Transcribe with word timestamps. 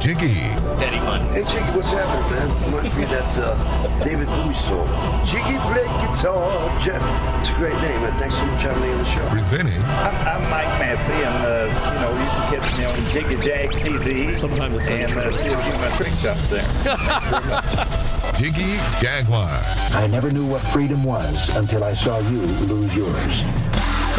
Jiggy. 0.00 0.28
Hey 0.28 1.44
Jiggy, 1.44 1.70
what's 1.76 1.90
happening, 1.90 2.30
man? 2.32 2.72
Reminds 2.72 2.96
me 2.96 3.04
that 3.04 3.36
uh, 3.36 4.02
David 4.02 4.28
Bowie 4.28 4.54
song. 4.54 4.88
Jiggy 5.26 5.58
play 5.68 5.84
guitar. 6.00 6.80
Jeff. 6.80 7.04
It's 7.40 7.50
a 7.50 7.52
great 7.52 7.74
name, 7.82 8.00
man. 8.00 8.18
Thanks 8.18 8.38
so 8.38 8.46
much 8.46 8.62
for 8.62 8.68
having 8.68 8.82
me 8.82 8.92
on 8.92 8.98
the 8.98 9.04
show. 9.04 9.28
Presenting 9.28 9.82
I'm, 9.82 10.16
I'm 10.26 10.42
Mike 10.50 10.72
Massey, 10.80 11.12
and 11.12 11.44
uh, 11.44 11.68
you 11.92 12.00
know 12.00 12.12
you 12.16 12.30
can 12.30 12.60
catch 12.60 12.78
me 12.78 12.84
on 12.86 13.12
Jiggy 13.12 13.46
Jag 13.46 13.70
TV. 13.72 14.34
Sometime 14.34 14.72
the 14.72 14.80
same 14.80 15.02
and 15.02 15.12
uh, 15.12 15.36
see 15.36 15.50
a 15.50 15.62
few 15.62 15.74
of 15.74 15.80
my 15.82 15.90
trick 15.90 16.12
shots 16.14 16.48
there. 16.48 16.64
Jiggy 18.40 18.78
Jaguar. 19.00 19.50
I 19.92 20.06
never 20.06 20.30
knew 20.30 20.46
what 20.46 20.62
freedom 20.62 21.04
was 21.04 21.54
until 21.56 21.84
I 21.84 21.92
saw 21.92 22.18
you 22.20 22.38
lose 22.40 22.96
yours. 22.96 23.42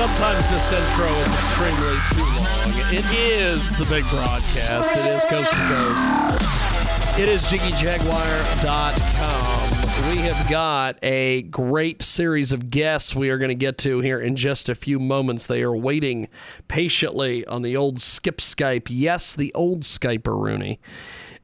Sometimes 0.01 0.49
this 0.49 0.65
intro 0.71 1.13
is 1.13 1.31
extremely 1.31 1.95
too 2.09 2.25
long. 2.25 2.73
It 2.91 3.05
is 3.13 3.77
the 3.77 3.85
big 3.85 4.03
broadcast. 4.09 4.97
It 4.97 5.05
is 5.05 5.23
coast 5.27 5.51
to 5.51 5.55
coast. 5.55 7.19
It 7.19 7.29
is 7.29 7.43
jiggyjaguar.com. 7.43 10.11
We 10.11 10.17
have 10.23 10.49
got 10.49 10.97
a 11.03 11.43
great 11.43 12.01
series 12.01 12.51
of 12.51 12.71
guests 12.71 13.15
we 13.15 13.29
are 13.29 13.37
going 13.37 13.49
to 13.49 13.55
get 13.55 13.77
to 13.79 13.99
here 13.99 14.19
in 14.19 14.35
just 14.35 14.69
a 14.69 14.75
few 14.75 14.97
moments. 14.97 15.45
They 15.45 15.61
are 15.61 15.75
waiting 15.75 16.29
patiently 16.67 17.45
on 17.45 17.61
the 17.61 17.77
old 17.77 18.01
skip 18.01 18.37
Skype. 18.37 18.87
Yes, 18.89 19.35
the 19.35 19.53
old 19.53 19.81
Skyper 19.81 20.35
Rooney. 20.35 20.79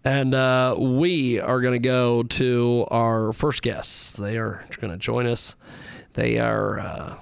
And 0.03 0.33
uh, 0.33 0.75
we 0.79 1.39
are 1.39 1.61
going 1.61 1.79
to 1.79 1.87
go 1.87 2.23
to 2.23 2.87
our 2.89 3.33
first 3.33 3.61
guests. 3.61 4.15
They 4.15 4.39
are 4.39 4.65
going 4.81 4.89
to 4.89 4.97
join 4.97 5.27
us. 5.27 5.55
They 6.13 6.39
are 6.39 6.79
uh, 6.79 7.17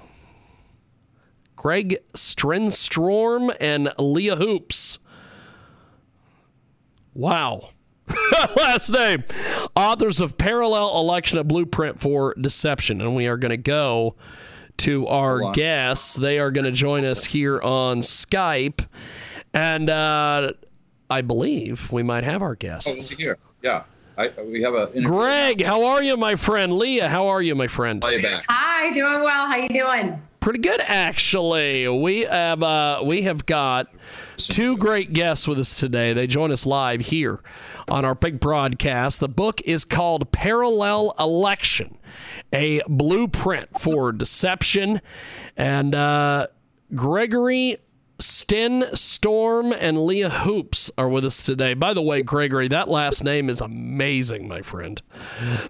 Greg 1.66 1.98
Strenstrom 2.14 3.52
and 3.60 3.92
Leah 3.98 4.36
Hoopes. 4.36 5.00
Wow. 7.12 7.70
Last 8.56 8.90
name. 8.90 9.24
Authors 9.74 10.20
of 10.20 10.38
Parallel 10.38 10.96
Election, 10.96 11.38
a 11.40 11.42
Blueprint 11.42 11.98
for 11.98 12.36
Deception. 12.40 13.00
And 13.00 13.16
we 13.16 13.26
are 13.26 13.36
going 13.36 13.50
to 13.50 13.56
go 13.56 14.14
to 14.76 15.08
our 15.08 15.50
guests. 15.50 16.14
They 16.14 16.38
are 16.38 16.52
going 16.52 16.66
to 16.66 16.70
join 16.70 17.04
us 17.04 17.24
here 17.24 17.60
on 17.60 17.98
Skype. 17.98 18.86
And 19.52 19.90
uh, 19.90 20.52
I 21.10 21.22
believe 21.22 21.90
we 21.90 22.04
might 22.04 22.22
have 22.22 22.42
our 22.42 22.54
guests. 22.54 23.10
here. 23.10 23.38
Yeah. 23.60 23.82
I, 24.16 24.30
we 24.40 24.62
have 24.62 24.74
a 24.74 25.02
Greg, 25.02 25.64
how 25.64 25.84
are 25.84 26.00
you, 26.00 26.16
my 26.16 26.36
friend? 26.36 26.74
Leah, 26.74 27.08
how 27.08 27.26
are 27.26 27.42
you, 27.42 27.56
my 27.56 27.66
friend? 27.66 28.04
back. 28.22 28.44
Hi, 28.48 28.92
doing 28.92 29.24
well. 29.24 29.48
How 29.48 29.56
you 29.56 29.68
doing? 29.68 30.22
Pretty 30.46 30.60
good, 30.60 30.80
actually. 30.80 31.88
We 31.88 32.20
have 32.20 32.62
uh, 32.62 33.00
we 33.04 33.22
have 33.22 33.46
got 33.46 33.92
two 34.36 34.76
great 34.76 35.12
guests 35.12 35.48
with 35.48 35.58
us 35.58 35.74
today. 35.74 36.12
They 36.12 36.28
join 36.28 36.52
us 36.52 36.64
live 36.64 37.00
here 37.00 37.40
on 37.88 38.04
our 38.04 38.14
big 38.14 38.38
broadcast. 38.38 39.18
The 39.18 39.28
book 39.28 39.60
is 39.62 39.84
called 39.84 40.30
Parallel 40.30 41.16
Election: 41.18 41.98
A 42.52 42.80
Blueprint 42.86 43.80
for 43.80 44.12
Deception, 44.12 45.00
and 45.56 45.96
uh, 45.96 46.46
Gregory 46.94 47.78
Sten 48.18 48.84
Storm 48.94 49.72
and 49.72 49.98
Leah 50.04 50.30
Hoopes 50.30 50.90
are 50.96 51.08
with 51.08 51.24
us 51.24 51.42
today. 51.42 51.74
By 51.74 51.92
the 51.92 52.02
way, 52.02 52.22
Gregory, 52.22 52.68
that 52.68 52.88
last 52.88 53.22
name 53.24 53.50
is 53.50 53.60
amazing, 53.60 54.48
my 54.48 54.62
friend. 54.62 55.00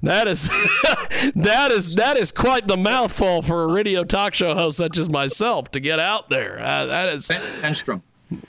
That 0.02 0.28
is 0.28 0.48
that 1.34 1.70
is 1.72 1.96
that 1.96 2.16
is 2.16 2.30
quite 2.30 2.68
the 2.68 2.76
mouthful 2.76 3.42
for 3.42 3.64
a 3.64 3.72
radio 3.72 4.04
talk 4.04 4.34
show 4.34 4.54
host 4.54 4.78
such 4.78 4.98
as 4.98 5.08
myself 5.10 5.70
to 5.72 5.80
get 5.80 5.98
out 5.98 6.28
there. 6.28 6.58
Uh, 6.60 6.86
that 6.86 7.08
is 7.08 7.24
Sten, 7.24 7.40
Stenstrom. 7.40 8.02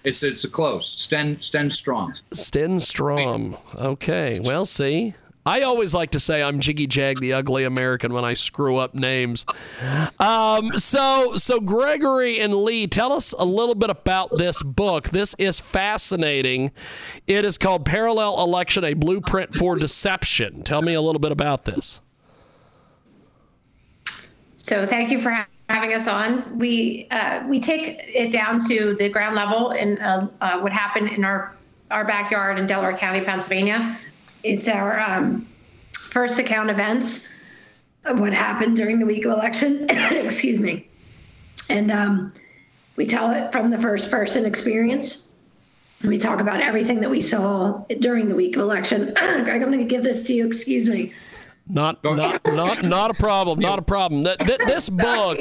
It's 0.04 0.24
it's 0.24 0.44
a 0.44 0.50
close. 0.50 0.96
Sten 0.98 1.40
Sten 1.42 1.72
Strong. 1.72 2.14
Sten 2.34 2.80
Strom. 2.80 3.58
Okay, 3.76 4.40
well, 4.40 4.66
see. 4.66 5.16
I 5.48 5.62
always 5.62 5.94
like 5.94 6.12
to 6.12 6.20
say 6.20 6.44
I'm 6.44 6.60
Jiggy 6.60 6.88
Jag, 6.88 7.22
the 7.22 7.32
ugly 7.32 7.64
American, 7.64 8.12
when 8.12 8.26
I 8.26 8.34
screw 8.34 8.76
up 8.76 8.94
names. 8.94 9.46
Um, 10.20 10.78
so, 10.78 11.38
so 11.38 11.62
Gregory 11.62 12.38
and 12.42 12.54
Lee, 12.54 12.86
tell 12.86 13.14
us 13.14 13.32
a 13.32 13.46
little 13.46 13.74
bit 13.74 13.90
about 13.90 14.38
this 14.38 14.62
book. 14.62 15.08
This 15.08 15.36
is 15.36 15.62
fascinating. 15.62 16.74
It 17.28 17.46
is 17.46 17.58
called 17.58 17.86
Parallel 17.86 18.44
Election: 18.44 18.84
A 18.84 18.94
Blueprint 18.94 19.56
for 19.56 19.76
Deception. 19.76 20.64
Tell 20.64 20.82
me 20.82 20.96
a 20.96 21.02
little 21.02 21.20
bit 21.20 21.32
about 21.32 21.64
this. 21.64 22.02
So 24.58 24.86
thank 24.86 25.12
you 25.12 25.22
for 25.22 25.32
ha- 25.32 25.48
having 25.70 25.94
us 25.94 26.10
on. 26.10 26.60
We 26.60 27.08
uh, 27.10 27.46
we 27.48 27.62
take 27.62 28.02
it 28.14 28.34
down 28.34 28.60
to 28.68 28.96
the 28.96 29.08
ground 29.08 29.38
level 29.38 29.70
and 29.70 29.98
uh, 30.00 30.28
uh, 30.42 30.60
what 30.60 30.74
happened 30.74 31.10
in 31.10 31.24
our 31.24 31.56
our 31.90 32.04
backyard 32.04 32.60
in 32.60 32.68
Delaware 32.68 32.98
County, 32.98 33.22
Pennsylvania. 33.22 33.98
It's 34.44 34.68
our 34.68 35.00
um, 35.00 35.48
first 35.94 36.40
account 36.40 36.70
events 36.70 37.34
of 38.06 38.20
what 38.20 38.34
happened 38.34 38.78
during 38.78 39.00
the 39.00 39.06
week 39.06 39.26
of 39.26 39.32
election. 39.32 39.86
Excuse 39.90 40.60
me, 40.60 40.88
and 41.70 41.92
um, 41.92 42.34
we 42.96 43.06
tell 43.06 43.32
it 43.32 43.52
from 43.52 43.70
the 43.70 43.78
first 43.78 44.12
person 44.12 44.46
experience. 44.46 45.34
We 46.04 46.18
talk 46.20 46.40
about 46.40 46.62
everything 46.62 47.00
that 47.00 47.10
we 47.10 47.22
saw 47.22 47.84
during 48.00 48.30
the 48.30 48.36
week 48.36 48.56
of 48.56 48.62
election. 48.62 49.14
Greg, 49.16 49.64
I'm 49.64 49.72
going 49.72 49.80
to 49.80 49.86
give 49.86 50.04
this 50.04 50.24
to 50.28 50.34
you. 50.34 50.46
Excuse 50.46 50.88
me. 50.88 51.12
Not, 51.70 52.04
not, 52.04 52.42
not, 52.46 52.84
not 52.84 53.12
a 53.12 53.14
problem. 53.14 53.60
Not 53.60 53.80
a 53.80 53.82
problem. 53.82 54.24
Th- 54.24 54.38
th- 54.38 54.60
this 54.60 54.90
book, 54.90 55.40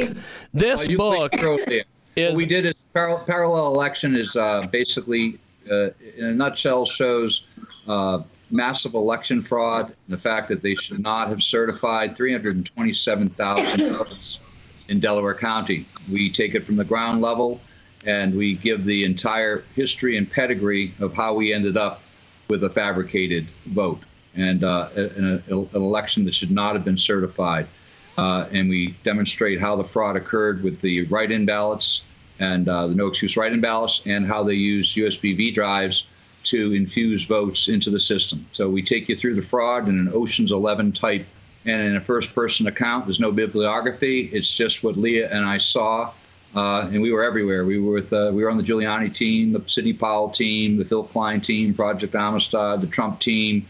this 0.52 0.88
you 0.88 0.96
book 0.96 1.32
clicked 1.32 1.40
through 1.40 1.58
there. 1.66 1.84
is 2.16 2.34
what 2.34 2.42
we 2.42 2.46
did 2.46 2.66
is 2.66 2.86
par- 2.92 3.22
parallel 3.26 3.68
election 3.68 4.16
is 4.16 4.34
uh, 4.34 4.62
basically, 4.72 5.38
uh, 5.70 5.90
in 6.16 6.24
a 6.24 6.34
nutshell, 6.34 6.84
shows 6.84 7.46
uh, 7.86 8.22
massive 8.50 8.94
election 8.94 9.42
fraud 9.42 9.86
and 9.86 9.96
the 10.08 10.18
fact 10.18 10.48
that 10.48 10.62
they 10.62 10.74
should 10.74 11.00
not 11.00 11.28
have 11.28 11.42
certified 11.42 12.16
327,000 12.16 13.90
votes 13.96 14.38
in 14.88 15.00
Delaware 15.00 15.34
County. 15.34 15.84
We 16.10 16.30
take 16.30 16.54
it 16.54 16.64
from 16.64 16.76
the 16.76 16.84
ground 16.84 17.20
level 17.20 17.60
and 18.04 18.36
we 18.36 18.54
give 18.54 18.84
the 18.84 19.04
entire 19.04 19.64
history 19.74 20.16
and 20.16 20.30
pedigree 20.30 20.92
of 21.00 21.12
how 21.14 21.34
we 21.34 21.52
ended 21.52 21.76
up 21.76 22.02
with 22.48 22.62
a 22.62 22.70
fabricated 22.70 23.44
vote 23.66 24.00
and 24.36 24.62
uh, 24.62 24.88
an, 24.94 25.42
an 25.48 25.68
election 25.74 26.24
that 26.24 26.34
should 26.34 26.50
not 26.50 26.74
have 26.74 26.84
been 26.84 26.98
certified. 26.98 27.66
Uh, 28.16 28.46
and 28.52 28.68
we 28.68 28.88
demonstrate 29.02 29.60
how 29.60 29.76
the 29.76 29.84
fraud 29.84 30.16
occurred 30.16 30.62
with 30.62 30.80
the 30.80 31.02
write-in 31.04 31.44
ballots 31.44 32.02
and 32.38 32.68
uh, 32.68 32.86
the 32.86 32.94
no 32.94 33.06
excuse 33.06 33.36
write-in 33.36 33.60
ballots, 33.60 34.02
and 34.06 34.26
how 34.26 34.42
they 34.42 34.54
use 34.54 34.94
USB 34.94 35.36
V 35.36 35.50
drives 35.50 36.06
to 36.46 36.72
infuse 36.72 37.24
votes 37.24 37.68
into 37.68 37.90
the 37.90 38.00
system. 38.00 38.46
So 38.52 38.68
we 38.68 38.82
take 38.82 39.08
you 39.08 39.16
through 39.16 39.34
the 39.34 39.42
fraud 39.42 39.88
in 39.88 39.98
an 39.98 40.10
Ocean's 40.12 40.52
11 40.52 40.92
type, 40.92 41.26
and 41.66 41.82
in 41.82 41.96
a 41.96 42.00
first-person 42.00 42.66
account. 42.66 43.06
There's 43.06 43.20
no 43.20 43.32
bibliography. 43.32 44.30
It's 44.32 44.54
just 44.54 44.82
what 44.82 44.96
Leah 44.96 45.28
and 45.30 45.44
I 45.44 45.58
saw, 45.58 46.12
uh, 46.54 46.88
and 46.92 47.02
we 47.02 47.12
were 47.12 47.24
everywhere. 47.24 47.64
We 47.64 47.78
were 47.78 47.92
with 47.92 48.12
uh, 48.12 48.30
we 48.32 48.44
were 48.44 48.50
on 48.50 48.56
the 48.56 48.62
Giuliani 48.62 49.12
team, 49.12 49.52
the 49.52 49.62
Sidney 49.66 49.92
Powell 49.92 50.30
team, 50.30 50.76
the 50.76 50.84
Phil 50.84 51.02
Kline 51.02 51.40
team, 51.40 51.74
Project 51.74 52.14
Amistad, 52.14 52.80
the 52.80 52.86
Trump 52.86 53.20
team. 53.20 53.66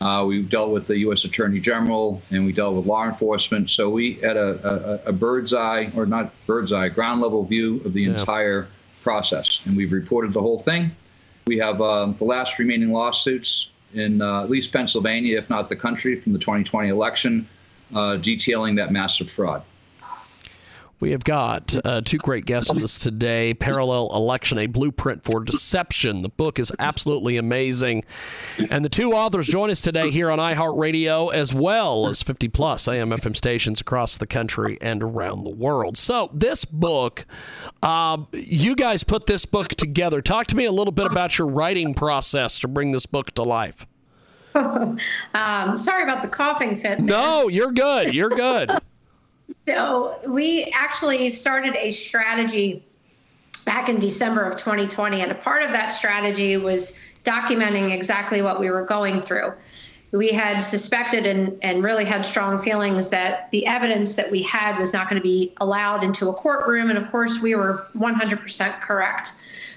Uh, 0.00 0.24
we 0.26 0.42
dealt 0.42 0.70
with 0.70 0.86
the 0.86 0.98
U.S. 1.00 1.24
Attorney 1.24 1.60
General 1.60 2.22
and 2.30 2.46
we 2.46 2.52
dealt 2.52 2.74
with 2.74 2.86
law 2.86 3.04
enforcement. 3.04 3.68
So 3.68 3.90
we 3.90 4.14
had 4.14 4.38
a, 4.38 5.02
a, 5.04 5.10
a 5.10 5.12
bird's 5.12 5.52
eye, 5.52 5.90
or 5.94 6.06
not 6.06 6.32
bird's 6.46 6.72
eye, 6.72 6.88
ground 6.88 7.20
level 7.20 7.44
view 7.44 7.82
of 7.84 7.92
the 7.92 8.04
entire 8.04 8.66
process. 9.02 9.60
And 9.66 9.76
we've 9.76 9.92
reported 9.92 10.32
the 10.32 10.40
whole 10.40 10.58
thing. 10.58 10.92
We 11.46 11.58
have 11.58 11.80
um, 11.80 12.14
the 12.14 12.24
last 12.24 12.58
remaining 12.58 12.92
lawsuits 12.92 13.68
in 13.94 14.22
uh, 14.22 14.44
at 14.44 14.50
least 14.50 14.72
Pennsylvania, 14.72 15.38
if 15.38 15.50
not 15.50 15.68
the 15.68 15.76
country, 15.76 16.16
from 16.16 16.32
the 16.32 16.38
2020 16.38 16.88
election, 16.88 17.48
uh, 17.94 18.16
detailing 18.16 18.76
that 18.76 18.92
massive 18.92 19.30
fraud. 19.30 19.62
We 21.00 21.12
have 21.12 21.24
got 21.24 21.74
uh, 21.82 22.02
two 22.02 22.18
great 22.18 22.44
guests 22.44 22.72
with 22.72 22.84
us 22.84 22.98
today 22.98 23.54
Parallel 23.54 24.10
Election, 24.14 24.58
a 24.58 24.66
blueprint 24.66 25.24
for 25.24 25.42
deception. 25.42 26.20
The 26.20 26.28
book 26.28 26.58
is 26.58 26.70
absolutely 26.78 27.38
amazing. 27.38 28.04
And 28.68 28.84
the 28.84 28.90
two 28.90 29.12
authors 29.12 29.46
join 29.46 29.70
us 29.70 29.80
today 29.80 30.10
here 30.10 30.30
on 30.30 30.38
iHeartRadio, 30.38 31.32
as 31.32 31.54
well 31.54 32.06
as 32.06 32.22
50 32.22 32.48
plus 32.48 32.86
AM 32.86 33.08
FM 33.08 33.34
stations 33.34 33.80
across 33.80 34.18
the 34.18 34.26
country 34.26 34.76
and 34.82 35.02
around 35.02 35.44
the 35.44 35.50
world. 35.50 35.96
So, 35.96 36.28
this 36.34 36.66
book, 36.66 37.24
uh, 37.82 38.18
you 38.32 38.76
guys 38.76 39.02
put 39.02 39.26
this 39.26 39.46
book 39.46 39.68
together. 39.68 40.20
Talk 40.20 40.48
to 40.48 40.56
me 40.56 40.66
a 40.66 40.72
little 40.72 40.92
bit 40.92 41.06
about 41.06 41.38
your 41.38 41.48
writing 41.48 41.94
process 41.94 42.60
to 42.60 42.68
bring 42.68 42.92
this 42.92 43.06
book 43.06 43.30
to 43.32 43.42
life. 43.42 43.86
um, 44.54 45.76
sorry 45.76 46.02
about 46.02 46.20
the 46.20 46.28
coughing 46.28 46.76
fit. 46.76 46.98
There. 46.98 47.06
No, 47.06 47.48
you're 47.48 47.72
good. 47.72 48.12
You're 48.12 48.28
good. 48.28 48.70
So 49.66 50.18
we 50.26 50.72
actually 50.74 51.30
started 51.30 51.76
a 51.76 51.90
strategy 51.90 52.84
back 53.64 53.88
in 53.88 53.98
December 53.98 54.44
of 54.44 54.56
2020, 54.56 55.20
and 55.20 55.30
a 55.30 55.34
part 55.34 55.62
of 55.62 55.72
that 55.72 55.90
strategy 55.90 56.56
was 56.56 56.98
documenting 57.24 57.92
exactly 57.92 58.42
what 58.42 58.58
we 58.58 58.70
were 58.70 58.84
going 58.84 59.20
through. 59.20 59.52
We 60.12 60.28
had 60.30 60.60
suspected 60.60 61.24
and, 61.24 61.56
and 61.62 61.84
really 61.84 62.04
had 62.04 62.26
strong 62.26 62.58
feelings 62.60 63.10
that 63.10 63.50
the 63.52 63.66
evidence 63.66 64.16
that 64.16 64.30
we 64.30 64.42
had 64.42 64.76
was 64.78 64.92
not 64.92 65.08
going 65.08 65.20
to 65.20 65.26
be 65.26 65.52
allowed 65.58 66.02
into 66.02 66.28
a 66.28 66.32
courtroom. 66.32 66.88
And 66.90 66.98
of 66.98 67.08
course, 67.12 67.40
we 67.40 67.54
were 67.54 67.86
100% 67.94 68.80
correct. 68.80 69.32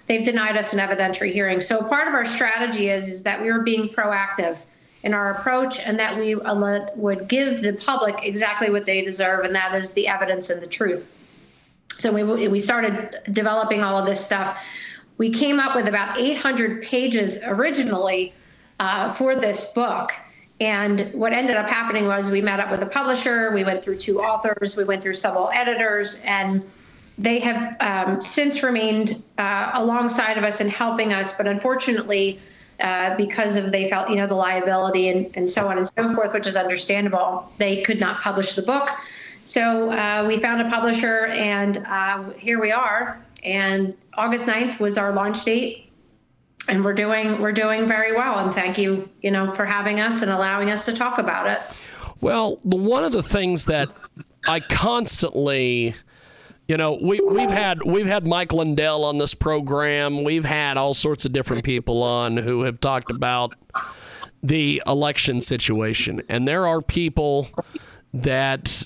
They've 0.07 0.25
denied 0.25 0.57
us 0.57 0.73
an 0.73 0.79
evidentiary 0.79 1.31
hearing. 1.31 1.61
So 1.61 1.83
part 1.83 2.07
of 2.07 2.15
our 2.15 2.25
strategy 2.25 2.89
is, 2.89 3.07
is 3.07 3.23
that 3.23 3.41
we 3.41 3.51
were 3.51 3.61
being 3.61 3.89
proactive 3.89 4.65
in 5.03 5.13
our 5.13 5.31
approach 5.31 5.79
and 5.81 5.99
that 5.99 6.17
we 6.17 6.35
would 6.35 7.27
give 7.27 7.61
the 7.61 7.73
public 7.73 8.23
exactly 8.23 8.69
what 8.69 8.85
they 8.85 9.01
deserve, 9.01 9.43
and 9.45 9.53
that 9.53 9.73
is 9.73 9.91
the 9.93 10.07
evidence 10.07 10.49
and 10.49 10.61
the 10.61 10.67
truth. 10.67 11.07
So 11.99 12.11
we, 12.11 12.47
we 12.47 12.59
started 12.59 13.19
developing 13.31 13.81
all 13.83 13.97
of 13.97 14.05
this 14.05 14.23
stuff. 14.23 14.65
We 15.17 15.29
came 15.29 15.59
up 15.59 15.75
with 15.75 15.87
about 15.87 16.17
800 16.17 16.83
pages 16.83 17.39
originally 17.43 18.33
uh, 18.79 19.09
for 19.09 19.35
this 19.35 19.71
book. 19.73 20.11
And 20.59 21.11
what 21.13 21.33
ended 21.33 21.55
up 21.55 21.69
happening 21.69 22.07
was 22.07 22.29
we 22.29 22.41
met 22.41 22.59
up 22.59 22.71
with 22.71 22.81
a 22.81 22.85
publisher, 22.85 23.51
we 23.53 23.63
went 23.63 23.83
through 23.83 23.97
two 23.97 24.19
authors, 24.19 24.77
we 24.77 24.83
went 24.85 25.03
through 25.03 25.15
several 25.15 25.49
editors, 25.53 26.21
and 26.25 26.63
they 27.17 27.39
have 27.39 27.75
um, 27.81 28.21
since 28.21 28.63
remained 28.63 29.23
uh, 29.37 29.71
alongside 29.73 30.37
of 30.37 30.43
us 30.43 30.61
and 30.61 30.69
helping 30.69 31.13
us. 31.13 31.35
But 31.35 31.47
unfortunately, 31.47 32.39
uh, 32.79 33.15
because 33.15 33.55
of 33.55 33.71
they 33.71 33.89
felt 33.89 34.09
you 34.09 34.15
know 34.15 34.27
the 34.27 34.35
liability 34.35 35.09
and, 35.09 35.35
and 35.35 35.49
so 35.49 35.67
on 35.67 35.77
and 35.77 35.87
so 35.97 36.13
forth, 36.15 36.33
which 36.33 36.47
is 36.47 36.55
understandable. 36.55 37.51
They 37.57 37.81
could 37.81 37.99
not 37.99 38.21
publish 38.21 38.55
the 38.55 38.61
book, 38.61 38.89
so 39.45 39.91
uh, 39.91 40.25
we 40.27 40.37
found 40.37 40.61
a 40.61 40.69
publisher, 40.69 41.27
and 41.27 41.77
uh, 41.87 42.29
here 42.31 42.59
we 42.61 42.71
are. 42.71 43.19
And 43.43 43.95
August 44.13 44.47
9th 44.47 44.79
was 44.79 44.97
our 44.97 45.11
launch 45.11 45.43
date, 45.43 45.89
and 46.69 46.83
we're 46.83 46.93
doing 46.93 47.41
we're 47.41 47.51
doing 47.51 47.87
very 47.87 48.13
well. 48.13 48.39
And 48.39 48.53
thank 48.53 48.77
you 48.77 49.09
you 49.21 49.31
know 49.31 49.51
for 49.53 49.65
having 49.65 49.99
us 49.99 50.21
and 50.21 50.31
allowing 50.31 50.69
us 50.69 50.85
to 50.85 50.93
talk 50.93 51.19
about 51.19 51.47
it. 51.47 51.59
Well, 52.21 52.57
one 52.63 53.03
of 53.03 53.11
the 53.11 53.23
things 53.23 53.65
that 53.65 53.89
I 54.47 54.61
constantly 54.61 55.93
you 56.67 56.77
know, 56.77 56.97
we 57.01 57.19
we've 57.19 57.51
had 57.51 57.83
we've 57.83 58.05
had 58.07 58.25
Mike 58.25 58.53
Lindell 58.53 59.03
on 59.03 59.17
this 59.17 59.33
program. 59.33 60.23
We've 60.23 60.45
had 60.45 60.77
all 60.77 60.93
sorts 60.93 61.25
of 61.25 61.33
different 61.33 61.63
people 61.63 62.01
on 62.03 62.37
who 62.37 62.61
have 62.63 62.79
talked 62.79 63.11
about 63.11 63.53
the 64.41 64.81
election 64.87 65.41
situation, 65.41 66.21
and 66.29 66.47
there 66.47 66.65
are 66.65 66.81
people 66.81 67.49
that 68.13 68.83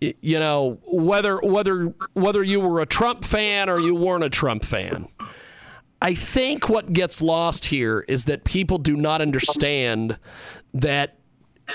you 0.00 0.38
know 0.38 0.78
whether 0.86 1.38
whether 1.38 1.92
whether 2.12 2.42
you 2.42 2.60
were 2.60 2.80
a 2.80 2.86
Trump 2.86 3.24
fan 3.24 3.68
or 3.68 3.80
you 3.80 3.96
weren't 3.96 4.24
a 4.24 4.30
Trump 4.30 4.64
fan. 4.64 5.08
I 6.00 6.14
think 6.14 6.68
what 6.68 6.92
gets 6.92 7.20
lost 7.20 7.66
here 7.66 8.04
is 8.06 8.26
that 8.26 8.44
people 8.44 8.78
do 8.78 8.96
not 8.96 9.20
understand 9.20 10.16
that 10.72 11.16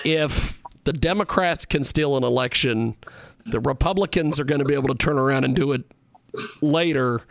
if 0.06 0.64
the 0.86 0.94
Democrats 0.94 1.66
can 1.66 1.84
steal 1.84 2.16
an 2.16 2.24
election, 2.24 2.96
the 3.46 3.60
Republicans 3.60 4.40
are 4.40 4.46
going 4.46 4.60
to 4.60 4.66
be 4.66 4.74
able 4.74 4.90
to 4.90 4.96
turn 4.96 5.18
around 5.18 5.44
and 5.44 5.56
do 5.56 5.72
it 5.74 5.84
later. 6.62 7.22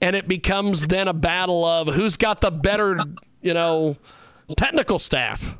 And 0.00 0.16
it 0.16 0.26
becomes 0.28 0.88
then 0.88 1.08
a 1.08 1.12
battle 1.12 1.64
of 1.64 1.88
who's 1.88 2.16
got 2.16 2.40
the 2.40 2.50
better, 2.50 2.98
you 3.40 3.54
know, 3.54 3.96
technical 4.56 4.98
staff. 4.98 5.56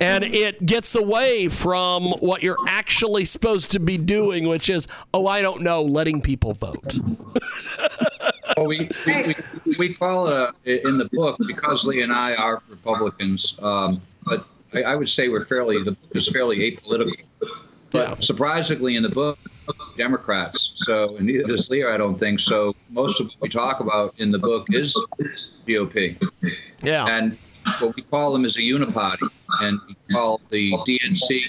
And 0.00 0.24
it 0.24 0.64
gets 0.66 0.96
away 0.96 1.48
from 1.48 2.04
what 2.04 2.42
you're 2.42 2.56
actually 2.68 3.24
supposed 3.24 3.70
to 3.72 3.80
be 3.80 3.96
doing, 3.96 4.48
which 4.48 4.68
is, 4.68 4.88
oh, 5.12 5.28
I 5.28 5.40
don't 5.40 5.62
know, 5.62 5.82
letting 5.82 6.20
people 6.20 6.52
vote. 6.52 6.98
well, 8.56 8.66
we, 8.66 8.90
we, 9.06 9.34
we, 9.64 9.76
we, 9.78 9.94
call 9.94 10.26
it 10.64 10.84
in 10.84 10.98
the 10.98 11.08
book, 11.12 11.38
because 11.46 11.84
Lee 11.84 12.02
and 12.02 12.12
I 12.12 12.34
are 12.34 12.60
Republicans, 12.68 13.54
um, 13.62 14.00
but 14.24 14.44
I, 14.72 14.82
I, 14.82 14.96
would 14.96 15.08
say 15.08 15.28
we're 15.28 15.44
fairly, 15.44 15.82
the 15.84 15.92
book 15.92 16.16
is 16.16 16.28
fairly 16.28 16.58
apolitical. 16.58 17.14
But 17.94 18.08
yeah. 18.08 18.14
surprisingly, 18.16 18.96
in 18.96 19.04
the 19.04 19.08
book, 19.08 19.38
Democrats. 19.96 20.72
So, 20.74 21.16
and 21.16 21.26
neither 21.26 21.44
does 21.44 21.70
Leo, 21.70 21.94
I 21.94 21.96
don't 21.96 22.18
think. 22.18 22.40
So, 22.40 22.74
most 22.90 23.20
of 23.20 23.28
what 23.28 23.40
we 23.40 23.48
talk 23.48 23.78
about 23.78 24.14
in 24.18 24.32
the 24.32 24.38
book 24.38 24.66
is 24.70 24.96
GOP. 25.64 26.20
Yeah. 26.82 27.06
And 27.06 27.38
what 27.78 27.94
we 27.94 28.02
call 28.02 28.32
them 28.32 28.44
is 28.44 28.56
a 28.56 28.62
uniparty, 28.62 29.30
and 29.60 29.78
we 29.86 29.94
call 30.12 30.40
the 30.50 30.72
DNC. 30.72 31.44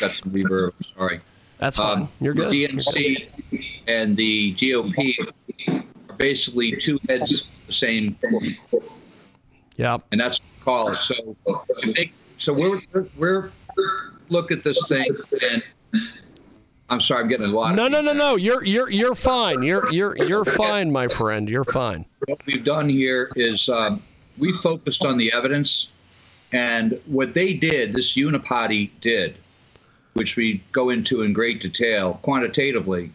Got 0.00 0.10
some 0.12 0.30
reverb. 0.30 0.72
Sorry. 0.84 1.20
That's 1.58 1.78
fine. 1.78 2.02
Um, 2.02 2.08
You're 2.20 2.34
good. 2.34 2.52
The 2.52 2.68
DNC 2.68 3.82
and 3.88 4.16
the 4.16 4.54
GOP 4.54 5.16
are 5.18 6.12
basically 6.14 6.76
two 6.76 7.00
heads 7.08 7.32
of 7.32 7.66
the 7.66 7.72
same 7.72 8.16
coin. 8.22 8.56
Yeah. 9.76 9.98
And 10.12 10.20
that's 10.20 10.38
what 10.38 10.48
we 10.56 10.64
call 10.64 10.88
it. 10.90 10.96
So, 10.98 11.36
so 12.38 12.52
we're 12.52 12.80
we're 13.16 13.50
look 14.30 14.50
at 14.52 14.64
this 14.64 14.86
thing 14.88 15.06
and 15.50 15.62
I'm 16.90 17.00
sorry, 17.00 17.22
I'm 17.22 17.28
getting 17.28 17.46
a 17.46 17.50
lot. 17.50 17.74
No, 17.74 17.86
no, 17.86 18.00
no, 18.00 18.12
no. 18.12 18.36
You're 18.36 18.64
you're 18.64 18.90
you're 18.90 19.14
fine. 19.14 19.62
You're 19.62 19.92
you're 19.92 20.16
you're 20.16 20.44
fine, 20.44 20.90
my 20.90 21.06
friend. 21.06 21.48
You're 21.48 21.64
fine. 21.64 22.06
What 22.26 22.44
we've 22.46 22.64
done 22.64 22.88
here 22.88 23.30
is 23.36 23.68
um, 23.68 24.02
we 24.38 24.52
focused 24.54 25.04
on 25.04 25.18
the 25.18 25.30
evidence, 25.32 25.88
and 26.52 26.98
what 27.06 27.34
they 27.34 27.52
did, 27.52 27.92
this 27.92 28.14
uniparty 28.14 28.90
did, 29.02 29.36
which 30.14 30.36
we 30.36 30.62
go 30.72 30.88
into 30.88 31.22
in 31.22 31.34
great 31.34 31.60
detail 31.60 32.14
quantitatively, 32.22 33.10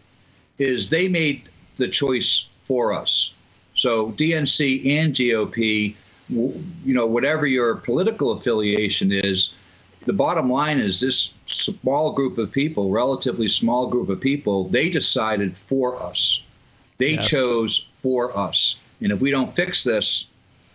is 0.58 0.88
they 0.88 1.08
made 1.08 1.48
the 1.76 1.88
choice 1.88 2.46
for 2.66 2.92
us. 2.92 3.32
So 3.74 4.12
DNC 4.12 4.86
and 4.86 5.12
GOP, 5.12 5.96
you 6.28 6.94
know, 6.94 7.06
whatever 7.06 7.44
your 7.48 7.74
political 7.74 8.30
affiliation 8.30 9.10
is, 9.10 9.52
the 10.04 10.12
bottom 10.12 10.50
line 10.50 10.78
is 10.78 11.00
this 11.00 11.34
small 11.46 12.12
group 12.12 12.38
of 12.38 12.52
people, 12.52 12.90
relatively 12.90 13.48
small 13.48 13.86
group 13.86 14.08
of 14.08 14.20
people, 14.20 14.68
they 14.68 14.88
decided 14.88 15.56
for 15.56 16.00
us. 16.02 16.42
They 16.98 17.14
yes. 17.14 17.28
chose 17.28 17.86
for 18.02 18.36
us. 18.36 18.76
And 19.00 19.12
if 19.12 19.20
we 19.20 19.30
don't 19.30 19.52
fix 19.52 19.82
this, 19.84 20.26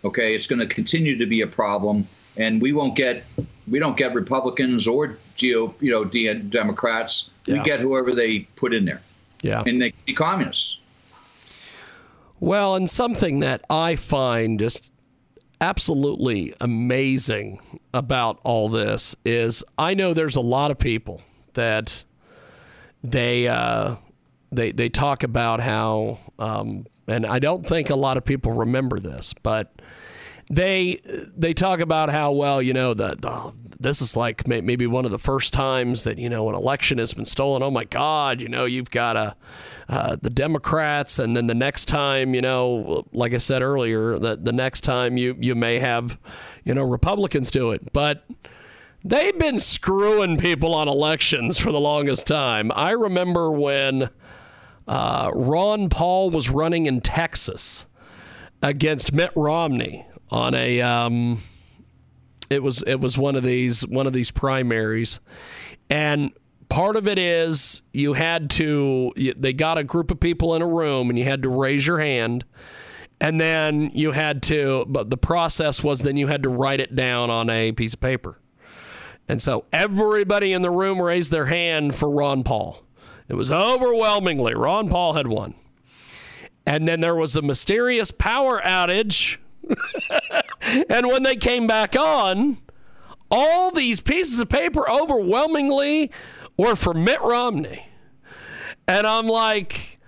okay, 0.04 0.34
it's 0.34 0.46
going 0.46 0.60
to 0.60 0.66
continue 0.66 1.16
to 1.16 1.26
be 1.26 1.40
a 1.40 1.46
problem, 1.46 2.06
and 2.36 2.60
we 2.60 2.72
won't 2.72 2.96
get 2.96 3.24
we 3.68 3.78
don't 3.78 3.96
get 3.96 4.14
Republicans 4.14 4.86
or 4.86 5.16
Geo, 5.36 5.74
you 5.80 5.90
know, 5.90 6.04
Democrats. 6.04 7.30
Yeah. 7.46 7.58
We 7.58 7.62
get 7.62 7.80
whoever 7.80 8.12
they 8.12 8.40
put 8.56 8.74
in 8.74 8.84
there. 8.84 9.00
Yeah, 9.42 9.62
and 9.66 9.80
they 9.80 9.92
be 10.04 10.12
communists. 10.12 10.78
Well, 12.40 12.74
and 12.74 12.88
something 12.88 13.40
that 13.40 13.62
I 13.68 13.96
find 13.96 14.58
just 14.58 14.92
absolutely 15.60 16.54
amazing 16.60 17.60
about 17.92 18.40
all 18.44 18.68
this 18.68 19.14
is 19.24 19.62
I 19.78 19.94
know 19.94 20.14
there's 20.14 20.36
a 20.36 20.40
lot 20.40 20.70
of 20.70 20.78
people 20.78 21.20
that 21.54 22.04
they 23.02 23.48
uh, 23.48 23.96
they 24.52 24.72
they 24.72 24.88
talk 24.88 25.22
about 25.22 25.60
how 25.60 26.18
um, 26.38 26.86
and 27.06 27.26
I 27.26 27.38
don't 27.38 27.66
think 27.66 27.90
a 27.90 27.96
lot 27.96 28.16
of 28.16 28.24
people 28.24 28.52
remember 28.52 28.98
this, 28.98 29.34
but 29.42 29.82
they 30.50 31.00
they 31.36 31.54
talk 31.54 31.80
about 31.80 32.10
how 32.10 32.32
well 32.32 32.60
you 32.60 32.72
know 32.72 32.92
the, 32.92 33.16
the 33.20 33.52
this 33.78 34.02
is 34.02 34.14
like 34.14 34.46
maybe 34.46 34.86
one 34.86 35.06
of 35.06 35.10
the 35.10 35.18
first 35.18 35.54
times 35.54 36.04
that 36.04 36.18
you 36.18 36.28
know 36.28 36.50
an 36.50 36.54
election 36.54 36.98
has 36.98 37.14
been 37.14 37.24
stolen. 37.24 37.62
Oh 37.62 37.70
my 37.70 37.84
God! 37.84 38.42
You 38.42 38.48
know 38.48 38.66
you've 38.66 38.90
got 38.90 39.16
a 39.16 39.36
uh, 39.88 40.16
the 40.20 40.28
Democrats, 40.28 41.18
and 41.18 41.34
then 41.36 41.46
the 41.46 41.54
next 41.54 41.86
time, 41.86 42.34
you 42.34 42.42
know, 42.42 43.06
like 43.12 43.32
I 43.32 43.38
said 43.38 43.62
earlier, 43.62 44.18
that 44.18 44.44
the 44.44 44.52
next 44.52 44.82
time 44.82 45.16
you 45.16 45.36
you 45.40 45.54
may 45.54 45.78
have, 45.78 46.18
you 46.64 46.74
know, 46.74 46.82
Republicans 46.84 47.50
do 47.50 47.70
it, 47.70 47.92
but. 47.92 48.24
They've 49.02 49.38
been 49.38 49.58
screwing 49.58 50.36
people 50.36 50.74
on 50.74 50.86
elections 50.86 51.56
for 51.56 51.72
the 51.72 51.80
longest 51.80 52.26
time. 52.26 52.70
I 52.74 52.90
remember 52.90 53.50
when 53.50 54.10
uh, 54.86 55.30
Ron 55.34 55.88
Paul 55.88 56.28
was 56.28 56.50
running 56.50 56.84
in 56.84 57.00
Texas 57.00 57.86
against 58.62 59.14
Mitt 59.14 59.30
Romney 59.34 60.04
on 60.30 60.54
a 60.54 60.80
um, 60.80 61.38
It 62.48 62.62
was 62.62 62.82
it 62.82 63.00
was 63.00 63.16
one 63.16 63.36
of 63.36 63.42
these 63.42 63.86
one 63.86 64.06
of 64.06 64.12
these 64.12 64.30
primaries, 64.30 65.20
and 65.88 66.32
part 66.70 66.96
of 66.96 67.06
it 67.06 67.18
is 67.18 67.82
you 67.92 68.14
had 68.14 68.48
to 68.48 69.12
they 69.36 69.52
got 69.52 69.76
a 69.76 69.84
group 69.84 70.10
of 70.10 70.18
people 70.18 70.54
in 70.54 70.62
a 70.62 70.66
room 70.66 71.10
and 71.10 71.18
you 71.18 71.24
had 71.24 71.42
to 71.42 71.48
raise 71.50 71.86
your 71.86 71.98
hand. 71.98 72.44
And 73.22 73.38
then 73.38 73.90
you 73.92 74.12
had 74.12 74.42
to 74.44 74.86
but 74.88 75.10
the 75.10 75.18
process 75.18 75.84
was 75.84 76.00
then 76.00 76.16
you 76.16 76.28
had 76.28 76.42
to 76.44 76.48
write 76.48 76.80
it 76.80 76.96
down 76.96 77.28
on 77.28 77.50
a 77.50 77.72
piece 77.72 77.92
of 77.92 78.00
paper. 78.00 78.38
And 79.28 79.42
so 79.42 79.66
everybody 79.72 80.52
in 80.52 80.62
the 80.62 80.70
room 80.70 81.02
raised 81.02 81.30
their 81.30 81.46
hand 81.46 81.94
for 81.94 82.10
ron 82.10 82.44
paul. 82.44 82.82
It 83.28 83.34
was 83.34 83.52
overwhelmingly 83.52 84.54
ron 84.54 84.88
paul 84.88 85.12
had 85.12 85.26
won. 85.26 85.54
And 86.64 86.88
then 86.88 87.00
there 87.00 87.16
was 87.16 87.36
a 87.36 87.42
mysterious 87.42 88.10
power 88.10 88.60
outage 88.64 89.36
and 90.90 91.06
when 91.06 91.22
they 91.22 91.36
came 91.36 91.66
back 91.66 91.96
on 91.96 92.58
all 93.30 93.70
these 93.70 94.00
pieces 94.00 94.38
of 94.38 94.48
paper 94.48 94.88
overwhelmingly 94.90 96.10
were 96.56 96.76
for 96.76 96.94
mitt 96.94 97.20
romney 97.22 97.86
and 98.88 99.06
i'm 99.06 99.26
like 99.26 100.00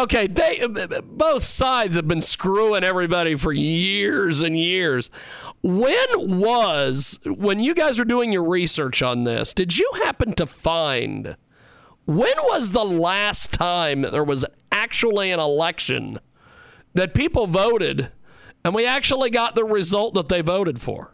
Okay, 0.00 0.26
they 0.28 0.66
both 1.02 1.44
sides 1.44 1.94
have 1.94 2.08
been 2.08 2.22
screwing 2.22 2.84
everybody 2.84 3.34
for 3.34 3.52
years 3.52 4.40
and 4.40 4.56
years. 4.56 5.10
When 5.62 6.38
was 6.40 7.20
when 7.26 7.60
you 7.60 7.74
guys 7.74 7.98
were 7.98 8.06
doing 8.06 8.32
your 8.32 8.48
research 8.48 9.02
on 9.02 9.24
this? 9.24 9.52
Did 9.52 9.76
you 9.76 9.90
happen 10.04 10.32
to 10.34 10.46
find 10.46 11.36
when 12.06 12.32
was 12.44 12.72
the 12.72 12.84
last 12.84 13.52
time 13.52 14.02
there 14.02 14.24
was 14.24 14.46
actually 14.72 15.32
an 15.32 15.40
election 15.40 16.18
that 16.94 17.12
people 17.12 17.46
voted 17.46 18.10
and 18.64 18.74
we 18.74 18.86
actually 18.86 19.30
got 19.30 19.54
the 19.54 19.64
result 19.64 20.14
that 20.14 20.28
they 20.28 20.40
voted 20.40 20.80
for? 20.80 21.12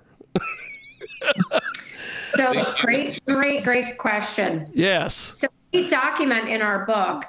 so 2.34 2.74
great, 2.80 3.24
great, 3.26 3.64
great 3.64 3.98
question. 3.98 4.68
Yes. 4.72 5.14
So 5.14 5.48
we 5.72 5.88
document 5.88 6.48
in 6.48 6.62
our 6.62 6.84
book 6.86 7.24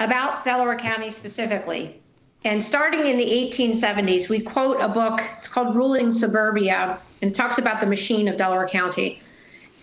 about 0.00 0.44
Delaware 0.44 0.76
County 0.78 1.10
specifically. 1.10 2.00
And 2.44 2.62
starting 2.62 3.06
in 3.06 3.16
the 3.16 3.24
1870s, 3.24 4.28
we 4.28 4.40
quote 4.40 4.80
a 4.80 4.88
book, 4.88 5.20
it's 5.38 5.48
called 5.48 5.74
Ruling 5.74 6.12
Suburbia, 6.12 6.98
and 7.20 7.34
talks 7.34 7.58
about 7.58 7.80
the 7.80 7.86
machine 7.86 8.28
of 8.28 8.36
Delaware 8.36 8.68
County. 8.68 9.20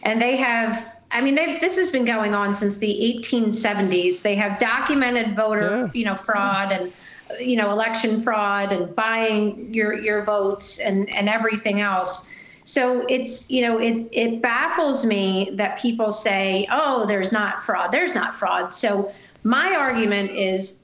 And 0.04 0.22
they 0.22 0.38
have, 0.38 0.96
I 1.12 1.20
mean, 1.20 1.36
they've, 1.36 1.60
this 1.60 1.76
has 1.76 1.92
been 1.92 2.06
going 2.06 2.34
on 2.34 2.56
since 2.56 2.78
the 2.78 3.18
1870s. 3.22 4.22
They 4.22 4.36
have 4.36 4.58
documented 4.58 5.36
voter, 5.36 5.70
yeah. 5.70 5.90
you 5.94 6.06
know, 6.06 6.16
fraud 6.16 6.72
and, 6.72 6.94
you 7.40 7.56
know, 7.56 7.70
election 7.70 8.22
fraud 8.22 8.72
and 8.72 8.96
buying 8.96 9.74
your, 9.74 9.94
your 9.94 10.24
votes 10.24 10.80
and, 10.80 11.10
and 11.10 11.30
everything 11.30 11.82
else. 11.82 12.32
So 12.64 13.06
it's, 13.08 13.50
you 13.50 13.62
know, 13.62 13.78
it, 13.78 14.08
it 14.12 14.42
baffles 14.42 15.06
me 15.06 15.52
that 15.54 15.80
people 15.80 16.12
say, 16.12 16.68
oh, 16.72 17.06
there's 17.06 17.32
not 17.32 17.60
fraud. 17.60 17.92
There's 17.92 18.16
not 18.16 18.34
fraud. 18.34 18.74
So 18.74 19.14
my 19.44 19.76
argument 19.76 20.32
is 20.32 20.82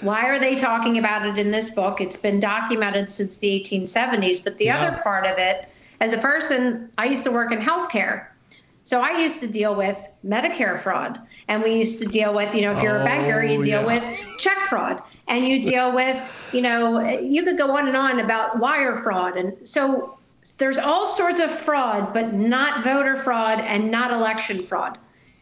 why 0.00 0.28
are 0.28 0.38
they 0.38 0.56
talking 0.56 0.98
about 0.98 1.26
it 1.26 1.38
in 1.38 1.50
this 1.50 1.70
book? 1.70 2.00
It's 2.00 2.16
been 2.16 2.40
documented 2.40 3.10
since 3.10 3.38
the 3.38 3.60
1870s. 3.60 4.42
But 4.42 4.58
the 4.58 4.66
yeah. 4.66 4.78
other 4.78 5.02
part 5.02 5.26
of 5.26 5.38
it, 5.38 5.68
as 6.00 6.12
a 6.12 6.18
person, 6.18 6.90
I 6.98 7.06
used 7.06 7.24
to 7.24 7.30
work 7.30 7.52
in 7.52 7.58
healthcare. 7.58 8.26
So 8.84 9.00
I 9.00 9.18
used 9.18 9.40
to 9.40 9.48
deal 9.48 9.74
with 9.74 10.08
Medicare 10.24 10.78
fraud. 10.78 11.18
And 11.48 11.62
we 11.62 11.74
used 11.74 12.00
to 12.02 12.08
deal 12.08 12.34
with, 12.34 12.54
you 12.54 12.62
know, 12.62 12.72
if 12.72 12.82
you're 12.82 12.98
oh, 12.98 13.02
a 13.02 13.04
banker, 13.04 13.42
you 13.42 13.58
oh, 13.58 13.62
deal 13.62 13.80
yeah. 13.80 13.86
with 13.86 14.38
check 14.38 14.58
fraud. 14.68 15.02
And 15.26 15.46
you 15.46 15.62
deal 15.62 15.94
with, 15.94 16.22
you 16.52 16.60
know, 16.60 17.00
you 17.18 17.42
could 17.42 17.56
go 17.56 17.70
on 17.70 17.88
and 17.88 17.96
on 17.96 18.20
about 18.20 18.58
wire 18.58 18.94
fraud. 18.96 19.36
And 19.36 19.56
so 19.66 20.18
there's 20.58 20.78
all 20.78 21.06
sorts 21.06 21.40
of 21.40 21.50
fraud, 21.50 22.12
but 22.12 22.34
not 22.34 22.84
voter 22.84 23.16
fraud 23.16 23.60
and 23.62 23.90
not 23.90 24.10
election 24.10 24.62
fraud. 24.62 24.98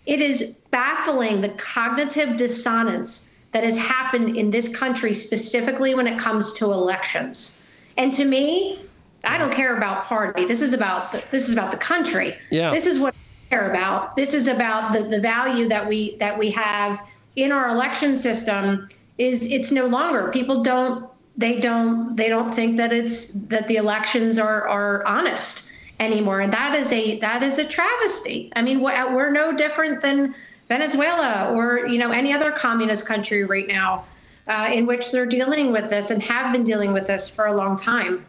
It 0.06 0.20
is 0.20 0.60
baffling 0.70 1.40
the 1.40 1.50
cognitive 1.50 2.36
dissonance 2.36 3.30
that 3.50 3.64
has 3.64 3.78
happened 3.78 4.36
in 4.36 4.50
this 4.50 4.74
country, 4.74 5.14
specifically 5.14 5.94
when 5.94 6.06
it 6.06 6.18
comes 6.18 6.52
to 6.54 6.66
elections. 6.66 7.60
And 7.96 8.12
to 8.14 8.24
me, 8.24 8.78
I 9.24 9.36
don't 9.38 9.52
care 9.52 9.76
about 9.76 10.04
party. 10.04 10.44
This 10.44 10.62
is 10.62 10.72
about 10.74 11.12
the, 11.12 11.24
this 11.30 11.48
is 11.48 11.52
about 11.52 11.70
the 11.70 11.76
country. 11.76 12.32
Yeah. 12.50 12.70
This 12.70 12.86
is 12.86 12.98
what 12.98 13.14
care 13.52 13.68
about. 13.68 14.16
This 14.16 14.32
is 14.32 14.48
about 14.48 14.94
the, 14.94 15.02
the 15.02 15.20
value 15.20 15.68
that 15.68 15.86
we 15.86 16.16
that 16.16 16.38
we 16.38 16.50
have 16.52 17.06
in 17.36 17.52
our 17.52 17.68
election 17.68 18.16
system. 18.16 18.88
Is 19.18 19.46
it's 19.46 19.70
no 19.70 19.86
longer 19.86 20.30
people 20.32 20.62
don't 20.62 21.06
they 21.36 21.60
don't 21.60 22.16
they 22.16 22.28
don't 22.28 22.52
think 22.54 22.76
that 22.78 22.92
it's 22.92 23.32
that 23.52 23.68
the 23.68 23.76
elections 23.76 24.38
are 24.38 24.66
are 24.68 25.04
honest 25.06 25.68
anymore 26.00 26.40
and 26.40 26.52
that 26.52 26.74
is 26.74 26.92
a 26.92 27.18
that 27.20 27.42
is 27.42 27.58
a 27.58 27.64
travesty 27.64 28.50
i 28.56 28.62
mean 28.62 28.80
we're 28.80 29.30
no 29.30 29.54
different 29.54 30.00
than 30.02 30.34
venezuela 30.68 31.52
or 31.54 31.86
you 31.86 31.98
know 31.98 32.10
any 32.10 32.32
other 32.32 32.50
communist 32.50 33.06
country 33.06 33.44
right 33.44 33.68
now 33.68 34.04
uh, 34.48 34.68
in 34.72 34.84
which 34.86 35.12
they're 35.12 35.26
dealing 35.26 35.70
with 35.72 35.88
this 35.88 36.10
and 36.10 36.20
have 36.22 36.52
been 36.52 36.64
dealing 36.64 36.92
with 36.92 37.06
this 37.06 37.30
for 37.30 37.46
a 37.46 37.54
long 37.54 37.76
time 37.76 38.24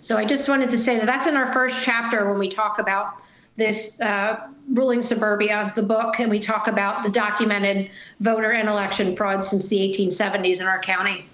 so 0.00 0.16
i 0.18 0.24
just 0.24 0.48
wanted 0.48 0.68
to 0.68 0.78
say 0.78 0.98
that 0.98 1.06
that's 1.06 1.26
in 1.26 1.36
our 1.36 1.50
first 1.52 1.82
chapter 1.84 2.28
when 2.28 2.38
we 2.38 2.48
talk 2.48 2.78
about 2.78 3.22
this 3.58 4.00
uh, 4.00 4.48
ruling 4.72 5.02
suburbia 5.02 5.70
the 5.74 5.82
book 5.82 6.20
and 6.20 6.30
we 6.30 6.38
talk 6.38 6.68
about 6.68 7.02
the 7.02 7.10
documented 7.10 7.90
voter 8.20 8.52
and 8.52 8.68
election 8.68 9.14
fraud 9.14 9.44
since 9.44 9.68
the 9.68 9.78
1870s 9.78 10.60
in 10.60 10.66
our 10.66 10.80
county 10.80 11.26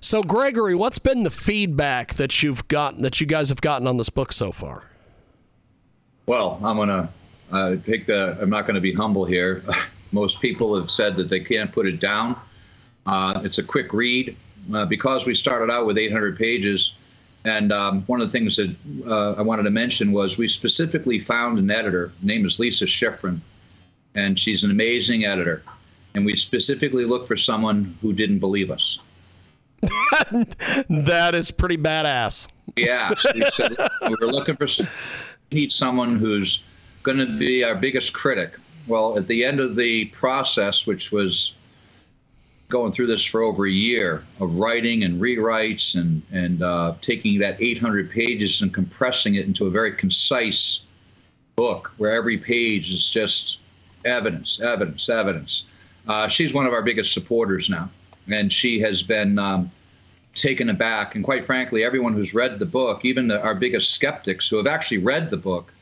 so, 0.00 0.22
Gregory, 0.22 0.76
what's 0.76 1.00
been 1.00 1.24
the 1.24 1.30
feedback 1.30 2.14
that 2.14 2.42
you've 2.42 2.68
gotten, 2.68 3.02
that 3.02 3.20
you 3.20 3.26
guys 3.26 3.48
have 3.48 3.60
gotten 3.60 3.88
on 3.88 3.96
this 3.96 4.08
book 4.08 4.32
so 4.32 4.52
far? 4.52 4.84
Well, 6.26 6.60
I'm 6.62 6.76
gonna 6.76 7.08
uh, 7.50 7.76
take 7.84 8.06
the. 8.06 8.38
I'm 8.40 8.50
not 8.50 8.66
going 8.66 8.74
to 8.74 8.80
be 8.80 8.92
humble 8.92 9.24
here. 9.24 9.64
Most 10.12 10.40
people 10.40 10.78
have 10.78 10.90
said 10.90 11.16
that 11.16 11.28
they 11.28 11.40
can't 11.40 11.72
put 11.72 11.86
it 11.86 11.98
down. 11.98 12.36
Uh, 13.06 13.40
it's 13.44 13.58
a 13.58 13.62
quick 13.62 13.92
read 13.92 14.36
uh, 14.72 14.84
because 14.86 15.26
we 15.26 15.34
started 15.34 15.72
out 15.72 15.86
with 15.86 15.98
800 15.98 16.36
pages. 16.36 16.94
And 17.46 17.72
um, 17.72 18.02
one 18.02 18.20
of 18.20 18.30
the 18.30 18.36
things 18.36 18.56
that 18.56 18.74
uh, 19.06 19.34
I 19.34 19.42
wanted 19.42 19.62
to 19.62 19.70
mention 19.70 20.10
was 20.10 20.36
we 20.36 20.48
specifically 20.48 21.20
found 21.20 21.60
an 21.60 21.70
editor. 21.70 22.08
Her 22.08 22.26
name 22.26 22.44
is 22.44 22.58
Lisa 22.58 22.86
Schifrin, 22.86 23.38
and 24.16 24.38
she's 24.38 24.64
an 24.64 24.72
amazing 24.72 25.24
editor. 25.24 25.62
And 26.16 26.26
we 26.26 26.34
specifically 26.34 27.04
looked 27.04 27.28
for 27.28 27.36
someone 27.36 27.96
who 28.02 28.12
didn't 28.12 28.40
believe 28.40 28.72
us. 28.72 28.98
that 30.90 31.34
is 31.34 31.52
pretty 31.52 31.76
badass. 31.76 32.48
Yeah, 32.74 33.14
we 33.32 33.44
said 33.52 33.76
we 34.02 34.16
were 34.20 34.32
looking 34.32 34.56
for 34.56 34.66
need 35.52 35.70
someone 35.70 36.16
who's 36.16 36.64
going 37.04 37.18
to 37.18 37.38
be 37.38 37.62
our 37.62 37.76
biggest 37.76 38.12
critic. 38.12 38.54
Well, 38.88 39.16
at 39.16 39.28
the 39.28 39.44
end 39.44 39.60
of 39.60 39.76
the 39.76 40.06
process, 40.06 40.84
which 40.84 41.12
was 41.12 41.52
going 42.68 42.92
through 42.92 43.06
this 43.06 43.24
for 43.24 43.42
over 43.42 43.66
a 43.66 43.70
year 43.70 44.24
of 44.40 44.56
writing 44.56 45.04
and 45.04 45.20
rewrites 45.20 45.94
and 45.94 46.22
and 46.32 46.62
uh, 46.62 46.94
taking 47.00 47.38
that 47.38 47.60
800 47.60 48.10
pages 48.10 48.62
and 48.62 48.74
compressing 48.74 49.36
it 49.36 49.46
into 49.46 49.66
a 49.66 49.70
very 49.70 49.92
concise 49.92 50.80
book 51.54 51.92
where 51.96 52.12
every 52.12 52.36
page 52.36 52.92
is 52.92 53.08
just 53.08 53.58
evidence, 54.04 54.60
evidence, 54.60 55.08
evidence. 55.08 55.64
Uh, 56.06 56.28
she's 56.28 56.52
one 56.52 56.66
of 56.66 56.72
our 56.72 56.82
biggest 56.82 57.12
supporters 57.12 57.70
now 57.70 57.88
and 58.28 58.52
she 58.52 58.80
has 58.80 59.02
been 59.02 59.38
um, 59.38 59.70
taken 60.34 60.68
aback. 60.68 61.14
And 61.14 61.24
quite 61.24 61.44
frankly, 61.44 61.84
everyone 61.84 62.12
who's 62.12 62.34
read 62.34 62.58
the 62.58 62.66
book, 62.66 63.04
even 63.04 63.28
the, 63.28 63.40
our 63.40 63.54
biggest 63.54 63.92
skeptics 63.92 64.48
who 64.48 64.56
have 64.56 64.66
actually 64.66 64.98
read 64.98 65.30
the 65.30 65.36
book, 65.36 65.72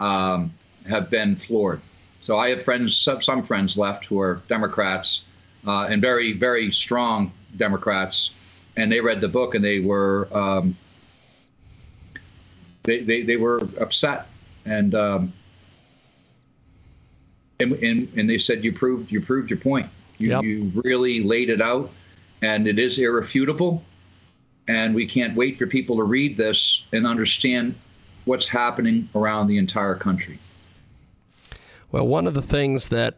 um, 0.00 0.52
have 0.88 1.10
been 1.10 1.36
floored. 1.36 1.80
So 2.20 2.38
I 2.38 2.50
have 2.50 2.62
friends, 2.62 2.96
some, 2.96 3.22
some 3.22 3.42
friends 3.42 3.76
left 3.76 4.04
who 4.04 4.20
are 4.20 4.42
Democrats 4.48 5.24
uh, 5.66 5.88
and 5.90 6.00
very, 6.00 6.32
very 6.32 6.70
strong 6.72 7.32
Democrats, 7.56 8.64
and 8.76 8.90
they 8.90 9.00
read 9.00 9.20
the 9.20 9.28
book 9.28 9.54
and 9.54 9.64
they 9.64 9.80
were 9.80 10.28
um, 10.32 10.76
they, 12.84 13.00
they, 13.00 13.22
they 13.22 13.36
were 13.36 13.58
upset 13.78 14.26
and, 14.64 14.94
um, 14.94 15.32
and 17.60 17.72
and 17.74 18.08
and 18.16 18.28
they 18.28 18.38
said 18.38 18.64
you 18.64 18.72
proved 18.72 19.12
you 19.12 19.20
proved 19.20 19.50
your 19.50 19.58
point. 19.58 19.88
You, 20.18 20.30
yep. 20.30 20.44
you 20.44 20.70
really 20.74 21.22
laid 21.22 21.50
it 21.50 21.60
out, 21.60 21.90
and 22.42 22.66
it 22.66 22.78
is 22.78 22.98
irrefutable. 22.98 23.82
And 24.68 24.94
we 24.94 25.06
can't 25.06 25.34
wait 25.34 25.58
for 25.58 25.66
people 25.66 25.96
to 25.96 26.04
read 26.04 26.36
this 26.36 26.84
and 26.92 27.06
understand 27.06 27.74
what's 28.24 28.46
happening 28.46 29.08
around 29.14 29.48
the 29.48 29.58
entire 29.58 29.94
country. 29.94 30.38
Well, 31.90 32.06
one 32.06 32.26
of 32.26 32.34
the 32.34 32.42
things 32.42 32.90
that 32.90 33.16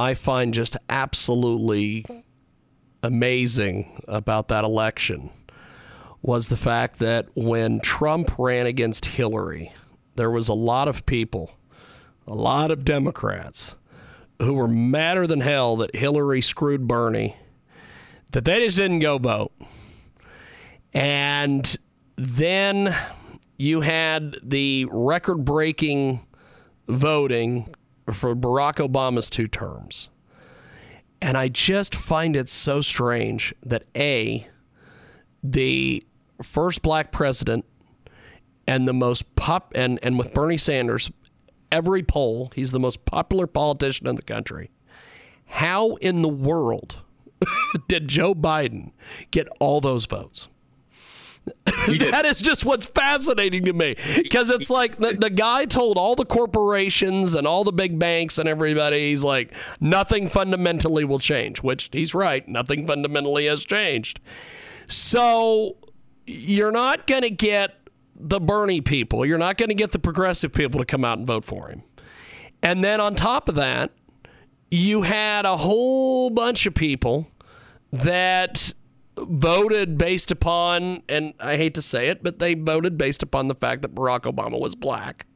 I 0.00 0.14
find 0.14 0.54
just 0.54 0.78
absolutely 0.88 2.06
amazing 3.02 4.02
about 4.08 4.48
that 4.48 4.64
election 4.64 5.28
was 6.22 6.48
the 6.48 6.56
fact 6.56 7.00
that 7.00 7.28
when 7.34 7.80
Trump 7.80 8.38
ran 8.38 8.64
against 8.64 9.04
Hillary, 9.04 9.74
there 10.16 10.30
was 10.30 10.48
a 10.48 10.54
lot 10.54 10.88
of 10.88 11.04
people, 11.04 11.50
a 12.26 12.34
lot 12.34 12.70
of 12.70 12.82
Democrats 12.82 13.76
who 14.40 14.54
were 14.54 14.68
madder 14.68 15.26
than 15.26 15.42
hell 15.42 15.76
that 15.76 15.94
Hillary 15.94 16.40
screwed 16.40 16.88
Bernie, 16.88 17.36
that 18.32 18.46
they 18.46 18.60
just 18.60 18.78
didn't 18.78 19.00
go 19.00 19.18
vote. 19.18 19.52
And 20.94 21.76
then 22.16 22.94
you 23.58 23.82
had 23.82 24.36
the 24.42 24.86
record 24.90 25.44
breaking 25.44 26.20
voting 26.88 27.74
for 28.06 28.34
Barack 28.34 28.76
Obama's 28.86 29.30
two 29.30 29.46
terms. 29.46 30.08
And 31.22 31.36
I 31.36 31.48
just 31.48 31.94
find 31.94 32.34
it 32.34 32.48
so 32.48 32.80
strange 32.80 33.54
that 33.64 33.84
A, 33.94 34.46
the 35.42 36.04
first 36.42 36.82
black 36.82 37.12
president 37.12 37.64
and 38.66 38.86
the 38.86 38.92
most 38.92 39.34
pop 39.36 39.72
and, 39.74 39.98
and 40.02 40.18
with 40.18 40.32
Bernie 40.32 40.56
Sanders, 40.56 41.10
every 41.70 42.02
poll, 42.02 42.50
he's 42.54 42.72
the 42.72 42.80
most 42.80 43.04
popular 43.04 43.46
politician 43.46 44.06
in 44.06 44.16
the 44.16 44.22
country. 44.22 44.70
How 45.46 45.96
in 45.96 46.22
the 46.22 46.28
world 46.28 46.98
did 47.88 48.08
Joe 48.08 48.34
Biden 48.34 48.92
get 49.30 49.48
all 49.58 49.80
those 49.80 50.06
votes? 50.06 50.48
That 51.86 52.24
is 52.26 52.40
just 52.40 52.64
what's 52.64 52.86
fascinating 52.86 53.64
to 53.64 53.72
me. 53.72 53.96
Because 54.16 54.50
it's 54.50 54.70
like 54.70 54.98
the, 54.98 55.12
the 55.12 55.30
guy 55.30 55.64
told 55.64 55.96
all 55.96 56.14
the 56.14 56.24
corporations 56.24 57.34
and 57.34 57.46
all 57.46 57.64
the 57.64 57.72
big 57.72 57.98
banks 57.98 58.38
and 58.38 58.48
everybody 58.48 59.08
he's 59.08 59.24
like 59.24 59.54
nothing 59.80 60.28
fundamentally 60.28 61.04
will 61.04 61.18
change 61.18 61.62
which 61.62 61.88
he's 61.92 62.14
right. 62.14 62.46
Nothing 62.48 62.86
fundamentally 62.86 63.46
has 63.46 63.64
changed. 63.64 64.20
So 64.86 65.76
you're 66.26 66.72
not 66.72 67.06
going 67.06 67.22
to 67.22 67.30
get 67.30 67.76
the 68.14 68.40
bernie 68.40 68.80
people. 68.80 69.24
You're 69.24 69.38
not 69.38 69.56
going 69.56 69.70
to 69.70 69.74
get 69.74 69.92
the 69.92 69.98
progressive 69.98 70.52
people 70.52 70.80
to 70.80 70.86
come 70.86 71.04
out 71.04 71.18
and 71.18 71.26
vote 71.26 71.44
for 71.44 71.68
him. 71.68 71.82
And 72.62 72.84
then 72.84 73.00
on 73.00 73.14
top 73.14 73.48
of 73.48 73.54
that 73.54 73.92
you 74.70 75.02
had 75.02 75.46
a 75.46 75.56
whole 75.56 76.30
bunch 76.30 76.66
of 76.66 76.74
people 76.74 77.26
that 77.92 78.72
voted 79.28 79.98
based 79.98 80.30
upon, 80.30 81.02
and 81.08 81.34
I 81.40 81.56
hate 81.56 81.74
to 81.74 81.82
say 81.82 82.08
it, 82.08 82.22
but 82.22 82.38
they 82.38 82.54
voted 82.54 82.98
based 82.98 83.22
upon 83.22 83.48
the 83.48 83.54
fact 83.54 83.82
that 83.82 83.94
Barack 83.94 84.20
Obama 84.20 84.58
was 84.58 84.74
black. 84.74 85.26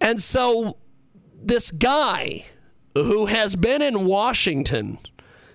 And 0.00 0.20
so 0.20 0.78
this 1.42 1.70
guy 1.70 2.44
who 2.94 3.26
has 3.26 3.56
been 3.56 3.82
in 3.82 4.06
Washington 4.06 4.98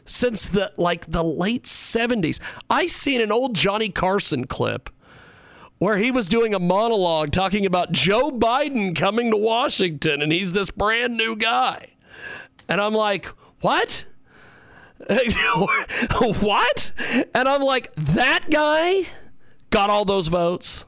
since 0.06 0.50
the 0.50 0.72
like 0.78 1.08
the 1.08 1.24
late 1.24 1.64
70s. 1.64 2.40
I 2.70 2.86
seen 2.86 3.22
an 3.22 3.32
old 3.32 3.56
Johnny 3.56 3.90
Carson 3.90 4.46
clip 4.46 4.90
where 5.80 5.98
he 5.98 6.12
was 6.12 6.28
doing 6.28 6.54
a 6.54 6.60
monologue 6.60 7.32
talking 7.32 7.66
about 7.66 7.92
Joe 7.92 8.32
Biden 8.32 8.96
coming 8.96 9.32
to 9.32 9.38
Washington 9.38 10.22
and 10.22 10.32
he's 10.32 10.54
this 10.54 10.72
brand 10.72 11.18
new 11.18 11.36
guy. 11.36 11.88
And 12.70 12.80
I'm 12.80 12.94
like, 12.94 13.26
"What?" 13.62 14.06
what? 16.20 16.92
And 17.34 17.48
I'm 17.48 17.62
like, 17.62 17.94
that 17.96 18.46
guy 18.50 19.04
got 19.70 19.90
all 19.90 20.06
those 20.06 20.28
votes. 20.28 20.86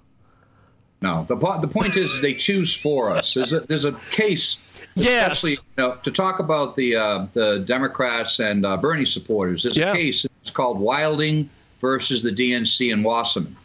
No, 1.02 1.26
the 1.28 1.36
the 1.36 1.68
point 1.68 1.96
is 1.96 2.22
they 2.22 2.34
choose 2.34 2.74
for 2.74 3.12
us. 3.12 3.34
There's 3.34 3.54
a 3.54 3.60
there's 3.60 3.86
a 3.86 3.92
case, 4.12 4.82
yes. 4.96 5.44
you 5.44 5.58
know, 5.78 5.96
to 6.04 6.10
talk 6.10 6.40
about 6.40 6.76
the 6.76 6.96
uh, 6.96 7.28
the 7.34 7.60
Democrats 7.68 8.40
and 8.40 8.66
uh, 8.66 8.78
Bernie 8.78 9.06
supporters. 9.06 9.62
There's 9.62 9.78
yeah. 9.78 9.92
a 9.92 9.96
case. 9.96 10.26
It's 10.42 10.50
called 10.50 10.80
Wilding 10.80 11.50
versus 11.82 12.24
the 12.24 12.32
DNC 12.32 12.92
in 12.92 13.04
Wasserman, 13.04 13.56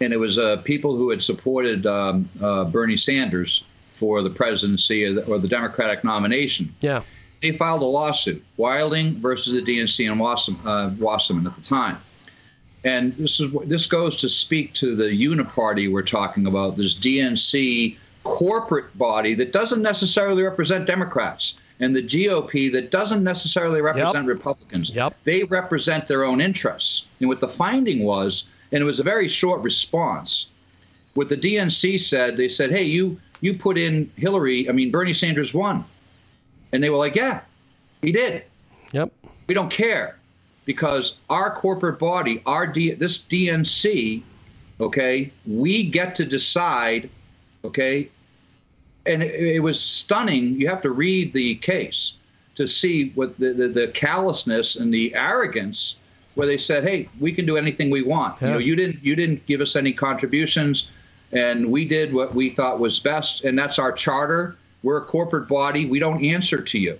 and 0.00 0.12
it 0.12 0.18
was 0.18 0.38
uh, 0.38 0.58
people 0.58 0.96
who 0.96 1.08
had 1.08 1.22
supported 1.22 1.86
um, 1.86 2.28
uh, 2.42 2.64
Bernie 2.64 2.98
Sanders 2.98 3.64
for 3.94 4.22
the 4.22 4.28
presidency 4.28 5.04
or 5.04 5.14
the, 5.14 5.24
or 5.24 5.38
the 5.38 5.48
Democratic 5.48 6.04
nomination. 6.04 6.74
Yeah 6.80 7.02
they 7.42 7.52
filed 7.52 7.82
a 7.82 7.86
lawsuit, 7.86 8.42
Wilding 8.56 9.14
versus 9.14 9.52
the 9.52 9.62
DNC 9.62 10.10
and 10.10 10.18
Wasserman, 10.18 10.66
uh, 10.66 10.94
Wasserman 10.98 11.46
at 11.46 11.54
the 11.54 11.62
time. 11.62 11.98
And 12.84 13.12
this 13.14 13.40
is 13.40 13.52
this 13.64 13.86
goes 13.86 14.16
to 14.16 14.28
speak 14.28 14.72
to 14.74 14.94
the 14.94 15.04
uniparty 15.04 15.90
we're 15.90 16.02
talking 16.02 16.46
about, 16.46 16.76
this 16.76 16.94
DNC 16.94 17.96
corporate 18.22 18.96
body 18.98 19.34
that 19.34 19.52
doesn't 19.52 19.82
necessarily 19.82 20.42
represent 20.42 20.86
Democrats 20.86 21.56
and 21.80 21.94
the 21.94 22.02
GOP 22.02 22.72
that 22.72 22.90
doesn't 22.90 23.22
necessarily 23.22 23.82
represent 23.82 24.26
yep. 24.26 24.26
Republicans. 24.26 24.90
Yep. 24.90 25.16
They 25.24 25.44
represent 25.44 26.08
their 26.08 26.24
own 26.24 26.40
interests. 26.40 27.06
And 27.20 27.28
what 27.28 27.40
the 27.40 27.48
finding 27.48 28.04
was, 28.04 28.44
and 28.72 28.80
it 28.80 28.84
was 28.84 29.00
a 29.00 29.04
very 29.04 29.28
short 29.28 29.60
response, 29.62 30.48
what 31.14 31.28
the 31.28 31.36
DNC 31.36 32.00
said, 32.00 32.36
they 32.36 32.48
said, 32.48 32.70
hey, 32.70 32.84
you 32.84 33.20
you 33.42 33.52
put 33.54 33.76
in 33.76 34.10
Hillary, 34.16 34.68
I 34.68 34.72
mean 34.72 34.90
Bernie 34.90 35.14
Sanders 35.14 35.52
won. 35.52 35.84
And 36.72 36.82
they 36.82 36.90
were 36.90 36.96
like, 36.96 37.14
yeah, 37.14 37.40
he 38.02 38.12
did. 38.12 38.44
Yep. 38.92 39.12
We 39.46 39.54
don't 39.54 39.70
care 39.70 40.16
because 40.64 41.16
our 41.30 41.50
corporate 41.54 41.98
body, 41.98 42.42
our 42.44 42.66
D, 42.66 42.92
this 42.92 43.18
DNC, 43.18 44.22
okay, 44.80 45.32
we 45.46 45.88
get 45.88 46.14
to 46.16 46.24
decide, 46.24 47.08
okay. 47.64 48.08
And 49.06 49.22
it, 49.22 49.56
it 49.56 49.60
was 49.60 49.80
stunning. 49.80 50.54
You 50.54 50.68
have 50.68 50.82
to 50.82 50.90
read 50.90 51.32
the 51.32 51.54
case 51.56 52.14
to 52.56 52.66
see 52.66 53.10
what 53.10 53.38
the, 53.38 53.52
the, 53.52 53.68
the, 53.68 53.88
callousness 53.88 54.76
and 54.76 54.92
the 54.92 55.14
arrogance 55.14 55.96
where 56.34 56.46
they 56.46 56.58
said, 56.58 56.84
"Hey, 56.84 57.08
we 57.20 57.32
can 57.32 57.46
do 57.46 57.56
anything 57.56 57.90
we 57.90 58.02
want. 58.02 58.40
Yeah. 58.40 58.48
You 58.48 58.54
know, 58.54 58.58
you 58.58 58.76
didn't 58.76 59.04
you 59.04 59.14
didn't 59.14 59.44
give 59.46 59.60
us 59.60 59.76
any 59.76 59.92
contributions, 59.92 60.90
and 61.32 61.70
we 61.70 61.84
did 61.84 62.12
what 62.12 62.34
we 62.34 62.50
thought 62.50 62.78
was 62.78 62.98
best, 62.98 63.44
and 63.44 63.58
that's 63.58 63.78
our 63.78 63.92
charter. 63.92 64.56
We're 64.82 64.98
a 64.98 65.04
corporate 65.04 65.48
body. 65.48 65.86
We 65.86 65.98
don't 65.98 66.24
answer 66.24 66.58
to 66.58 66.78
you. 66.78 66.98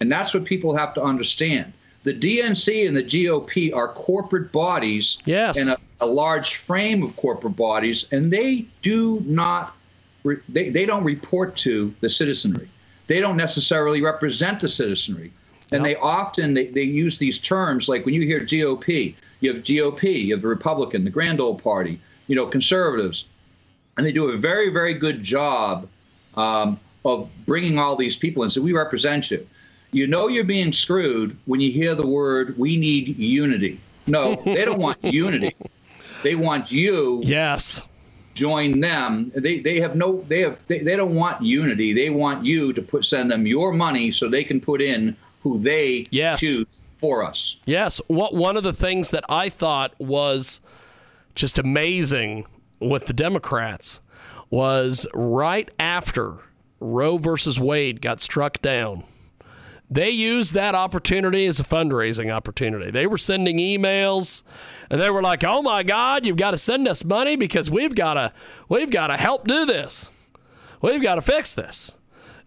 And 0.00 0.10
that's 0.10 0.34
what 0.34 0.44
people 0.44 0.76
have 0.76 0.94
to 0.94 1.02
understand. 1.02 1.72
The 2.04 2.14
DNC 2.14 2.86
and 2.86 2.96
the 2.96 3.02
GOP 3.02 3.74
are 3.74 3.88
corporate 3.88 4.52
bodies 4.52 5.18
yes. 5.24 5.58
and 5.58 5.70
a, 5.70 5.78
a 6.00 6.06
large 6.06 6.56
frame 6.56 7.02
of 7.02 7.16
corporate 7.16 7.56
bodies, 7.56 8.06
and 8.12 8.32
they 8.32 8.66
do 8.82 9.22
not 9.26 9.74
they, 10.48 10.68
they 10.68 10.84
don't 10.84 11.04
report 11.04 11.56
to 11.58 11.94
the 12.00 12.10
citizenry. 12.10 12.68
They 13.06 13.20
don't 13.20 13.36
necessarily 13.36 14.02
represent 14.02 14.60
the 14.60 14.68
citizenry. 14.68 15.32
And 15.70 15.84
yep. 15.84 15.94
they 15.96 15.96
often 15.96 16.54
they, 16.54 16.66
they 16.66 16.82
use 16.82 17.18
these 17.18 17.38
terms 17.38 17.88
like 17.88 18.04
when 18.04 18.14
you 18.14 18.22
hear 18.22 18.40
GOP, 18.40 19.14
you 19.40 19.52
have 19.52 19.62
GOP, 19.62 20.24
you 20.24 20.34
have 20.34 20.42
the 20.42 20.48
Republican, 20.48 21.04
the 21.04 21.10
Grand 21.10 21.40
Old 21.40 21.62
Party, 21.62 22.00
you 22.26 22.36
know, 22.36 22.46
conservatives, 22.46 23.26
and 23.96 24.06
they 24.06 24.12
do 24.12 24.30
a 24.30 24.36
very 24.36 24.70
very 24.70 24.94
good 24.94 25.22
job 25.22 25.88
um, 26.36 26.78
of 27.04 27.28
bringing 27.46 27.78
all 27.78 27.96
these 27.96 28.16
people 28.16 28.42
in. 28.42 28.50
So 28.50 28.60
we 28.60 28.72
represent 28.72 29.30
you. 29.30 29.46
You 29.90 30.06
know 30.06 30.28
you're 30.28 30.44
being 30.44 30.72
screwed 30.72 31.36
when 31.46 31.60
you 31.60 31.72
hear 31.72 31.94
the 31.94 32.06
word 32.06 32.58
"we 32.58 32.76
need 32.76 33.16
unity." 33.18 33.80
No, 34.06 34.36
they 34.44 34.64
don't 34.64 34.78
want 34.78 35.02
unity. 35.04 35.54
They 36.22 36.34
want 36.34 36.70
you. 36.70 37.20
Yes. 37.24 37.88
Join 38.34 38.80
them. 38.80 39.32
They 39.34 39.60
they 39.60 39.80
have 39.80 39.96
no 39.96 40.20
they 40.22 40.40
have 40.40 40.58
they, 40.66 40.80
they 40.80 40.96
don't 40.96 41.14
want 41.14 41.42
unity. 41.42 41.92
They 41.92 42.10
want 42.10 42.44
you 42.44 42.72
to 42.72 42.82
put 42.82 43.04
send 43.04 43.30
them 43.30 43.46
your 43.46 43.72
money 43.72 44.12
so 44.12 44.28
they 44.28 44.44
can 44.44 44.60
put 44.60 44.82
in 44.82 45.16
who 45.42 45.58
they 45.58 46.06
yes. 46.10 46.40
choose 46.40 46.82
for 47.00 47.24
us. 47.24 47.56
Yes. 47.64 48.00
What 48.08 48.34
one 48.34 48.56
of 48.56 48.62
the 48.62 48.72
things 48.72 49.10
that 49.10 49.24
I 49.28 49.48
thought 49.48 49.94
was 49.98 50.60
just 51.34 51.58
amazing 51.58 52.46
with 52.80 53.06
the 53.06 53.12
Democrats 53.12 54.00
was 54.50 55.06
right 55.14 55.70
after 55.78 56.38
Roe 56.80 57.18
versus 57.18 57.58
Wade 57.58 58.00
got 58.00 58.20
struck 58.20 58.60
down, 58.62 59.04
they 59.90 60.10
used 60.10 60.54
that 60.54 60.74
opportunity 60.74 61.46
as 61.46 61.58
a 61.58 61.64
fundraising 61.64 62.30
opportunity. 62.30 62.90
They 62.90 63.06
were 63.06 63.18
sending 63.18 63.58
emails 63.58 64.42
and 64.90 65.00
they 65.00 65.10
were 65.10 65.22
like, 65.22 65.44
"Oh 65.44 65.62
my 65.62 65.82
god, 65.82 66.26
you've 66.26 66.36
got 66.36 66.50
to 66.50 66.58
send 66.58 66.86
us 66.86 67.04
money 67.04 67.36
because 67.36 67.70
we've 67.70 67.94
got 67.94 68.14
to 68.14 68.32
we've 68.68 68.90
got 68.90 69.06
to 69.08 69.16
help 69.16 69.46
do 69.46 69.64
this. 69.64 70.10
We've 70.82 71.02
got 71.02 71.14
to 71.16 71.22
fix 71.22 71.54
this." 71.54 71.96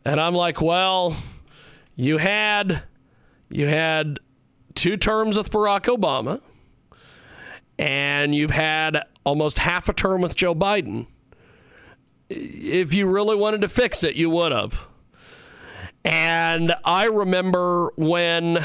And 0.06 0.22
I'm 0.22 0.36
like, 0.36 0.62
"Well, 0.62 1.16
you 1.96 2.18
had 2.18 2.84
you 3.50 3.68
had 3.68 4.20
two 4.76 4.98
terms 4.98 5.38
with 5.38 5.52
Barack 5.52 5.86
Obama 5.96 6.42
and 7.78 8.36
you've 8.36 8.52
had 8.52 9.04
almost 9.24 9.60
half 9.60 9.90
a 9.90 9.94
term 9.94 10.22
with 10.22 10.36
Joe 10.36 10.54
Biden." 10.54 11.08
If 12.34 12.94
you 12.94 13.08
really 13.08 13.36
wanted 13.36 13.62
to 13.62 13.70
fix 13.70 14.04
it, 14.04 14.16
you 14.16 14.30
would 14.30 14.52
have. 14.52 14.88
And 16.04 16.74
I 16.84 17.06
remember 17.06 17.92
when, 17.96 18.60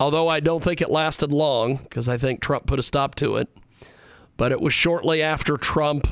although 0.00 0.28
I 0.28 0.40
don't 0.40 0.62
think 0.62 0.80
it 0.80 0.90
lasted 0.90 1.32
long, 1.32 1.76
because 1.76 2.08
I 2.08 2.16
think 2.16 2.40
Trump 2.40 2.66
put 2.66 2.78
a 2.78 2.82
stop 2.82 3.14
to 3.16 3.36
it, 3.36 3.48
but 4.36 4.52
it 4.52 4.60
was 4.60 4.72
shortly 4.72 5.22
after 5.22 5.56
Trump 5.56 6.06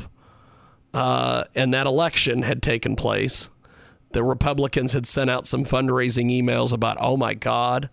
uh, 0.93 1.45
and 1.55 1.75
that 1.75 1.87
election 1.87 2.43
had 2.43 2.63
taken 2.63 2.95
place. 2.97 3.49
The 4.13 4.23
Republicans 4.23 4.93
had 4.93 5.07
sent 5.07 5.29
out 5.29 5.47
some 5.47 5.65
fundraising 5.65 6.31
emails 6.31 6.73
about, 6.73 6.99
oh 7.01 7.17
my 7.17 7.35
God, 7.35 7.91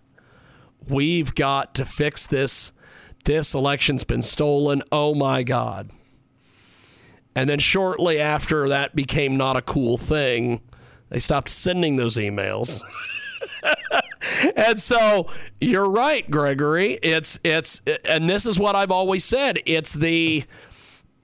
we've 0.88 1.34
got 1.34 1.74
to 1.74 1.84
fix 1.84 2.26
this. 2.26 2.72
This 3.24 3.54
election's 3.54 4.04
been 4.04 4.22
stolen. 4.22 4.82
Oh 4.92 5.14
my 5.14 5.42
God. 5.42 5.90
And 7.34 7.48
then 7.48 7.58
shortly 7.58 8.20
after 8.20 8.68
that 8.68 8.94
became 8.94 9.36
not 9.36 9.56
a 9.56 9.62
cool 9.62 9.96
thing, 9.96 10.60
they 11.08 11.18
stopped 11.18 11.48
sending 11.48 11.96
those 11.96 12.16
emails. 12.16 12.82
and 14.56 14.78
so 14.78 15.28
you're 15.60 15.90
right, 15.90 16.30
Gregory. 16.30 16.98
It's 17.02 17.40
it's 17.42 17.80
and 18.04 18.28
this 18.28 18.46
is 18.46 18.58
what 18.58 18.76
I've 18.76 18.90
always 18.90 19.24
said. 19.24 19.58
It's 19.66 19.94
the 19.94 20.44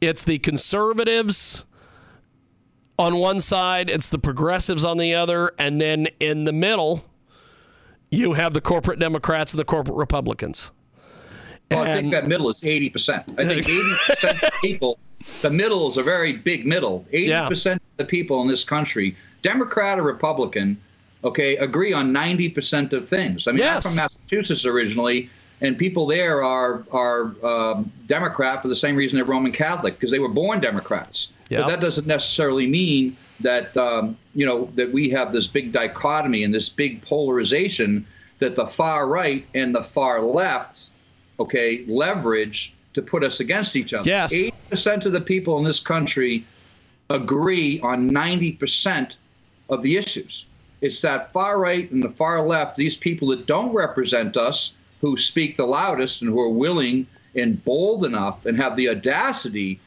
it's 0.00 0.24
the 0.24 0.38
conservatives 0.38 1.64
on 2.98 3.16
one 3.16 3.38
side, 3.40 3.88
it's 3.88 4.08
the 4.08 4.18
progressives 4.18 4.84
on 4.84 4.96
the 4.98 5.14
other, 5.14 5.52
and 5.58 5.80
then 5.80 6.08
in 6.18 6.44
the 6.44 6.52
middle, 6.52 7.04
you 8.10 8.32
have 8.32 8.54
the 8.54 8.60
corporate 8.60 8.98
Democrats 8.98 9.52
and 9.52 9.60
the 9.60 9.64
corporate 9.64 9.96
Republicans. 9.96 10.72
Well, 11.70 11.82
I 11.82 11.94
think 11.94 12.12
that 12.12 12.26
middle 12.26 12.48
is 12.48 12.62
80%. 12.62 13.38
I 13.38 13.44
think 13.44 13.64
80% 13.64 14.42
of 14.42 14.50
people, 14.60 14.98
the 15.42 15.50
middle 15.50 15.88
is 15.88 15.96
a 15.96 16.02
very 16.02 16.33
big 16.33 16.66
middle. 16.66 17.07
80% 17.12 17.74
of 17.76 17.81
the 17.96 18.04
people 18.04 18.40
in 18.42 18.48
this 18.48 18.64
country, 18.64 19.16
Democrat 19.42 19.98
or 19.98 20.02
Republican, 20.02 20.76
okay, 21.24 21.57
agree 21.57 21.92
on 21.92 22.12
90% 22.12 22.92
of 22.92 23.09
things. 23.09 23.46
I 23.46 23.52
mean, 23.52 23.61
Yes. 23.61 23.87
I'm 23.87 23.92
from 23.92 23.96
Massachusetts 23.96 24.64
originally, 24.64 25.28
and 25.61 25.76
people 25.76 26.07
there 26.07 26.42
are 26.44 26.85
are 26.92 27.33
um, 27.44 27.90
Democrat 28.07 28.62
for 28.62 28.68
the 28.68 28.76
same 28.76 28.94
reason 28.94 29.16
they're 29.16 29.24
Roman 29.24 29.52
Catholic 29.52 29.94
because 29.94 30.11
they 30.11 30.20
were 30.20 30.28
born 30.28 30.61
Democrats. 30.61 31.31
Yeah. 31.48 31.62
But 31.62 31.68
that 31.68 31.81
doesn't 31.81 32.07
necessarily 32.07 32.66
mean 32.66 33.16
that 33.40 33.76
um, 33.76 34.16
you 34.35 34.46
know 34.46 34.70
that 34.76 34.92
we 34.92 35.11
have 35.11 35.33
this 35.33 35.46
big 35.48 35.72
dichotomy 35.72 36.44
and 36.44 36.54
this 36.54 36.68
big 36.68 37.02
polarization 37.02 38.07
that 38.38 38.54
the 38.54 38.66
far 38.66 39.09
right 39.09 39.44
and 39.54 39.74
the 39.74 39.83
far 39.83 40.22
left, 40.22 40.90
okay, 41.40 41.85
leverage 41.88 42.72
to 42.94 43.03
put 43.03 43.22
us 43.24 43.40
against 43.40 43.77
each 43.77 43.94
other. 43.94 44.09
Yes. 44.09 44.33
Eighty 44.33 44.55
percent 44.70 45.07
of 45.07 45.12
the 45.12 45.20
people 45.20 45.59
in 45.59 45.64
this 45.64 45.81
country 45.81 46.44
agree 47.11 47.81
on 47.81 48.07
ninety 48.09 48.53
percent 48.53 49.16
of 49.68 49.83
the 49.83 49.96
issues. 49.96 50.44
It's 50.81 51.01
that 51.03 51.33
far 51.33 51.59
right 51.61 51.90
and 51.90 52.03
the 52.03 52.11
far 52.11 52.46
left, 52.46 52.77
these 52.77 52.96
people 52.96 53.29
that 53.29 53.46
don't 53.46 53.72
represent 53.74 54.37
us, 54.37 54.74
who 55.01 55.16
speak 55.16 55.57
the 55.57 55.66
loudest 55.66 56.22
and 56.22 56.31
who 56.31 56.40
are 56.40 56.48
willing 56.48 57.07
and 57.35 57.62
bold 57.64 58.05
enough 58.05 58.46
and 58.46 58.57
have 58.57 58.77
the 58.77 58.88
audacity 58.88 59.81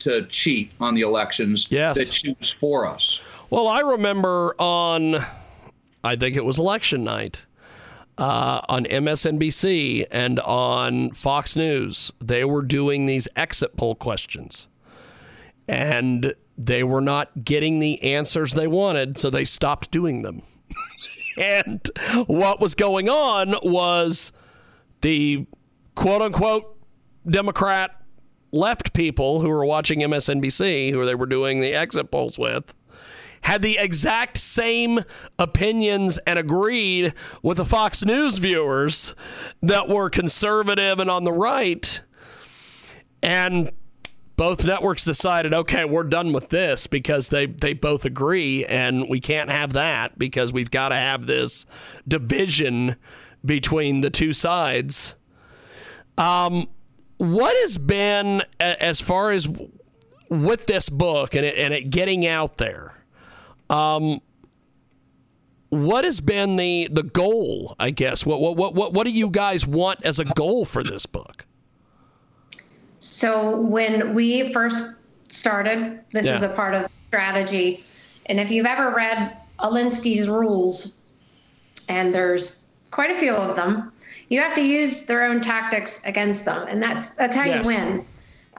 to 0.00 0.24
cheat 0.26 0.70
on 0.80 0.94
the 0.94 1.00
elections 1.02 1.66
Yes. 1.70 1.98
that 1.98 2.06
choose 2.10 2.54
for 2.60 2.86
us. 2.86 3.20
Well, 3.50 3.66
I 3.66 3.80
remember 3.80 4.54
on, 4.58 5.16
I 6.04 6.16
think 6.16 6.36
it 6.36 6.44
was 6.44 6.58
election 6.58 7.02
night, 7.04 7.46
uh, 8.18 8.60
on 8.68 8.84
MSNBC 8.84 10.06
and 10.10 10.40
on 10.40 11.12
Fox 11.12 11.56
News, 11.56 12.12
they 12.20 12.44
were 12.44 12.62
doing 12.62 13.06
these 13.06 13.28
exit 13.36 13.76
poll 13.76 13.94
questions. 13.94 14.68
And 15.68 16.34
they 16.56 16.82
were 16.82 17.00
not 17.00 17.44
getting 17.44 17.78
the 17.78 18.02
answers 18.02 18.54
they 18.54 18.66
wanted, 18.66 19.18
so 19.18 19.30
they 19.30 19.44
stopped 19.44 19.90
doing 19.90 20.22
them. 20.22 20.42
and 21.38 21.88
what 22.26 22.60
was 22.60 22.74
going 22.74 23.08
on 23.08 23.54
was 23.62 24.32
the 25.02 25.46
quote 25.94 26.22
unquote 26.22 26.76
Democrat 27.28 28.02
left 28.50 28.94
people 28.94 29.40
who 29.40 29.48
were 29.48 29.64
watching 29.64 30.00
MSNBC, 30.00 30.90
who 30.90 31.04
they 31.04 31.14
were 31.14 31.26
doing 31.26 31.60
the 31.60 31.74
exit 31.74 32.10
polls 32.10 32.38
with, 32.38 32.74
had 33.42 33.62
the 33.62 33.78
exact 33.78 34.36
same 34.36 35.00
opinions 35.38 36.18
and 36.18 36.38
agreed 36.38 37.14
with 37.42 37.56
the 37.56 37.64
Fox 37.64 38.04
News 38.04 38.38
viewers 38.38 39.14
that 39.62 39.88
were 39.88 40.10
conservative 40.10 40.98
and 40.98 41.10
on 41.10 41.24
the 41.24 41.32
right. 41.32 42.00
And 43.22 43.70
both 44.36 44.64
networks 44.64 45.04
decided, 45.04 45.52
okay, 45.52 45.84
we're 45.84 46.04
done 46.04 46.32
with 46.32 46.48
this 46.48 46.86
because 46.86 47.28
they, 47.28 47.46
they 47.46 47.72
both 47.72 48.04
agree, 48.04 48.64
and 48.64 49.08
we 49.08 49.18
can't 49.18 49.50
have 49.50 49.72
that 49.72 50.16
because 50.16 50.52
we've 50.52 50.70
got 50.70 50.90
to 50.90 50.94
have 50.94 51.26
this 51.26 51.66
division 52.06 52.94
between 53.44 54.00
the 54.00 54.10
two 54.10 54.32
sides. 54.32 55.16
Um, 56.16 56.68
what 57.16 57.56
has 57.56 57.78
been 57.78 58.42
as 58.60 59.00
far 59.00 59.32
as 59.32 59.48
with 60.28 60.66
this 60.66 60.88
book 60.88 61.34
and 61.34 61.44
it, 61.44 61.58
and 61.58 61.74
it 61.74 61.90
getting 61.90 62.24
out 62.26 62.58
there? 62.58 62.94
Um, 63.70 64.20
what 65.70 66.04
has 66.04 66.20
been 66.20 66.56
the 66.56 66.88
the 66.90 67.02
goal? 67.02 67.74
I 67.78 67.90
guess 67.90 68.24
what 68.24 68.40
what 68.40 68.56
what 68.56 68.74
what 68.74 68.92
what 68.94 69.06
do 69.06 69.12
you 69.12 69.30
guys 69.30 69.66
want 69.66 70.02
as 70.04 70.18
a 70.18 70.24
goal 70.24 70.64
for 70.64 70.82
this 70.82 71.04
book? 71.06 71.44
So 73.00 73.60
when 73.60 74.14
we 74.14 74.52
first 74.52 74.96
started, 75.28 76.02
this 76.12 76.26
Yeah. 76.26 76.36
is 76.36 76.42
a 76.42 76.48
part 76.48 76.74
of 76.74 76.88
strategy. 77.08 77.82
And 78.26 78.40
if 78.40 78.50
you've 78.50 78.66
ever 78.66 78.90
read 78.90 79.36
Alinsky's 79.60 80.28
rules, 80.28 81.00
and 81.88 82.12
there's 82.14 82.64
quite 82.90 83.10
a 83.10 83.14
few 83.14 83.34
of 83.34 83.54
them, 83.56 83.92
you 84.28 84.40
have 84.40 84.54
to 84.54 84.62
use 84.62 85.02
their 85.02 85.22
own 85.24 85.40
tactics 85.40 86.02
against 86.04 86.44
them, 86.44 86.66
and 86.68 86.82
that's 86.82 87.10
that's 87.10 87.36
how 87.36 87.44
Yes. 87.44 87.64
you 87.66 87.68
win. 87.74 88.04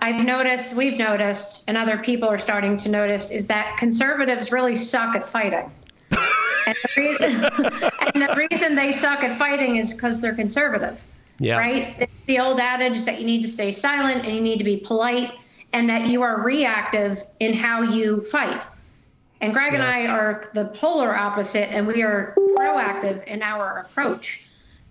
I've 0.01 0.15
mm-hmm. 0.15 0.25
noticed, 0.25 0.75
we've 0.75 0.97
noticed, 0.97 1.63
and 1.67 1.77
other 1.77 1.97
people 1.97 2.29
are 2.29 2.37
starting 2.37 2.77
to 2.77 2.89
notice, 2.89 3.31
is 3.31 3.47
that 3.47 3.75
conservatives 3.77 4.51
really 4.51 4.75
suck 4.75 5.15
at 5.15 5.27
fighting. 5.27 5.69
and, 6.11 6.75
the 6.83 6.89
reason, 6.97 7.45
and 8.13 8.21
the 8.21 8.47
reason 8.49 8.75
they 8.75 8.91
suck 8.91 9.23
at 9.23 9.37
fighting 9.37 9.75
is 9.75 9.93
because 9.93 10.21
they're 10.21 10.35
conservative 10.35 11.03
Yeah. 11.39 11.57
right? 11.57 11.95
It's 11.99 12.25
the 12.25 12.39
old 12.39 12.59
adage 12.59 13.03
that 13.05 13.19
you 13.19 13.25
need 13.25 13.41
to 13.43 13.47
stay 13.47 13.71
silent 13.71 14.25
and 14.25 14.33
you 14.33 14.41
need 14.41 14.57
to 14.57 14.63
be 14.63 14.77
polite 14.77 15.33
and 15.73 15.89
that 15.89 16.07
you 16.07 16.21
are 16.21 16.41
reactive 16.41 17.21
in 17.39 17.53
how 17.53 17.81
you 17.81 18.21
fight. 18.25 18.65
And 19.41 19.53
Greg 19.53 19.73
and 19.73 19.83
I 19.83 20.07
are 20.07 20.49
the 20.53 20.65
polar 20.65 21.15
opposite 21.15 21.71
and 21.71 21.87
we 21.87 22.01
are 22.03 22.33
proactive 22.57 23.23
in 23.25 23.41
our 23.41 23.79
approach. 23.79 24.48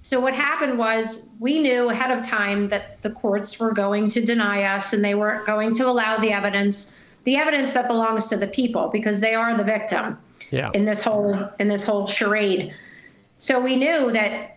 So 0.08 0.18
what 0.18 0.32
happened 0.32 0.78
was 0.78 1.28
we 1.38 1.60
knew 1.60 1.90
ahead 1.90 2.10
of 2.10 2.26
time 2.26 2.70
that 2.70 3.02
the 3.02 3.10
courts 3.10 3.60
were 3.60 3.74
going 3.74 4.08
to 4.08 4.24
deny 4.24 4.62
us 4.62 4.94
and 4.94 5.04
they 5.04 5.14
weren't 5.14 5.44
going 5.44 5.74
to 5.74 5.86
allow 5.86 6.16
the 6.16 6.32
evidence, 6.32 7.18
the 7.24 7.36
evidence 7.36 7.74
that 7.74 7.88
belongs 7.88 8.26
to 8.28 8.38
the 8.38 8.46
people 8.46 8.88
because 8.88 9.20
they 9.20 9.34
are 9.34 9.54
the 9.54 9.64
victim 9.64 10.16
Yeah. 10.50 10.70
in 10.72 10.86
this 10.86 11.02
whole 11.02 11.50
in 11.58 11.68
this 11.68 11.84
whole 11.84 12.06
charade. 12.06 12.74
So 13.38 13.60
we 13.60 13.76
knew 13.76 14.10
that 14.12 14.56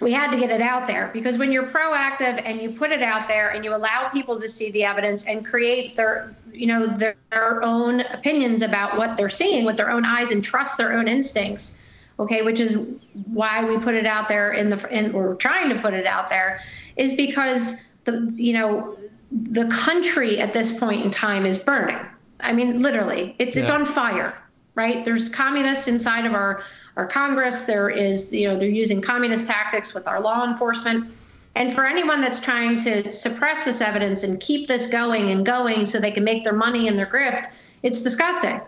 we 0.00 0.10
had 0.10 0.30
to 0.30 0.38
get 0.38 0.48
it 0.48 0.62
out 0.62 0.86
there 0.86 1.10
because 1.12 1.36
when 1.36 1.52
you're 1.52 1.70
proactive 1.70 2.40
and 2.46 2.58
you 2.58 2.70
put 2.70 2.90
it 2.90 3.02
out 3.02 3.28
there 3.28 3.50
and 3.50 3.66
you 3.66 3.74
allow 3.74 4.08
people 4.08 4.40
to 4.40 4.48
see 4.48 4.70
the 4.70 4.84
evidence 4.84 5.26
and 5.26 5.44
create 5.44 5.96
their 5.96 6.34
you 6.50 6.66
know 6.66 6.86
their, 6.86 7.16
their 7.28 7.62
own 7.62 8.00
opinions 8.12 8.62
about 8.62 8.96
what 8.96 9.18
they're 9.18 9.28
seeing 9.28 9.66
with 9.66 9.76
their 9.76 9.90
own 9.90 10.06
eyes 10.06 10.30
and 10.30 10.42
trust 10.42 10.78
their 10.78 10.94
own 10.94 11.08
instincts 11.08 11.78
okay 12.18 12.42
which 12.42 12.60
is 12.60 12.86
why 13.26 13.64
we 13.64 13.78
put 13.78 13.94
it 13.94 14.06
out 14.06 14.28
there 14.28 14.52
in 14.52 14.70
the 14.70 14.88
and 14.90 15.12
we're 15.12 15.34
trying 15.36 15.68
to 15.68 15.80
put 15.80 15.94
it 15.94 16.06
out 16.06 16.28
there 16.28 16.60
is 16.96 17.14
because 17.14 17.82
the 18.04 18.32
you 18.36 18.52
know 18.52 18.96
the 19.30 19.66
country 19.66 20.38
at 20.38 20.52
this 20.52 20.78
point 20.78 21.04
in 21.04 21.10
time 21.10 21.44
is 21.44 21.58
burning. 21.58 21.98
I 22.40 22.52
mean 22.52 22.80
literally 22.80 23.36
it's, 23.38 23.56
it's 23.56 23.70
on 23.70 23.84
fire 23.84 24.34
right? 24.74 25.04
There's 25.04 25.28
communists 25.28 25.88
inside 25.88 26.24
of 26.24 26.34
our 26.34 26.62
our 26.96 27.06
congress. 27.06 27.62
There 27.62 27.90
is 27.90 28.32
you 28.32 28.48
know 28.48 28.56
they're 28.56 28.68
using 28.68 29.00
communist 29.00 29.46
tactics 29.46 29.92
with 29.92 30.06
our 30.06 30.20
law 30.20 30.48
enforcement. 30.48 31.10
And 31.56 31.72
for 31.72 31.84
anyone 31.84 32.20
that's 32.20 32.38
trying 32.38 32.76
to 32.84 33.10
suppress 33.10 33.64
this 33.64 33.80
evidence 33.80 34.22
and 34.22 34.38
keep 34.38 34.68
this 34.68 34.86
going 34.86 35.30
and 35.30 35.44
going 35.44 35.86
so 35.86 35.98
they 35.98 36.12
can 36.12 36.22
make 36.22 36.44
their 36.44 36.52
money 36.52 36.86
and 36.86 36.96
their 36.96 37.06
grift 37.06 37.46
it's 37.82 38.02
disgusting. 38.02 38.60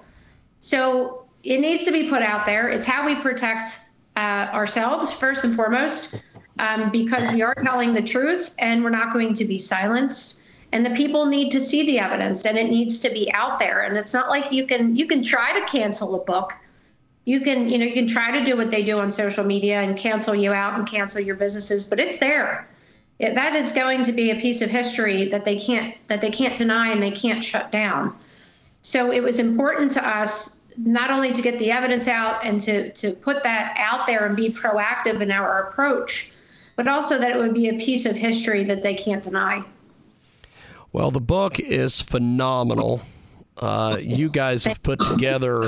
So 0.61 1.25
it 1.43 1.61
needs 1.61 1.85
to 1.85 1.93
be 1.93 2.09
put 2.09 2.23
out 2.23 2.47
there. 2.47 2.69
It's 2.69 2.87
how 2.87 3.05
we 3.05 3.15
protect 3.17 3.81
uh, 4.17 4.49
ourselves 4.53 5.13
first 5.13 5.45
and 5.45 5.55
foremost 5.55 6.23
um, 6.59 6.91
because 6.91 7.33
we 7.35 7.43
are 7.43 7.55
telling 7.55 7.95
the 7.95 8.03
truth 8.03 8.55
and 8.59 8.85
we're 8.85 8.91
not 8.91 9.13
going 9.13 9.35
to 9.35 9.45
be 9.45 9.59
silenced. 9.59 10.43
And 10.73 10.87
the 10.87 10.91
people 10.91 11.27
need 11.27 11.51
to 11.53 11.61
see 11.61 11.85
the 11.85 11.99
evidence 11.99 12.45
and 12.45 12.57
it 12.57 12.69
needs 12.69 13.01
to 13.01 13.11
be 13.11 13.33
out 13.33 13.59
there. 13.59 13.83
And 13.83 13.97
it's 13.97 14.15
not 14.15 14.29
like 14.29 14.53
you 14.53 14.67
can 14.67 14.95
you 14.95 15.07
can 15.07 15.23
try 15.23 15.59
to 15.59 15.67
cancel 15.67 16.15
a 16.15 16.25
book. 16.25 16.53
You 17.25 17.41
can 17.41 17.69
you 17.69 17.79
know 17.79 17.85
you 17.85 17.93
can 17.93 18.07
try 18.07 18.31
to 18.31 18.45
do 18.45 18.57
what 18.57 18.71
they 18.71 18.83
do 18.83 19.01
on 19.01 19.11
social 19.11 19.45
media 19.45 19.81
and 19.81 19.97
cancel 19.97 20.35
you 20.35 20.53
out 20.53 20.79
and 20.79 20.87
cancel 20.87 21.21
your 21.21 21.35
businesses 21.35 21.87
but 21.87 21.99
it's 21.99 22.19
there. 22.19 22.69
It, 23.19 23.35
that 23.35 23.55
is 23.55 23.73
going 23.73 24.05
to 24.05 24.13
be 24.13 24.31
a 24.31 24.37
piece 24.37 24.63
of 24.63 24.71
history 24.71 25.29
that 25.29 25.45
they 25.45 25.59
can't 25.59 25.95
that 26.07 26.21
they 26.21 26.31
can't 26.31 26.57
deny 26.57 26.93
and 26.93 27.03
they 27.03 27.11
can't 27.11 27.43
shut 27.43 27.73
down. 27.73 28.17
So 28.83 29.13
it 29.13 29.23
was 29.23 29.41
important 29.41 29.93
to 29.93 30.07
us 30.07 30.60
not 30.77 31.11
only 31.11 31.33
to 31.33 31.43
get 31.43 31.59
the 31.59 31.71
evidence 31.71 32.09
out 32.09 32.45
and 32.45 32.61
to 32.61 32.91
to 32.93 33.13
put 33.13 33.43
that 33.43 33.75
out 33.79 34.07
there 34.07 34.27
and 34.27 34.37
be 34.37 34.49
proactive 34.49 35.21
in 35.21 35.31
our 35.31 35.69
approach 35.69 36.33
but 36.77 36.89
also 36.89 37.19
that 37.19 37.31
it 37.31 37.37
would 37.37 37.55
be 37.55 37.69
a 37.69 37.75
piece 37.79 38.07
of 38.07 38.17
history 38.17 38.65
that 38.65 38.83
they 38.83 38.95
can't 38.95 39.23
deny 39.23 39.63
Well, 40.93 41.11
the 41.11 41.21
book 41.21 41.61
is 41.61 42.01
phenomenal. 42.01 43.03
Uh, 43.57 43.99
you 44.01 44.29
guys 44.29 44.65
have 44.65 44.83
put 44.83 44.99
together 45.05 45.63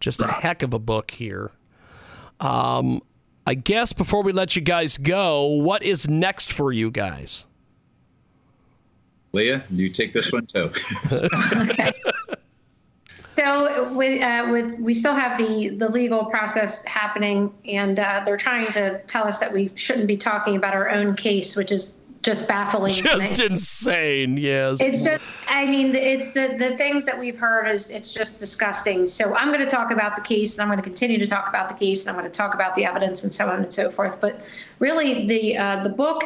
just 0.00 0.20
a 0.20 0.26
heck 0.26 0.62
of 0.62 0.74
a 0.74 0.78
book 0.78 1.12
here. 1.12 1.52
Um, 2.40 3.00
I 3.46 3.54
guess 3.54 3.92
before 3.92 4.22
we 4.22 4.32
let 4.32 4.56
you 4.56 4.62
guys 4.62 4.98
go, 4.98 5.46
what 5.46 5.82
is 5.82 6.08
next 6.08 6.52
for 6.52 6.72
you 6.72 6.90
guys? 6.90 7.46
Leah, 9.32 9.62
you 9.70 9.88
take 9.88 10.12
this 10.12 10.32
one 10.32 10.46
too. 10.46 10.70
So 13.40 13.90
with 13.94 14.20
uh, 14.20 14.48
with 14.50 14.78
we 14.78 14.92
still 14.92 15.14
have 15.14 15.38
the 15.38 15.70
the 15.70 15.88
legal 15.88 16.26
process 16.26 16.84
happening, 16.84 17.54
and 17.64 17.98
uh, 17.98 18.20
they're 18.22 18.36
trying 18.36 18.70
to 18.72 19.00
tell 19.06 19.26
us 19.26 19.38
that 19.40 19.50
we 19.50 19.70
shouldn't 19.76 20.06
be 20.08 20.18
talking 20.18 20.56
about 20.56 20.74
our 20.74 20.90
own 20.90 21.16
case, 21.16 21.56
which 21.56 21.72
is 21.72 22.00
just 22.20 22.46
baffling. 22.46 22.92
Just 22.92 23.40
insane. 23.40 24.36
Yes. 24.36 24.82
It's 24.82 25.02
just, 25.04 25.22
I 25.48 25.64
mean, 25.64 25.94
it's 25.94 26.32
the 26.32 26.56
the 26.58 26.76
things 26.76 27.06
that 27.06 27.18
we've 27.18 27.38
heard 27.38 27.66
is 27.68 27.88
it's 27.88 28.12
just 28.12 28.40
disgusting. 28.40 29.08
So 29.08 29.34
I'm 29.34 29.48
going 29.48 29.64
to 29.64 29.70
talk 29.70 29.90
about 29.90 30.16
the 30.16 30.22
case, 30.22 30.56
and 30.56 30.62
I'm 30.62 30.68
going 30.68 30.76
to 30.78 30.82
continue 30.82 31.18
to 31.18 31.26
talk 31.26 31.48
about 31.48 31.70
the 31.70 31.74
case, 31.74 32.02
and 32.02 32.10
I'm 32.10 32.16
going 32.20 32.30
to 32.30 32.36
talk 32.36 32.52
about 32.52 32.74
the 32.74 32.84
evidence, 32.84 33.24
and 33.24 33.32
so 33.32 33.46
on 33.46 33.62
and 33.62 33.72
so 33.72 33.88
forth. 33.90 34.20
But 34.20 34.50
really, 34.80 35.26
the 35.26 35.56
uh, 35.56 35.82
the 35.82 35.88
book 35.88 36.24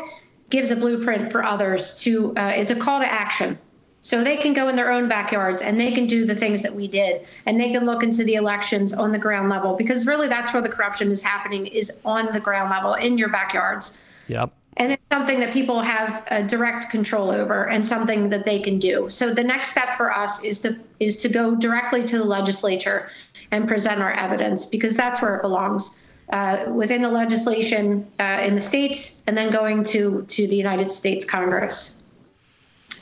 gives 0.51 0.73
a 0.73 0.77
blueprint 0.77 1.31
for 1.31 1.45
others 1.45 1.97
to. 2.01 2.37
Uh, 2.37 2.55
it's 2.57 2.73
a 2.73 2.77
call 2.77 2.99
to 2.99 3.07
action. 3.07 3.57
So 4.05 4.23
they 4.23 4.37
can 4.37 4.53
go 4.53 4.69
in 4.69 4.77
their 4.77 4.93
own 4.93 5.09
backyards 5.09 5.63
and 5.63 5.81
they 5.81 5.91
can 5.91 6.07
do 6.07 6.27
the 6.27 6.35
things 6.35 6.63
that 6.63 6.75
we 6.75 6.87
did, 6.87 7.27
and 7.47 7.59
they 7.59 7.73
can 7.73 7.87
look 7.87 8.03
into 8.03 8.23
the 8.23 8.35
elections 8.35 8.93
on 8.93 9.13
the 9.13 9.19
ground 9.19 9.49
level 9.49 9.77
because 9.77 10.07
really 10.07 10.29
that's 10.29 10.53
where 10.53 10.61
the 10.61 10.69
corruption 10.69 11.11
is 11.11 11.23
happening 11.23 11.65
is 11.67 12.01
on 12.05 12.27
the 12.27 12.39
ground 12.39 12.69
level 12.71 12.93
in 12.93 13.17
your 13.17 13.31
backyards. 13.31 13.99
Yep. 14.29 14.53
And 14.77 14.93
it's 14.93 15.03
something 15.11 15.41
that 15.41 15.55
people 15.55 15.81
have 15.81 16.23
a 16.31 16.43
direct 16.43 16.91
control 16.91 17.31
over 17.31 17.65
and 17.69 17.85
something 17.85 18.29
that 18.29 18.45
they 18.45 18.61
can 18.61 18.79
do. 18.79 19.09
So 19.09 19.33
the 19.33 19.43
next 19.43 19.71
step 19.71 19.95
for 19.97 20.13
us 20.13 20.45
is 20.45 20.59
to 20.61 20.79
is 21.01 21.17
to 21.23 21.31
go 21.31 21.55
directly 21.55 22.05
to 22.05 22.19
the 22.19 22.25
legislature 22.25 23.11
and 23.53 23.67
present 23.67 24.03
our 24.03 24.13
evidence 24.13 24.67
because 24.67 24.99
that's 24.99 25.23
where 25.23 25.37
it 25.37 25.41
belongs. 25.41 26.21
Uh, 26.31 26.65
within 26.75 27.01
the 27.01 27.09
legislation 27.11 28.07
uh, 28.21 28.41
in 28.43 28.55
the 28.55 28.61
states 28.61 29.23
and 29.27 29.37
then 29.37 29.51
going 29.51 29.83
to 29.85 30.27
to 30.29 30.47
the 30.47 30.57
United 30.57 30.91
States 30.91 31.25
Congress. 31.25 32.04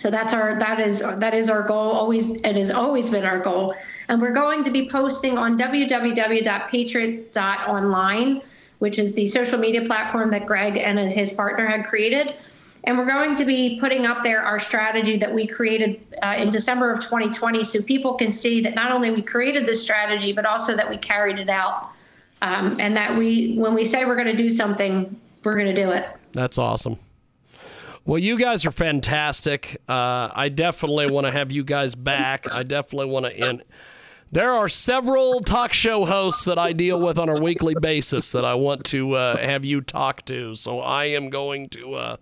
So 0.03 0.11
that's 0.11 0.35
our 0.35 0.59
that 0.59 0.81
is 0.81 1.01
that 1.01 1.33
is 1.33 1.49
our 1.49 1.63
goal. 1.63 1.93
Always 1.93 2.43
it 2.43 2.57
has 2.57 2.73
always 2.73 3.09
been 3.09 3.25
our 3.25 3.39
goal, 3.39 3.73
and 4.09 4.21
we're 4.21 4.33
going 4.33 4.65
to 4.65 4.71
be 4.73 4.89
posting 4.89 5.39
on 5.39 5.57
www.patriot.online, 5.57 8.43
which 8.81 8.99
is 8.99 9.15
the 9.15 9.29
social 9.29 9.61
media 9.61 9.83
platform 9.83 10.33
that 10.33 10.45
Greg 10.45 10.77
and 10.77 10.99
his 10.99 11.33
partner 11.33 11.67
had 11.67 11.87
created. 11.87 12.35
And 12.83 12.99
we're 12.99 13.07
going 13.07 13.37
to 13.37 13.45
be 13.45 13.79
putting 13.79 14.05
up 14.05 14.25
there 14.25 14.43
our 14.43 14.59
strategy 14.59 15.17
that 15.19 15.33
we 15.33 15.47
created 15.47 16.01
uh, 16.21 16.35
in 16.37 16.51
December 16.51 16.91
of 16.91 16.99
2020, 16.99 17.63
so 17.63 17.81
people 17.83 18.15
can 18.15 18.33
see 18.33 18.61
that 18.61 18.75
not 18.75 18.91
only 18.91 19.13
we 19.13 19.23
created 19.23 19.67
this 19.67 19.81
strategy, 19.81 20.33
but 20.33 20.45
also 20.45 20.75
that 20.75 20.91
we 20.91 20.97
carried 20.97 21.39
it 21.39 21.49
out, 21.49 21.93
um, 22.43 22.77
and 22.81 22.97
that 22.97 23.17
we 23.17 23.55
when 23.55 23.73
we 23.73 23.85
say 23.85 24.05
we're 24.05 24.17
going 24.17 24.27
to 24.27 24.35
do 24.35 24.51
something, 24.51 25.15
we're 25.45 25.55
going 25.55 25.73
to 25.73 25.81
do 25.81 25.93
it. 25.93 26.09
That's 26.33 26.59
awesome. 26.59 26.97
Well, 28.05 28.19
you 28.19 28.37
guys 28.39 28.67
are 28.67 28.73
fantastic. 28.73 29.81
Uh, 29.89 30.29
I 30.35 30.49
definitely 30.49 31.11
want 31.11 31.27
to 31.27 31.31
have 31.31 31.53
you 31.53 31.63
guys 31.63 31.95
back. 31.95 32.53
I 32.53 32.65
definitely 32.65 33.07
want 33.07 33.27
to 33.27 33.37
end. 33.37 33.63
There 34.33 34.51
are 34.51 34.69
several 34.69 35.41
talk 35.41 35.73
show 35.73 36.05
hosts 36.05 36.47
that 36.47 36.59
I 36.59 36.73
deal 36.73 36.99
with 36.99 37.19
on 37.19 37.29
a 37.29 37.39
weekly 37.39 37.75
basis 37.81 38.31
that 38.31 38.45
I 38.45 38.55
want 38.55 38.83
to 38.87 39.13
uh, 39.13 39.37
have 39.37 39.65
you 39.65 39.83
talk 39.83 40.25
to. 40.25 40.55
So 40.55 40.81
I 40.81 41.05
am 41.05 41.29
going 41.29 41.69
to 41.71 41.95
uh, 41.95 42.17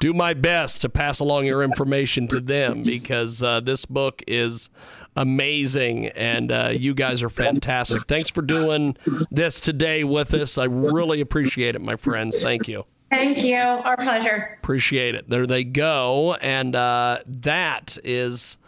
do 0.00 0.12
my 0.12 0.34
best 0.34 0.82
to 0.82 0.88
pass 0.88 1.20
along 1.20 1.46
your 1.46 1.62
information 1.62 2.28
to 2.28 2.40
them 2.40 2.82
because 2.82 3.42
uh, 3.42 3.60
this 3.60 3.86
book 3.86 4.22
is 4.26 4.70
amazing 5.14 6.08
and 6.08 6.52
uh, 6.52 6.72
you 6.74 6.94
guys 6.94 7.22
are 7.22 7.30
fantastic. 7.30 8.06
Thanks 8.06 8.28
for 8.28 8.42
doing 8.42 8.96
this 9.30 9.60
today 9.60 10.04
with 10.04 10.34
us. 10.34 10.58
I 10.58 10.64
really 10.64 11.20
appreciate 11.20 11.74
it, 11.74 11.80
my 11.80 11.96
friends. 11.96 12.38
Thank 12.38 12.68
you. 12.68 12.84
Thank 13.10 13.44
you. 13.44 13.56
Our 13.56 13.96
pleasure. 13.96 14.58
Appreciate 14.62 15.14
it. 15.14 15.28
There 15.28 15.46
they 15.46 15.64
go, 15.64 16.34
and 16.34 16.74
uh, 16.74 17.18
that 17.26 17.98
is 18.02 18.58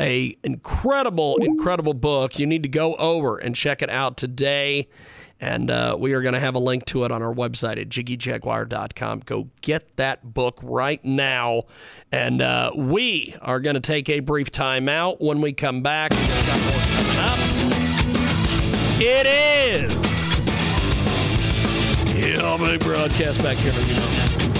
a 0.00 0.36
incredible, 0.42 1.36
incredible 1.36 1.94
book. 1.94 2.38
You 2.38 2.46
need 2.46 2.62
to 2.64 2.68
go 2.68 2.94
over 2.96 3.38
and 3.38 3.54
check 3.54 3.82
it 3.82 3.90
out 3.90 4.16
today. 4.16 4.88
And 5.42 5.70
uh, 5.70 5.96
we 5.98 6.12
are 6.12 6.20
going 6.20 6.34
to 6.34 6.40
have 6.40 6.54
a 6.54 6.58
link 6.58 6.84
to 6.86 7.04
it 7.04 7.12
on 7.12 7.22
our 7.22 7.32
website 7.32 7.80
at 7.80 7.88
jiggyjaguar.com. 7.88 9.20
Go 9.20 9.48
get 9.62 9.96
that 9.96 10.34
book 10.34 10.58
right 10.62 11.02
now. 11.02 11.62
And 12.12 12.42
uh, 12.42 12.72
we 12.76 13.34
are 13.40 13.58
going 13.60 13.74
to 13.74 13.80
take 13.80 14.10
a 14.10 14.20
brief 14.20 14.50
time 14.50 14.88
out. 14.88 15.20
When 15.20 15.40
we 15.40 15.54
come 15.54 15.82
back. 15.82 16.12
It 19.02 19.26
is. 19.26 20.39
Yeah, 22.50 22.56
my 22.56 22.76
broadcast 22.78 23.44
back 23.44 23.58
here. 23.58 23.72
You 23.72 23.94
know. 23.94 24.59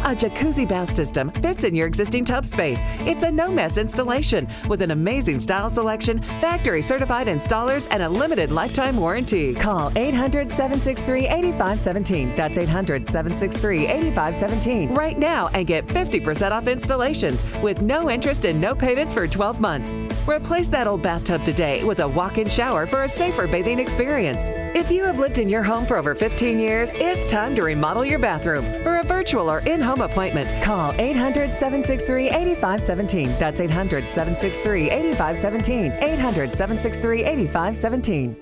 A 0.00 0.14
jacuzzi 0.14 0.66
bath 0.66 0.94
system 0.94 1.30
fits 1.42 1.64
in 1.64 1.74
your 1.74 1.86
existing 1.86 2.24
tub 2.24 2.46
space. 2.46 2.82
It's 3.00 3.22
a 3.22 3.30
no 3.30 3.50
mess 3.50 3.76
installation 3.76 4.48
with 4.66 4.80
an 4.80 4.92
amazing 4.92 5.40
style 5.40 5.68
selection, 5.68 6.22
factory 6.40 6.80
certified 6.80 7.26
installers, 7.26 7.86
and 7.90 8.02
a 8.02 8.08
limited 8.08 8.50
lifetime 8.50 8.96
warranty. 8.96 9.54
Call 9.54 9.92
800 9.96 10.50
763 10.50 11.28
8517. 11.28 12.34
That's 12.34 12.56
800 12.56 13.10
763 13.10 13.86
8517 13.88 14.94
right 14.94 15.18
now 15.18 15.48
and 15.48 15.66
get 15.66 15.86
50% 15.86 16.50
off 16.50 16.66
installations 16.66 17.44
with 17.60 17.82
no 17.82 18.08
interest 18.08 18.46
and 18.46 18.58
no 18.58 18.74
payments 18.74 19.12
for 19.12 19.28
12 19.28 19.60
months. 19.60 19.92
Replace 20.28 20.68
that 20.68 20.86
old 20.86 21.02
bathtub 21.02 21.44
today 21.44 21.82
with 21.82 22.00
a 22.00 22.08
walk 22.08 22.36
in 22.38 22.48
shower 22.48 22.86
for 22.86 23.04
a 23.04 23.08
safer 23.08 23.46
bathing 23.46 23.78
experience. 23.78 24.48
If 24.74 24.90
you 24.90 25.04
have 25.04 25.18
lived 25.18 25.38
in 25.38 25.48
your 25.48 25.62
home 25.62 25.86
for 25.86 25.96
over 25.96 26.14
15 26.14 26.58
years, 26.58 26.92
it's 26.94 27.26
time 27.26 27.56
to 27.56 27.62
remodel 27.62 28.04
your 28.04 28.18
bathroom. 28.18 28.64
For 28.82 28.98
a 28.98 29.02
virtual 29.02 29.50
or 29.50 29.60
in 29.60 29.80
home 29.80 30.02
appointment, 30.02 30.52
call 30.62 30.92
800 30.98 31.54
763 31.54 32.28
8517. 32.28 33.38
That's 33.38 33.60
800 33.60 34.10
763 34.10 34.90
8517. 34.90 35.92
800 35.92 36.54
763 36.54 37.24
8517. 37.24 38.36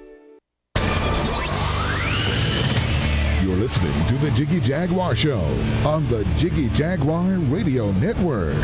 You're 3.47 3.57
listening 3.57 4.07
to 4.09 4.15
the 4.17 4.31
Jiggy 4.33 4.61
Jaguar 4.61 5.15
Show 5.15 5.41
on 5.87 6.07
the 6.09 6.25
Jiggy 6.37 6.69
Jaguar 6.71 7.23
Radio 7.51 7.93
Network. 7.93 8.57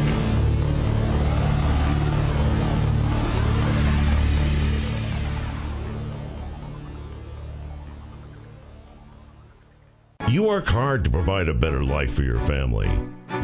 You 10.35 10.42
work 10.42 10.66
hard 10.66 11.05
to 11.05 11.11
provide 11.11 11.47
a 11.47 11.55
better 11.55 11.85
life 11.85 12.12
for 12.12 12.25
your 12.25 12.40
family. 12.40 12.90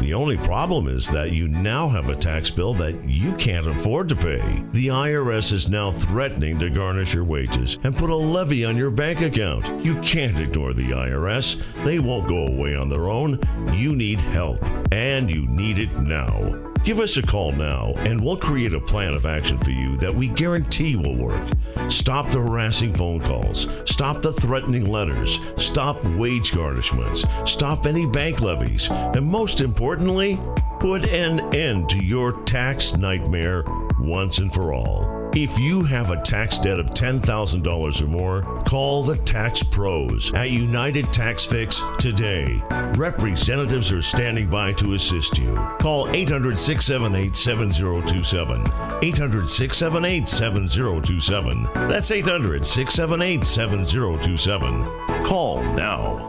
The 0.01 0.13
only 0.13 0.35
problem 0.35 0.89
is 0.89 1.07
that 1.07 1.31
you 1.31 1.47
now 1.47 1.87
have 1.87 2.09
a 2.09 2.17
tax 2.17 2.51
bill 2.51 2.73
that 2.73 3.07
you 3.07 3.31
can't 3.35 3.65
afford 3.65 4.09
to 4.09 4.15
pay. 4.17 4.61
The 4.71 4.87
IRS 4.87 5.53
is 5.53 5.69
now 5.69 5.93
threatening 5.93 6.59
to 6.59 6.69
garnish 6.69 7.13
your 7.13 7.23
wages 7.23 7.79
and 7.85 7.97
put 7.97 8.09
a 8.09 8.15
levy 8.15 8.65
on 8.65 8.75
your 8.75 8.91
bank 8.91 9.21
account. 9.21 9.85
You 9.85 10.01
can't 10.01 10.37
ignore 10.37 10.73
the 10.73 10.89
IRS. 10.89 11.63
They 11.85 11.99
won't 11.99 12.27
go 12.27 12.47
away 12.47 12.75
on 12.75 12.89
their 12.89 13.07
own. 13.07 13.39
You 13.71 13.95
need 13.95 14.19
help, 14.19 14.59
and 14.91 15.31
you 15.31 15.47
need 15.47 15.79
it 15.79 15.97
now. 15.97 16.70
Give 16.83 16.99
us 16.99 17.15
a 17.17 17.21
call 17.21 17.51
now, 17.51 17.93
and 17.97 18.23
we'll 18.23 18.37
create 18.37 18.73
a 18.73 18.79
plan 18.79 19.13
of 19.13 19.27
action 19.27 19.55
for 19.55 19.69
you 19.69 19.95
that 19.97 20.13
we 20.13 20.29
guarantee 20.29 20.95
will 20.95 21.15
work. 21.15 21.47
Stop 21.89 22.29
the 22.29 22.39
harassing 22.39 22.91
phone 22.91 23.19
calls. 23.19 23.67
Stop 23.85 24.23
the 24.23 24.33
threatening 24.33 24.85
letters. 24.85 25.39
Stop 25.57 26.03
wage 26.03 26.51
garnishments. 26.51 27.47
Stop 27.47 27.85
any 27.85 28.07
bank 28.07 28.41
levies. 28.41 28.89
And 28.89 29.27
most 29.27 29.61
importantly, 29.61 30.39
put 30.79 31.05
an 31.05 31.39
end 31.53 31.87
to 31.89 32.03
your 32.03 32.41
tax 32.45 32.97
nightmare 32.97 33.63
once 33.99 34.39
and 34.39 34.51
for 34.51 34.73
all. 34.73 35.20
If 35.33 35.57
you 35.57 35.83
have 35.83 36.09
a 36.09 36.21
tax 36.21 36.59
debt 36.59 36.77
of 36.77 36.87
$10,000 36.87 38.01
or 38.01 38.07
more, 38.07 38.63
call 38.65 39.01
the 39.01 39.15
Tax 39.15 39.63
Pros 39.63 40.33
at 40.33 40.51
United 40.51 41.05
Tax 41.13 41.45
Fix 41.45 41.81
today. 41.97 42.61
Representatives 42.97 43.93
are 43.93 44.01
standing 44.01 44.49
by 44.49 44.73
to 44.73 44.93
assist 44.93 45.37
you. 45.39 45.55
Call 45.79 46.09
800 46.09 46.59
678 46.59 47.37
7027. 47.37 48.61
800 49.01 49.47
678 49.47 50.27
7027. 50.27 51.63
That's 51.87 52.11
800 52.11 52.65
678 52.65 53.45
7027. 53.45 54.83
Call 55.23 55.63
now. 55.75 56.27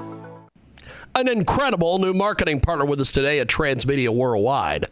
An 1.16 1.26
incredible 1.26 1.98
new 1.98 2.14
marketing 2.14 2.60
partner 2.60 2.84
with 2.84 3.00
us 3.00 3.10
today 3.10 3.40
at 3.40 3.48
Transmedia 3.48 4.10
Worldwide. 4.10 4.86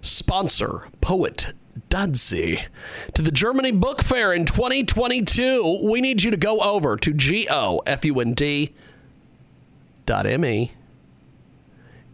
Sponsor, 0.00 0.88
poet, 1.00 1.52
Dadisi 1.90 2.64
to 3.14 3.22
the 3.22 3.30
Germany 3.30 3.72
Book 3.72 4.02
Fair 4.02 4.32
in 4.32 4.44
2022. 4.44 5.80
We 5.82 6.00
need 6.00 6.22
you 6.22 6.30
to 6.30 6.36
go 6.36 6.60
over 6.60 6.96
to 6.96 7.12
G-O-F-U-N-D 7.12 8.74
dot 10.06 10.26
M-E 10.26 10.70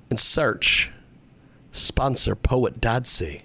and 0.08 0.18
search 0.20 0.90
sponsor 1.72 2.34
poet 2.34 2.80
Dadisi. 2.80 3.42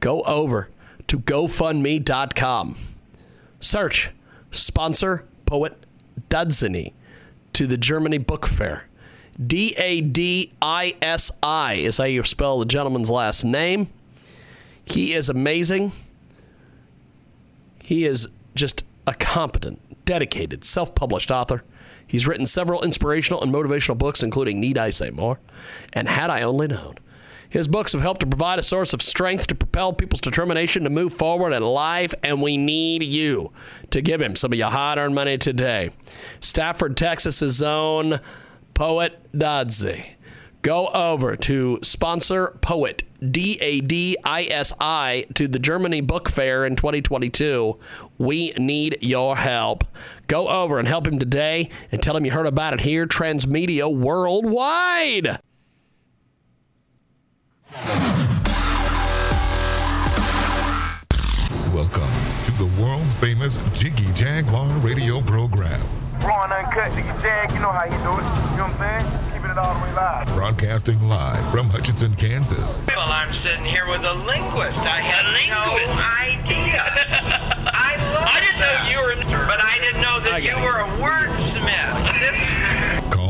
Go 0.00 0.22
over 0.22 0.70
to 1.06 1.18
GoFundMe.com. 1.18 2.76
Search 3.60 4.10
sponsor 4.50 5.24
poet 5.46 5.86
Dadisi 6.28 6.92
to 7.52 7.66
the 7.66 7.76
Germany 7.76 8.18
Book 8.18 8.46
Fair. 8.46 8.86
D 9.44 9.74
A 9.78 10.00
D 10.00 10.52
I 10.60 10.96
S 11.00 11.30
I 11.42 11.74
is 11.74 11.98
how 11.98 12.04
you 12.04 12.22
spell 12.24 12.58
the 12.58 12.66
gentleman's 12.66 13.10
last 13.10 13.44
name. 13.44 13.90
He 14.90 15.14
is 15.14 15.28
amazing. 15.28 15.92
He 17.82 18.04
is 18.04 18.28
just 18.54 18.84
a 19.06 19.14
competent, 19.14 20.04
dedicated, 20.04 20.64
self 20.64 20.94
published 20.94 21.30
author. 21.30 21.62
He's 22.06 22.26
written 22.26 22.44
several 22.44 22.82
inspirational 22.82 23.42
and 23.42 23.54
motivational 23.54 23.96
books, 23.96 24.22
including 24.22 24.60
Need 24.60 24.78
I 24.78 24.90
Say 24.90 25.10
More 25.10 25.38
and 25.92 26.08
Had 26.08 26.28
I 26.28 26.42
Only 26.42 26.66
Known. 26.66 26.96
His 27.48 27.66
books 27.66 27.92
have 27.92 28.00
helped 28.00 28.20
to 28.20 28.26
provide 28.26 28.58
a 28.58 28.64
source 28.64 28.92
of 28.92 29.02
strength 29.02 29.48
to 29.48 29.56
propel 29.56 29.92
people's 29.92 30.20
determination 30.20 30.84
to 30.84 30.90
move 30.90 31.12
forward 31.12 31.52
in 31.52 31.62
life, 31.62 32.14
and 32.22 32.40
we 32.40 32.56
need 32.56 33.02
you 33.02 33.52
to 33.90 34.00
give 34.00 34.22
him 34.22 34.36
some 34.36 34.52
of 34.52 34.58
your 34.58 34.70
hard 34.70 34.98
earned 34.98 35.16
money 35.16 35.36
today. 35.36 35.90
Stafford, 36.40 36.96
Texas's 36.96 37.60
own 37.60 38.20
poet 38.74 39.20
Dadisi. 39.32 40.06
Go 40.62 40.88
over 40.88 41.36
to 41.36 41.78
sponsor 41.82 42.48
poet 42.60 43.02
D 43.30 43.56
A 43.62 43.80
D 43.80 44.18
I 44.22 44.44
S 44.44 44.74
I 44.78 45.26
to 45.34 45.48
the 45.48 45.58
Germany 45.58 46.02
Book 46.02 46.28
Fair 46.28 46.66
in 46.66 46.76
2022. 46.76 47.78
We 48.18 48.50
need 48.58 48.98
your 49.00 49.36
help. 49.36 49.84
Go 50.26 50.48
over 50.48 50.78
and 50.78 50.86
help 50.86 51.06
him 51.06 51.18
today 51.18 51.70
and 51.90 52.02
tell 52.02 52.14
him 52.14 52.26
you 52.26 52.30
heard 52.30 52.46
about 52.46 52.74
it 52.74 52.80
here, 52.80 53.06
Transmedia 53.06 53.90
Worldwide. 53.94 55.40
Welcome 61.72 62.10
to 62.44 62.52
the 62.58 62.70
world 62.82 63.06
famous 63.18 63.58
Jiggy 63.72 64.12
Jaguar 64.12 64.68
radio 64.80 65.22
program. 65.22 65.59
Raw 66.24 66.44
and 66.44 66.52
uncut, 66.52 66.88
nigga 66.92 67.20
Jag, 67.22 67.52
you 67.52 67.60
know 67.60 67.72
how 67.72 67.84
you 67.84 67.90
do 67.92 67.96
it. 67.96 68.02
You 68.52 68.58
know 68.58 68.64
what 68.68 68.80
I'm 68.80 69.00
saying? 69.00 69.32
Keeping 69.32 69.50
it 69.50 69.56
all 69.58 69.72
the 69.74 69.80
way 69.84 69.92
live. 69.94 70.26
Broadcasting 70.28 71.00
live 71.08 71.50
from 71.50 71.70
Hutchinson, 71.70 72.14
Kansas. 72.16 72.82
Well, 72.88 73.10
I'm 73.10 73.32
sitting 73.42 73.64
here 73.64 73.86
with 73.88 74.04
a 74.04 74.12
linguist. 74.12 74.78
I 74.80 75.00
had 75.00 75.24
no 75.48 75.76
idea. 76.20 76.84
I 77.72 77.96
love 78.12 78.24
I 78.26 78.40
didn't 78.40 78.60
know 78.60 78.82
you 78.90 78.98
were, 79.00 79.16
but 79.46 79.62
I 79.64 79.78
didn't 79.82 80.02
know 80.02 80.20
that 80.20 80.42
you 80.42 80.54
were 80.62 80.80
a 80.80 80.86
wordsmith. 81.00 83.10
Call 83.10 83.29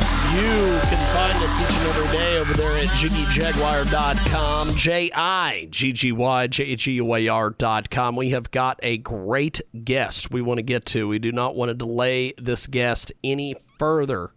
You 0.33 0.79
can 0.87 1.13
find 1.13 1.43
us 1.43 1.59
each 1.59 1.77
and 1.77 1.87
every 1.89 2.17
day 2.17 2.37
over 2.37 2.53
there 2.53 2.71
at 2.71 2.87
jiggyjaguar.com, 2.87 4.75
J 4.75 5.11
I 5.13 5.67
G 5.69 5.91
G 5.91 6.13
Y 6.13 6.47
J 6.47 6.63
E 6.63 6.91
U 6.91 7.15
A 7.15 7.27
R.com. 7.27 8.15
We 8.15 8.29
have 8.29 8.49
got 8.51 8.79
a 8.81 8.97
great 8.99 9.59
guest 9.83 10.31
we 10.31 10.41
want 10.41 10.59
to 10.59 10.63
get 10.63 10.85
to. 10.85 11.09
We 11.09 11.19
do 11.19 11.33
not 11.33 11.57
want 11.57 11.67
to 11.67 11.73
delay 11.73 12.33
this 12.37 12.65
guest 12.65 13.11
any 13.25 13.55
further. 13.77 14.31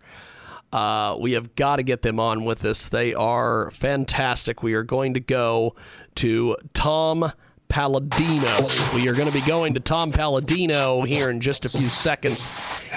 Uh, 0.72 1.16
we 1.20 1.32
have 1.32 1.54
got 1.54 1.76
to 1.76 1.84
get 1.84 2.02
them 2.02 2.18
on 2.18 2.44
with 2.44 2.64
us. 2.64 2.88
They 2.88 3.14
are 3.14 3.70
fantastic. 3.70 4.64
We 4.64 4.74
are 4.74 4.82
going 4.82 5.14
to 5.14 5.20
go 5.20 5.76
to 6.16 6.56
Tom 6.72 7.30
Paladino. 7.74 8.68
We 8.94 9.08
are 9.08 9.14
going 9.14 9.26
to 9.26 9.34
be 9.34 9.44
going 9.44 9.74
to 9.74 9.80
Tom 9.80 10.12
Paladino 10.12 11.02
here 11.02 11.28
in 11.28 11.40
just 11.40 11.64
a 11.64 11.68
few 11.68 11.88
seconds. 11.88 12.48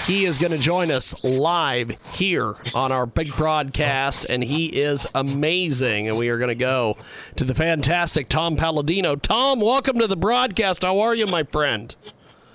He 0.05 0.25
is 0.25 0.37
going 0.37 0.51
to 0.51 0.59
join 0.59 0.91
us 0.91 1.23
live 1.23 1.89
here 2.13 2.53
on 2.75 2.91
our 2.91 3.07
big 3.07 3.35
broadcast, 3.35 4.27
and 4.29 4.43
he 4.43 4.67
is 4.67 5.07
amazing. 5.15 6.09
And 6.09 6.15
we 6.15 6.29
are 6.29 6.37
going 6.37 6.49
to 6.49 6.53
go 6.55 6.95
to 7.37 7.43
the 7.43 7.55
fantastic 7.55 8.29
Tom 8.29 8.55
Paladino. 8.55 9.15
Tom, 9.15 9.61
welcome 9.61 9.97
to 9.97 10.05
the 10.05 10.15
broadcast. 10.15 10.83
How 10.83 10.99
are 10.99 11.15
you, 11.15 11.25
my 11.25 11.41
friend? 11.41 11.95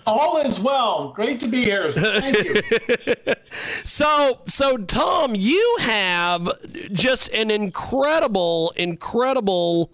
All 0.07 0.37
is 0.37 0.61
well. 0.61 1.13
Great 1.17 1.41
to 1.41 1.49
be 1.49 1.65
here. 1.65 1.91
Thank 1.91 2.45
you. 2.45 3.35
So, 3.85 4.39
so 4.45 4.79
Tom, 4.79 5.35
you 5.35 5.77
have 5.81 6.49
just 6.93 7.29
an 7.35 7.51
incredible, 7.51 8.73
incredible 8.77 9.93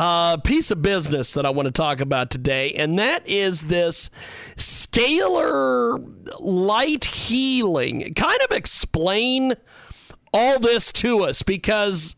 uh, 0.00 0.38
piece 0.38 0.70
of 0.70 0.80
business 0.80 1.34
that 1.34 1.44
I 1.44 1.50
want 1.50 1.66
to 1.66 1.72
talk 1.72 2.00
about 2.00 2.30
today, 2.30 2.72
and 2.72 2.98
that 2.98 3.28
is 3.28 3.66
this 3.66 4.08
scalar 4.56 6.02
light 6.40 7.04
healing. 7.04 8.14
Kind 8.14 8.40
of 8.48 8.56
explain 8.56 9.52
all 10.32 10.58
this 10.58 10.90
to 10.92 11.24
us 11.24 11.42
because 11.42 12.16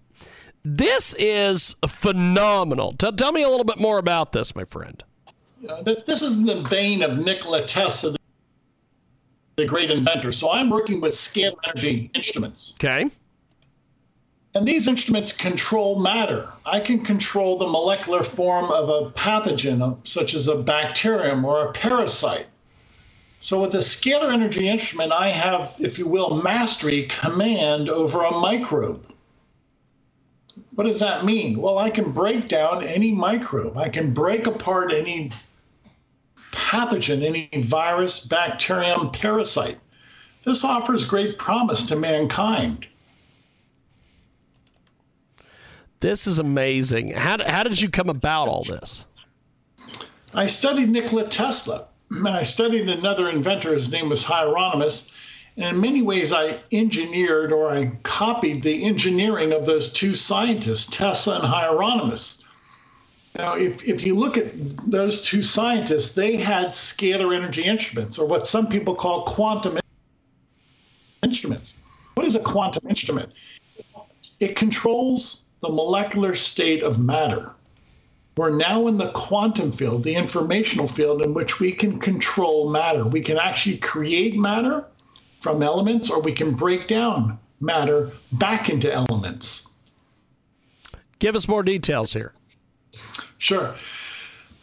this 0.63 1.17
is 1.19 1.75
phenomenal. 1.89 2.93
T- 2.93 3.11
tell 3.11 3.33
me 3.33 3.43
a 3.43 3.49
little 3.49 3.65
bit 3.65 3.81
more 3.81 3.99
about 3.99 4.31
this, 4.31 4.55
my 4.55 4.65
friend. 4.65 5.03
Uh, 5.69 5.83
this 5.83 6.23
is 6.23 6.39
in 6.39 6.47
the 6.47 6.63
vein 6.63 7.03
of 7.03 7.19
Nikola 7.19 7.67
Tesla, 7.67 8.15
the 9.57 9.67
great 9.67 9.91
inventor. 9.91 10.31
So 10.31 10.53
I'm 10.53 10.71
working 10.71 11.01
with 11.01 11.15
scalar 11.15 11.57
energy 11.65 12.13
instruments. 12.15 12.77
Okay. 12.77 13.11
And 14.55 14.69
these 14.69 14.87
instruments 14.87 15.33
control 15.33 15.99
matter. 15.99 16.47
I 16.67 16.81
can 16.81 17.03
control 17.03 17.57
the 17.57 17.67
molecular 17.67 18.23
form 18.23 18.71
of 18.71 18.91
a 18.91 19.11
pathogen, 19.13 19.81
uh, 19.81 19.95
such 20.05 20.35
as 20.35 20.47
a 20.47 20.63
bacterium 20.63 21.45
or 21.45 21.67
a 21.67 21.73
parasite. 21.73 22.47
So, 23.41 23.63
with 23.63 23.75
a 23.75 23.79
scalar 23.79 24.31
energy 24.31 24.69
instrument, 24.69 25.11
I 25.11 25.29
have, 25.29 25.75
if 25.81 25.99
you 25.99 26.07
will, 26.07 26.43
mastery, 26.43 27.05
command 27.05 27.89
over 27.89 28.23
a 28.23 28.31
microbe. 28.31 29.07
What 30.75 30.85
does 30.85 31.01
that 31.01 31.25
mean? 31.25 31.61
Well, 31.61 31.79
I 31.79 31.89
can 31.89 32.13
break 32.13 32.49
down 32.49 32.85
any 32.85 33.11
microbe, 33.11 33.79
I 33.79 33.89
can 33.89 34.13
break 34.13 34.47
apart 34.47 34.93
any 34.93 35.31
pathogen, 36.53 37.23
any 37.23 37.49
virus, 37.63 38.27
bacterium, 38.27 39.11
parasite. 39.11 39.79
This 40.45 40.63
offers 40.63 41.07
great 41.07 41.39
promise 41.39 41.87
to 41.87 41.97
mankind. 41.97 42.87
This 46.03 46.27
is 46.27 46.41
amazing. 46.41 47.13
How, 47.13 47.39
how 47.47 47.63
did 47.63 47.81
you 47.81 47.89
come 47.89 48.09
about 48.09 48.49
all 48.49 48.65
this? 48.65 49.07
I 50.35 50.49
studied 50.49 50.89
Nikola 50.89 51.29
Tesla, 51.29 51.87
and 52.11 52.29
I 52.29 52.43
studied 52.43 52.91
another 52.91 53.29
inventor. 53.29 53.73
His 53.73 53.93
name 53.93 54.09
was 54.09 54.25
Hieronymus. 54.25 55.17
And 55.57 55.77
in 55.77 55.81
many 55.81 56.03
ways, 56.03 56.33
I 56.33 56.59
engineered 56.73 57.53
or 57.53 57.71
I 57.71 57.93
copied 58.03 58.65
the 58.65 58.85
engineering 58.85 59.53
of 59.53 59.65
those 59.65 59.93
two 59.93 60.17
scientists, 60.17 60.89
Tesla 60.91 61.37
and 61.37 61.45
Hieronymus. 61.45 62.47
Now, 63.39 63.55
if, 63.55 63.87
if 63.87 64.05
you 64.05 64.17
look 64.17 64.37
at 64.37 64.51
those 64.91 65.23
two 65.23 65.43
scientists, 65.43 66.17
they 66.17 66.37
had 66.37 66.71
scalar 66.71 67.33
energy 67.33 67.63
instruments, 67.63 68.19
or 68.19 68.27
what 68.27 68.49
some 68.49 68.67
people 68.67 68.97
call 68.97 69.23
quantum 69.23 69.79
instruments. 71.23 71.81
What 72.15 72.27
is 72.27 72.35
a 72.35 72.41
quantum 72.41 72.89
instrument? 72.89 73.31
It 74.41 74.57
controls 74.57 75.43
the 75.63 75.71
molecular 75.71 76.35
state 76.35 76.83
of 76.83 76.99
matter. 76.99 77.53
We're 78.37 78.51
now 78.51 78.89
in 78.89 78.99
the 78.99 79.13
quantum 79.13 79.73
field, 79.73 80.03
the 80.05 80.15
informational 80.15 80.89
field, 80.89 81.23
in 81.23 81.35
which 81.35 81.61
we 81.61 81.73
can 81.73 82.01
control 82.01 82.71
matter. 82.71 83.05
We 83.05 83.21
can 83.21 83.39
actually 83.39 83.79
create 83.79 84.37
matter 84.37 84.87
from 85.41 85.63
elements, 85.63 86.11
or 86.11 86.21
we 86.21 86.33
can 86.33 86.53
break 86.53 86.89
down 86.89 87.39
matter 87.61 88.11
back 88.33 88.69
into 88.69 88.93
elements. 88.93 89.73
Give 91.19 91.37
us 91.37 91.47
more 91.47 91.63
details 91.63 92.13
here. 92.13 92.35
Sure. 93.39 93.77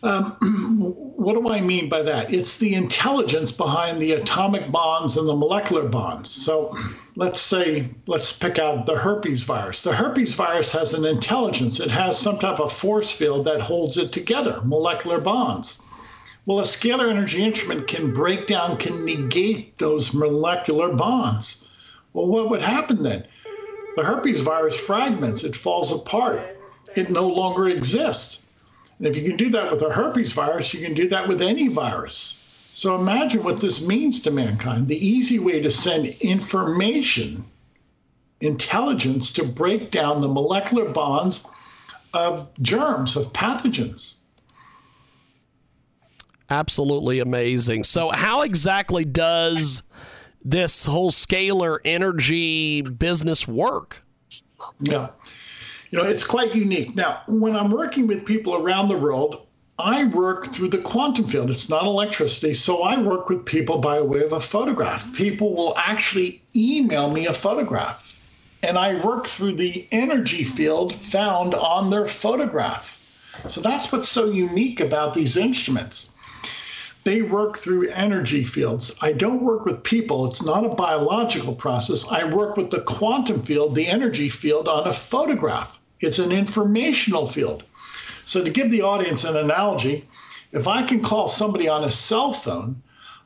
Um, 0.01 0.31
what 1.17 1.33
do 1.33 1.49
I 1.49 1.59
mean 1.59 1.89
by 1.89 2.01
that? 2.03 2.33
It's 2.33 2.57
the 2.57 2.73
intelligence 2.73 3.51
behind 3.51 4.01
the 4.01 4.13
atomic 4.13 4.71
bonds 4.71 5.17
and 5.17 5.27
the 5.27 5.35
molecular 5.35 5.87
bonds. 5.87 6.31
So 6.31 6.77
let's 7.15 7.41
say, 7.41 7.89
let's 8.07 8.31
pick 8.37 8.59
out 8.59 8.85
the 8.85 8.97
herpes 8.97 9.43
virus. 9.43 9.81
The 9.81 9.93
herpes 9.93 10.35
virus 10.35 10.71
has 10.71 10.93
an 10.93 11.05
intelligence, 11.05 11.79
it 11.79 11.91
has 11.91 12.17
some 12.17 12.39
type 12.39 12.59
of 12.59 12.71
force 12.71 13.11
field 13.11 13.45
that 13.45 13.61
holds 13.61 13.97
it 13.97 14.13
together, 14.13 14.61
molecular 14.63 15.19
bonds. 15.19 15.81
Well, 16.45 16.59
a 16.59 16.63
scalar 16.63 17.09
energy 17.09 17.43
instrument 17.43 17.87
can 17.87 18.13
break 18.13 18.47
down, 18.47 18.77
can 18.77 19.03
negate 19.03 19.77
those 19.77 20.13
molecular 20.13 20.93
bonds. 20.93 21.67
Well, 22.13 22.27
what 22.27 22.49
would 22.49 22.61
happen 22.61 23.03
then? 23.03 23.25
The 23.97 24.03
herpes 24.03 24.41
virus 24.41 24.79
fragments, 24.79 25.43
it 25.43 25.55
falls 25.55 25.91
apart, 25.91 26.39
it 26.95 27.11
no 27.11 27.27
longer 27.27 27.67
exists. 27.67 28.47
And 28.99 29.07
if 29.07 29.15
you 29.15 29.23
can 29.23 29.37
do 29.37 29.49
that 29.51 29.71
with 29.71 29.81
a 29.81 29.89
herpes 29.89 30.33
virus, 30.33 30.73
you 30.73 30.85
can 30.85 30.93
do 30.93 31.07
that 31.07 31.27
with 31.27 31.41
any 31.41 31.69
virus. 31.69 32.45
So 32.73 32.95
imagine 32.95 33.43
what 33.43 33.61
this 33.61 33.85
means 33.85 34.21
to 34.21 34.31
mankind 34.31 34.87
the 34.87 35.05
easy 35.05 35.39
way 35.39 35.61
to 35.61 35.71
send 35.71 36.05
information, 36.21 37.43
intelligence 38.41 39.31
to 39.33 39.45
break 39.45 39.91
down 39.91 40.21
the 40.21 40.27
molecular 40.27 40.89
bonds 40.89 41.47
of 42.13 42.49
germs, 42.61 43.15
of 43.15 43.31
pathogens. 43.33 44.17
Absolutely 46.49 47.19
amazing. 47.19 47.83
So, 47.83 48.09
how 48.09 48.41
exactly 48.41 49.05
does 49.05 49.83
this 50.43 50.85
whole 50.85 51.11
scalar 51.11 51.77
energy 51.85 52.81
business 52.81 53.47
work? 53.47 54.03
Yeah 54.79 55.09
you 55.91 55.97
know, 55.97 56.05
it's 56.05 56.23
quite 56.23 56.55
unique. 56.55 56.95
Now, 56.95 57.21
when 57.27 57.55
I'm 57.55 57.71
working 57.71 58.07
with 58.07 58.25
people 58.25 58.55
around 58.55 58.89
the 58.89 58.97
world, 58.97 59.45
I 59.79 60.03
work 60.03 60.47
through 60.47 60.69
the 60.69 60.77
quantum 60.77 61.25
field. 61.25 61.49
It's 61.49 61.69
not 61.69 61.85
electricity. 61.85 62.53
So 62.53 62.83
I 62.83 62.99
work 62.99 63.29
with 63.29 63.45
people 63.45 63.77
by 63.77 64.01
way 64.01 64.21
of 64.21 64.33
a 64.33 64.39
photograph. 64.39 65.13
People 65.15 65.55
will 65.55 65.73
actually 65.77 66.43
email 66.55 67.09
me 67.09 67.27
a 67.27 67.33
photograph. 67.33 68.05
And 68.61 68.77
I 68.77 68.95
work 69.03 69.27
through 69.27 69.53
the 69.53 69.87
energy 69.91 70.43
field 70.43 70.93
found 70.93 71.55
on 71.55 71.89
their 71.89 72.05
photograph. 72.05 72.97
So 73.47 73.61
that's 73.61 73.89
what's 73.91 74.09
so 74.09 74.29
unique 74.29 74.81
about 74.81 75.13
these 75.13 75.37
instruments. 75.37 76.17
They 77.09 77.23
work 77.23 77.57
through 77.57 77.89
energy 77.89 78.43
fields. 78.43 78.95
I 79.01 79.13
don't 79.13 79.41
work 79.41 79.65
with 79.65 79.81
people. 79.81 80.27
It's 80.27 80.45
not 80.45 80.63
a 80.63 80.69
biological 80.69 81.55
process. 81.55 82.07
I 82.11 82.23
work 82.23 82.55
with 82.55 82.69
the 82.69 82.81
quantum 82.81 83.41
field, 83.41 83.73
the 83.73 83.87
energy 83.87 84.29
field 84.29 84.67
on 84.67 84.87
a 84.87 84.93
photograph. 84.93 85.81
It's 86.01 86.19
an 86.19 86.31
informational 86.31 87.25
field. 87.25 87.63
So, 88.25 88.43
to 88.43 88.49
give 88.51 88.69
the 88.69 88.83
audience 88.83 89.23
an 89.23 89.37
analogy, 89.37 90.07
if 90.51 90.67
I 90.67 90.83
can 90.83 91.01
call 91.01 91.27
somebody 91.27 91.67
on 91.67 91.83
a 91.83 91.89
cell 91.89 92.31
phone, 92.31 92.79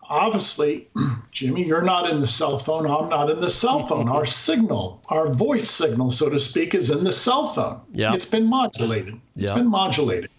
obviously, 0.09 0.87
Jimmy, 1.33 1.65
you're 1.67 1.81
not 1.81 2.09
in 2.09 2.21
the 2.21 2.27
cell 2.39 2.59
phone. 2.59 2.85
I'm 2.87 3.09
not 3.09 3.29
in 3.29 3.41
the 3.41 3.49
cell 3.49 3.85
phone. 3.85 4.07
Our 4.07 4.25
signal, 4.47 5.01
our 5.09 5.27
voice 5.27 5.69
signal, 5.69 6.09
so 6.11 6.29
to 6.29 6.39
speak, 6.39 6.73
is 6.73 6.89
in 6.89 7.03
the 7.03 7.11
cell 7.11 7.47
phone. 7.47 7.81
Yeah. 7.91 8.13
It's 8.13 8.29
been 8.31 8.45
modulated. 8.45 9.15
It's 9.35 9.49
Yeah. 9.49 9.55
been 9.55 9.67
modulated. 9.67 10.29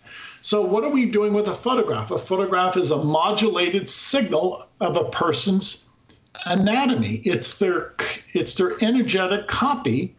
So, 0.44 0.60
what 0.60 0.84
are 0.84 0.90
we 0.90 1.06
doing 1.06 1.32
with 1.32 1.48
a 1.48 1.54
photograph? 1.54 2.10
A 2.10 2.18
photograph 2.18 2.76
is 2.76 2.90
a 2.90 3.02
modulated 3.02 3.88
signal 3.88 4.66
of 4.78 4.94
a 4.94 5.04
person's 5.04 5.88
anatomy. 6.44 7.22
It's 7.24 7.58
their 7.58 7.94
it's 8.34 8.54
their 8.56 8.72
energetic 8.82 9.48
copy 9.48 10.14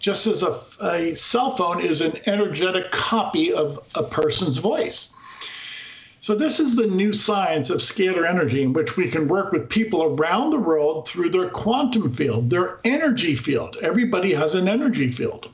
just 0.00 0.26
as 0.26 0.42
a, 0.42 0.60
a 0.82 1.14
cell 1.14 1.52
phone 1.52 1.80
is 1.80 2.00
an 2.00 2.14
energetic 2.26 2.90
copy 2.90 3.52
of 3.52 3.78
a 3.94 4.02
person's 4.02 4.58
voice. 4.58 5.14
So, 6.22 6.34
this 6.34 6.58
is 6.58 6.74
the 6.74 6.88
new 6.88 7.12
science 7.12 7.70
of 7.70 7.78
scalar 7.78 8.28
energy, 8.28 8.64
in 8.64 8.72
which 8.72 8.96
we 8.96 9.08
can 9.08 9.28
work 9.28 9.52
with 9.52 9.68
people 9.68 10.02
around 10.02 10.50
the 10.50 10.58
world 10.58 11.06
through 11.08 11.30
their 11.30 11.50
quantum 11.50 12.12
field, 12.12 12.50
their 12.50 12.80
energy 12.82 13.36
field. 13.36 13.76
Everybody 13.80 14.34
has 14.34 14.56
an 14.56 14.68
energy 14.68 15.12
field. 15.12 15.50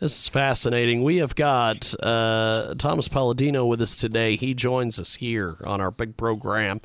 This 0.00 0.16
is 0.16 0.28
fascinating. 0.30 1.02
We 1.02 1.18
have 1.18 1.34
got 1.34 1.94
uh, 2.02 2.72
Thomas 2.78 3.06
Paladino 3.06 3.66
with 3.66 3.82
us 3.82 3.98
today. 3.98 4.34
He 4.34 4.54
joins 4.54 4.98
us 4.98 5.16
here 5.16 5.50
on 5.62 5.82
our 5.82 5.90
big 5.90 6.16
program. 6.16 6.80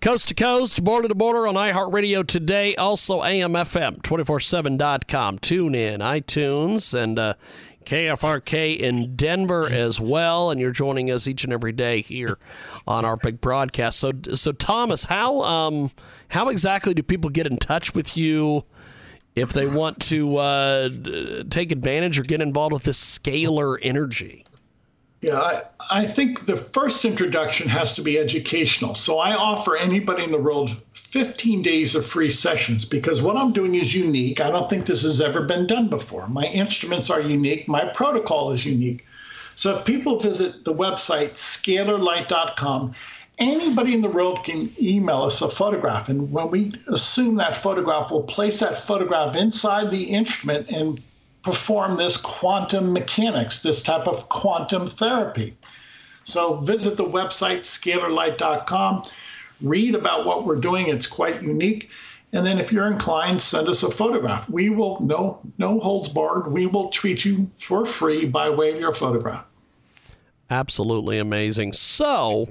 Coast 0.00 0.28
to 0.28 0.36
coast, 0.36 0.84
border 0.84 1.08
to 1.08 1.16
border 1.16 1.48
on 1.48 1.54
iHeartRadio 1.54 2.24
today. 2.24 2.76
Also, 2.76 3.22
AMFM247.com. 3.22 5.40
Tune 5.40 5.74
in, 5.74 6.00
iTunes, 6.00 6.94
and 6.94 7.18
uh, 7.18 7.34
KFRK 7.86 8.78
in 8.78 9.16
Denver 9.16 9.68
as 9.68 10.00
well. 10.00 10.52
And 10.52 10.60
you're 10.60 10.70
joining 10.70 11.10
us 11.10 11.26
each 11.26 11.42
and 11.42 11.52
every 11.52 11.72
day 11.72 12.02
here 12.02 12.38
on 12.86 13.04
our 13.04 13.16
big 13.16 13.40
broadcast. 13.40 13.98
So, 13.98 14.12
so 14.32 14.52
Thomas, 14.52 15.02
how 15.02 15.42
um, 15.42 15.90
how 16.28 16.50
exactly 16.50 16.94
do 16.94 17.02
people 17.02 17.30
get 17.30 17.48
in 17.48 17.56
touch 17.56 17.96
with 17.96 18.16
you? 18.16 18.64
If 19.36 19.52
they 19.52 19.66
want 19.66 20.00
to 20.00 20.36
uh, 20.36 20.88
take 21.50 21.72
advantage 21.72 22.18
or 22.18 22.22
get 22.22 22.40
involved 22.40 22.72
with 22.72 22.84
this 22.84 23.18
scalar 23.18 23.78
energy? 23.82 24.44
Yeah, 25.20 25.40
I, 25.40 25.62
I 25.90 26.04
think 26.04 26.44
the 26.44 26.56
first 26.56 27.04
introduction 27.06 27.66
has 27.68 27.94
to 27.94 28.02
be 28.02 28.18
educational. 28.18 28.94
So 28.94 29.20
I 29.20 29.34
offer 29.34 29.74
anybody 29.74 30.22
in 30.22 30.30
the 30.30 30.38
world 30.38 30.76
15 30.92 31.62
days 31.62 31.94
of 31.94 32.04
free 32.04 32.28
sessions 32.28 32.84
because 32.84 33.22
what 33.22 33.36
I'm 33.36 33.52
doing 33.52 33.74
is 33.74 33.94
unique. 33.94 34.40
I 34.40 34.50
don't 34.50 34.68
think 34.68 34.84
this 34.84 35.02
has 35.02 35.22
ever 35.22 35.42
been 35.42 35.66
done 35.66 35.88
before. 35.88 36.28
My 36.28 36.44
instruments 36.44 37.08
are 37.08 37.22
unique, 37.22 37.66
my 37.68 37.86
protocol 37.86 38.52
is 38.52 38.66
unique. 38.66 39.06
So 39.54 39.74
if 39.74 39.84
people 39.84 40.18
visit 40.18 40.64
the 40.64 40.74
website 40.74 41.32
scalarlight.com, 41.32 42.94
anybody 43.38 43.94
in 43.94 44.02
the 44.02 44.08
world 44.08 44.44
can 44.44 44.68
email 44.80 45.22
us 45.22 45.42
a 45.42 45.48
photograph. 45.48 46.08
And 46.08 46.30
when 46.30 46.50
we 46.50 46.72
assume 46.88 47.36
that 47.36 47.56
photograph, 47.56 48.10
we'll 48.10 48.22
place 48.22 48.60
that 48.60 48.78
photograph 48.78 49.36
inside 49.36 49.90
the 49.90 50.04
instrument 50.04 50.70
and 50.70 51.00
perform 51.42 51.96
this 51.96 52.16
quantum 52.16 52.92
mechanics, 52.92 53.62
this 53.62 53.82
type 53.82 54.06
of 54.08 54.28
quantum 54.28 54.86
therapy. 54.86 55.54
So 56.24 56.56
visit 56.60 56.96
the 56.96 57.04
website 57.04 57.60
scalarlight.com, 57.60 59.02
read 59.60 59.94
about 59.94 60.24
what 60.24 60.44
we're 60.44 60.60
doing. 60.60 60.88
It's 60.88 61.06
quite 61.06 61.42
unique. 61.42 61.90
And 62.32 62.44
then 62.44 62.58
if 62.58 62.72
you're 62.72 62.86
inclined, 62.86 63.40
send 63.42 63.68
us 63.68 63.82
a 63.82 63.90
photograph. 63.90 64.48
We 64.50 64.68
will 64.70 65.00
no 65.00 65.38
no 65.58 65.78
holds 65.78 66.08
barred. 66.08 66.48
We 66.48 66.66
will 66.66 66.88
treat 66.88 67.24
you 67.24 67.48
for 67.58 67.86
free 67.86 68.24
by 68.24 68.50
way 68.50 68.72
of 68.72 68.80
your 68.80 68.92
photograph. 68.92 69.44
Absolutely 70.50 71.18
amazing. 71.18 71.72
So, 71.74 72.48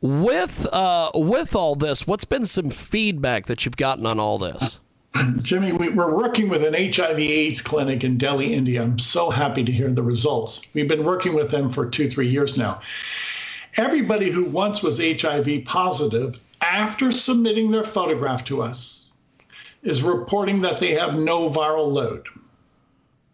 with 0.00 0.66
uh, 0.72 1.10
with 1.14 1.54
all 1.54 1.74
this, 1.74 2.06
what's 2.06 2.24
been 2.24 2.44
some 2.44 2.70
feedback 2.70 3.46
that 3.46 3.64
you've 3.64 3.76
gotten 3.76 4.06
on 4.06 4.20
all 4.20 4.38
this? 4.38 4.80
Jimmy, 5.42 5.72
we, 5.72 5.90
we're 5.90 6.14
working 6.14 6.48
with 6.48 6.64
an 6.64 6.74
HIV/AIDS 6.74 7.62
clinic 7.62 8.02
in 8.02 8.18
Delhi, 8.18 8.52
India. 8.52 8.82
I'm 8.82 8.98
so 8.98 9.30
happy 9.30 9.62
to 9.62 9.70
hear 9.70 9.90
the 9.90 10.02
results. 10.02 10.62
We've 10.74 10.88
been 10.88 11.04
working 11.04 11.34
with 11.34 11.50
them 11.50 11.70
for 11.70 11.88
two, 11.88 12.10
three 12.10 12.28
years 12.28 12.58
now. 12.58 12.80
Everybody 13.76 14.30
who 14.30 14.44
once 14.44 14.82
was 14.82 14.98
HIV 14.98 15.64
positive, 15.64 16.38
after 16.60 17.10
submitting 17.10 17.70
their 17.70 17.82
photograph 17.84 18.44
to 18.46 18.62
us, 18.62 19.12
is 19.82 20.02
reporting 20.02 20.62
that 20.62 20.80
they 20.80 20.92
have 20.92 21.16
no 21.16 21.48
viral 21.48 21.92
load. 21.92 22.26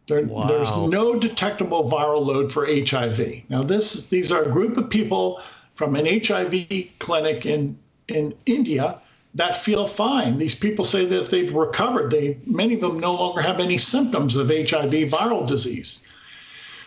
There, 0.07 0.25
There's 0.25 0.77
no 0.77 1.15
detectable 1.15 1.89
viral 1.89 2.27
load 2.27 2.53
for 2.53 2.67
HIV. 2.67 3.43
Now, 3.49 3.63
this 3.63 4.09
these 4.09 4.33
are 4.33 4.43
a 4.43 4.51
group 4.51 4.77
of 4.77 4.91
people 4.91 5.41
from 5.81 5.97
an 5.97 6.05
HIV 6.05 6.67
clinic 6.99 7.47
in 7.47 7.75
in 8.09 8.35
India 8.45 9.01
that 9.35 9.57
feel 9.57 9.87
fine. 9.87 10.37
These 10.37 10.55
people 10.55 10.85
say 10.85 11.07
that 11.07 11.31
they've 11.31 11.55
recovered. 11.55 12.11
They 12.11 12.37
many 12.45 12.75
of 12.75 12.83
them 12.83 13.01
no 13.01 13.15
longer 13.15 13.41
have 13.41 13.61
any 13.61 13.79
symptoms 13.79 14.37
of 14.37 14.49
HIV 14.49 14.93
viral 15.17 15.47
disease. 15.47 16.07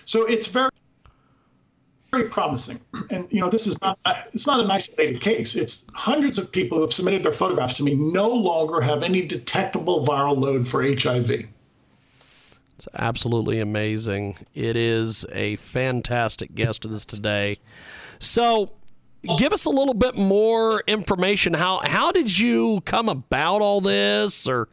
So 0.05 0.27
it's 0.27 0.45
very 0.45 0.69
very 2.11 2.25
promising. 2.29 2.79
And 3.09 3.25
you 3.31 3.41
know, 3.41 3.49
this 3.49 3.65
is 3.65 3.81
not 3.81 3.97
it's 4.31 4.45
not 4.45 4.59
an 4.59 4.69
isolated 4.69 5.21
case. 5.21 5.55
It's 5.55 5.87
hundreds 5.95 6.37
of 6.37 6.51
people 6.51 6.77
who 6.77 6.83
have 6.83 6.93
submitted 6.93 7.23
their 7.23 7.33
photographs 7.33 7.77
to 7.77 7.83
me 7.83 7.95
no 7.95 8.29
longer 8.29 8.79
have 8.79 9.01
any 9.01 9.25
detectable 9.25 10.05
viral 10.05 10.37
load 10.37 10.67
for 10.67 10.83
HIV. 10.83 11.47
It's 12.75 12.87
absolutely 12.93 13.59
amazing. 13.59 14.37
It 14.53 14.75
is 14.75 15.25
a 15.31 15.55
fantastic 15.55 16.53
guest 16.53 16.83
with 16.83 16.91
this 16.91 17.05
today. 17.05 17.57
So, 18.19 18.71
give 19.38 19.53
us 19.53 19.65
a 19.65 19.69
little 19.69 19.93
bit 19.93 20.15
more 20.15 20.84
information. 20.88 21.53
How 21.53 21.80
how 21.84 22.11
did 22.11 22.38
you 22.38 22.82
come 22.86 23.09
about 23.09 23.61
all 23.61 23.82
this, 23.82 24.47
or 24.47 24.67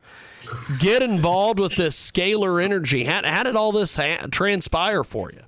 get 0.78 1.02
involved 1.02 1.60
with 1.60 1.74
this 1.76 2.10
scalar 2.10 2.62
energy? 2.62 3.04
How, 3.04 3.22
how 3.24 3.42
did 3.42 3.56
all 3.56 3.72
this 3.72 3.96
ha- 3.96 4.26
transpire 4.30 5.04
for 5.04 5.30
you? 5.30 5.40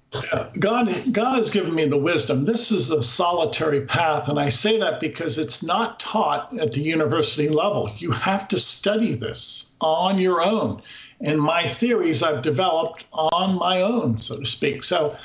God, 0.60 0.94
God 1.12 1.36
has 1.36 1.48
given 1.48 1.74
me 1.74 1.86
the 1.86 1.96
wisdom. 1.96 2.44
This 2.44 2.70
is 2.70 2.90
a 2.90 3.02
solitary 3.02 3.80
path, 3.80 4.28
and 4.28 4.38
I 4.38 4.50
say 4.50 4.78
that 4.78 5.00
because 5.00 5.38
it's 5.38 5.62
not 5.62 5.98
taught 5.98 6.56
at 6.58 6.72
the 6.74 6.82
university 6.82 7.48
level. 7.48 7.90
You 7.96 8.10
have 8.10 8.46
to 8.48 8.58
study 8.58 9.14
this 9.14 9.74
on 9.80 10.18
your 10.18 10.42
own, 10.42 10.82
and 11.20 11.40
my 11.40 11.66
theories 11.66 12.22
I've 12.22 12.42
developed 12.42 13.06
on 13.12 13.58
my 13.58 13.80
own, 13.80 14.18
so 14.18 14.38
to 14.38 14.44
speak. 14.46 14.84
So 14.84 15.16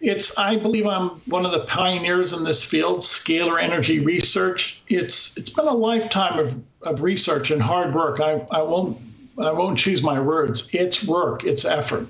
it's 0.00 0.36
I 0.38 0.56
believe 0.56 0.86
I'm 0.86 1.10
one 1.26 1.44
of 1.44 1.52
the 1.52 1.60
pioneers 1.60 2.32
in 2.32 2.44
this 2.44 2.64
field, 2.64 3.00
scalar 3.00 3.62
energy 3.62 4.00
research. 4.00 4.82
It's 4.88 5.36
it's 5.36 5.50
been 5.50 5.66
a 5.66 5.74
lifetime 5.74 6.38
of, 6.38 6.62
of 6.82 7.02
research 7.02 7.50
and 7.50 7.60
hard 7.60 7.94
work. 7.94 8.20
I, 8.20 8.46
I 8.50 8.62
won't 8.62 8.98
I 9.38 9.52
won't 9.52 9.78
choose 9.78 10.02
my 10.02 10.20
words. 10.20 10.74
It's 10.74 11.06
work, 11.06 11.44
it's 11.44 11.64
effort. 11.64 12.06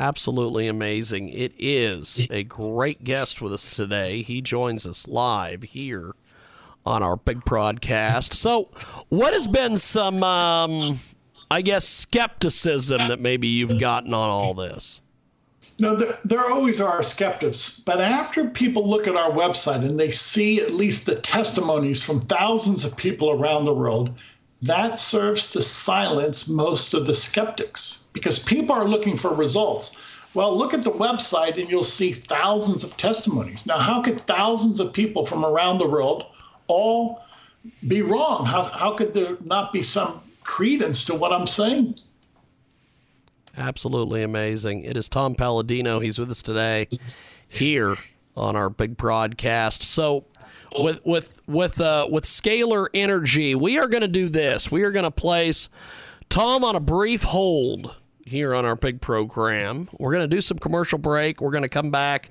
Absolutely 0.00 0.66
amazing. 0.66 1.28
It 1.28 1.52
is 1.58 2.26
a 2.30 2.42
great 2.42 3.04
guest 3.04 3.40
with 3.40 3.52
us 3.52 3.76
today. 3.76 4.22
He 4.22 4.40
joins 4.40 4.86
us 4.86 5.06
live 5.06 5.62
here 5.62 6.14
on 6.84 7.02
our 7.04 7.16
big 7.16 7.44
broadcast. 7.44 8.34
So, 8.34 8.70
what 9.10 9.32
has 9.32 9.46
been 9.46 9.76
some, 9.76 10.20
um, 10.24 10.98
I 11.50 11.62
guess, 11.62 11.86
skepticism 11.86 13.06
that 13.08 13.20
maybe 13.20 13.46
you've 13.46 13.78
gotten 13.78 14.12
on 14.12 14.28
all 14.28 14.54
this? 14.54 15.02
No, 15.78 15.96
there, 15.96 16.18
there 16.24 16.50
always 16.50 16.80
are 16.80 17.02
skeptics. 17.02 17.80
But 17.84 18.00
after 18.00 18.44
people 18.44 18.88
look 18.88 19.06
at 19.06 19.16
our 19.16 19.30
website 19.30 19.86
and 19.86 19.98
they 19.98 20.10
see 20.10 20.60
at 20.60 20.74
least 20.74 21.06
the 21.06 21.16
testimonies 21.16 22.02
from 22.02 22.26
thousands 22.26 22.84
of 22.84 22.96
people 22.96 23.30
around 23.30 23.64
the 23.64 23.74
world, 23.74 24.10
that 24.62 24.98
serves 24.98 25.50
to 25.52 25.62
silence 25.62 26.48
most 26.48 26.94
of 26.94 27.06
the 27.06 27.14
skeptics 27.14 28.08
because 28.12 28.38
people 28.38 28.76
are 28.76 28.86
looking 28.86 29.16
for 29.16 29.34
results. 29.34 29.96
Well, 30.34 30.56
look 30.56 30.72
at 30.72 30.84
the 30.84 30.92
website 30.92 31.60
and 31.60 31.68
you'll 31.68 31.82
see 31.82 32.12
thousands 32.12 32.84
of 32.84 32.96
testimonies. 32.96 33.66
Now, 33.66 33.78
how 33.78 34.02
could 34.02 34.20
thousands 34.20 34.78
of 34.78 34.92
people 34.92 35.26
from 35.26 35.44
around 35.44 35.78
the 35.78 35.88
world 35.88 36.24
all 36.68 37.22
be 37.88 38.02
wrong? 38.02 38.46
How, 38.46 38.64
how 38.64 38.92
could 38.92 39.12
there 39.12 39.36
not 39.44 39.72
be 39.72 39.82
some 39.82 40.20
credence 40.42 41.04
to 41.06 41.14
what 41.14 41.32
I'm 41.32 41.46
saying? 41.46 41.96
Absolutely 43.56 44.22
amazing. 44.22 44.84
It 44.84 44.96
is 44.96 45.08
Tom 45.08 45.34
Paladino. 45.34 46.00
He's 46.00 46.18
with 46.18 46.30
us 46.30 46.42
today 46.42 46.88
here 47.48 47.96
on 48.36 48.56
our 48.56 48.70
big 48.70 48.96
broadcast. 48.96 49.82
So, 49.82 50.24
with 50.78 51.04
with 51.04 51.42
with 51.46 51.80
uh, 51.80 52.08
with 52.10 52.24
scalar 52.24 52.86
energy, 52.94 53.54
we 53.54 53.78
are 53.78 53.88
going 53.88 54.00
to 54.00 54.08
do 54.08 54.30
this. 54.30 54.70
We 54.70 54.82
are 54.84 54.90
going 54.90 55.04
to 55.04 55.10
place 55.10 55.68
Tom 56.30 56.64
on 56.64 56.76
a 56.76 56.80
brief 56.80 57.22
hold 57.22 57.94
here 58.24 58.54
on 58.54 58.64
our 58.64 58.76
big 58.76 59.02
program. 59.02 59.88
We're 59.98 60.12
going 60.12 60.28
to 60.28 60.34
do 60.34 60.40
some 60.40 60.58
commercial 60.58 60.98
break. 60.98 61.42
We're 61.42 61.50
going 61.50 61.62
to 61.62 61.68
come 61.68 61.90
back 61.90 62.30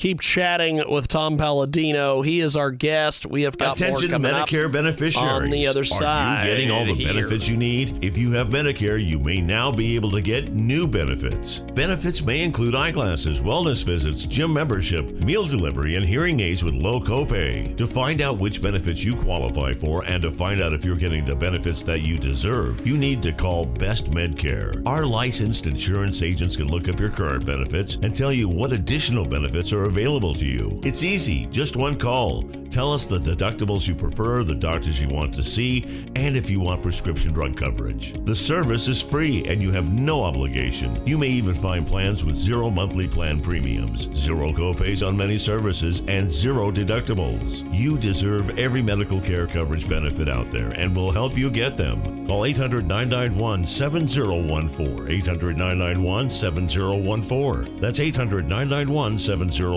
keep 0.00 0.18
chatting 0.18 0.82
with 0.88 1.06
Tom 1.08 1.36
Paladino. 1.36 2.22
He 2.22 2.40
is 2.40 2.56
our 2.56 2.70
guest. 2.70 3.26
We 3.26 3.42
have 3.42 3.58
got 3.58 3.78
Attention 3.78 4.10
more 4.10 4.30
Medicare 4.30 4.72
beneficiaries. 4.72 5.42
on 5.44 5.50
the 5.50 5.66
other 5.66 5.84
side. 5.84 6.38
Are 6.38 6.46
you 6.46 6.54
getting 6.54 6.70
all 6.70 6.86
the 6.86 6.94
here. 6.94 7.12
benefits 7.12 7.46
you 7.46 7.58
need? 7.58 8.02
If 8.02 8.16
you 8.16 8.32
have 8.32 8.48
Medicare, 8.48 9.04
you 9.04 9.18
may 9.18 9.42
now 9.42 9.70
be 9.70 9.96
able 9.96 10.10
to 10.12 10.22
get 10.22 10.52
new 10.52 10.86
benefits. 10.86 11.58
Benefits 11.58 12.24
may 12.24 12.42
include 12.42 12.74
eyeglasses, 12.74 13.42
wellness 13.42 13.84
visits, 13.84 14.24
gym 14.24 14.54
membership, 14.54 15.10
meal 15.22 15.46
delivery, 15.46 15.96
and 15.96 16.06
hearing 16.06 16.40
aids 16.40 16.64
with 16.64 16.74
low 16.74 16.98
copay. 16.98 17.76
To 17.76 17.86
find 17.86 18.22
out 18.22 18.38
which 18.38 18.62
benefits 18.62 19.04
you 19.04 19.14
qualify 19.14 19.74
for 19.74 20.02
and 20.06 20.22
to 20.22 20.30
find 20.30 20.62
out 20.62 20.72
if 20.72 20.82
you're 20.82 20.96
getting 20.96 21.26
the 21.26 21.36
benefits 21.36 21.82
that 21.82 22.00
you 22.00 22.18
deserve, 22.18 22.86
you 22.86 22.96
need 22.96 23.22
to 23.22 23.32
call 23.32 23.66
Best 23.66 24.10
Medcare. 24.10 24.82
Our 24.86 25.04
licensed 25.04 25.66
insurance 25.66 26.22
agents 26.22 26.56
can 26.56 26.68
look 26.68 26.88
up 26.88 26.98
your 26.98 27.10
current 27.10 27.44
benefits 27.44 27.96
and 27.96 28.16
tell 28.16 28.32
you 28.32 28.48
what 28.48 28.72
additional 28.72 29.26
benefits 29.26 29.74
are 29.74 29.89
available 29.90 30.34
to 30.34 30.46
you. 30.46 30.80
It's 30.84 31.02
easy, 31.02 31.46
just 31.46 31.74
one 31.74 31.98
call. 31.98 32.44
Tell 32.70 32.92
us 32.92 33.04
the 33.04 33.18
deductibles 33.18 33.88
you 33.88 33.96
prefer, 33.96 34.44
the 34.44 34.54
doctors 34.54 35.00
you 35.00 35.08
want 35.08 35.34
to 35.34 35.42
see, 35.42 36.06
and 36.14 36.36
if 36.36 36.48
you 36.48 36.60
want 36.60 36.82
prescription 36.82 37.32
drug 37.32 37.56
coverage. 37.56 38.12
The 38.12 38.36
service 38.36 38.86
is 38.86 39.02
free 39.02 39.44
and 39.46 39.60
you 39.60 39.72
have 39.72 39.92
no 39.92 40.22
obligation. 40.22 41.04
You 41.04 41.18
may 41.18 41.26
even 41.26 41.56
find 41.56 41.84
plans 41.84 42.24
with 42.24 42.36
zero 42.36 42.70
monthly 42.70 43.08
plan 43.08 43.40
premiums, 43.40 44.08
zero 44.16 44.52
copays 44.52 45.04
on 45.04 45.16
many 45.16 45.36
services, 45.36 46.02
and 46.06 46.30
zero 46.30 46.70
deductibles. 46.70 47.68
You 47.74 47.98
deserve 47.98 48.56
every 48.56 48.82
medical 48.82 49.20
care 49.20 49.48
coverage 49.48 49.88
benefit 49.88 50.28
out 50.28 50.52
there 50.52 50.70
and 50.70 50.94
we'll 50.94 51.10
help 51.10 51.36
you 51.36 51.50
get 51.50 51.76
them. 51.76 52.28
Call 52.28 52.44
800 52.44 52.86
991 52.86 53.66
7014. 53.66 55.08
800 55.08 55.58
991 55.58 56.30
7014. 56.30 57.80
That's 57.80 57.98
800 57.98 58.48
991 58.48 59.18
7014. 59.18 59.69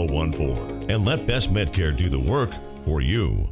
And 0.89 1.05
let 1.05 1.27
Best 1.27 1.53
Medcare 1.53 1.95
do 1.95 2.09
the 2.09 2.19
work 2.19 2.49
for 2.83 3.01
you. 3.01 3.47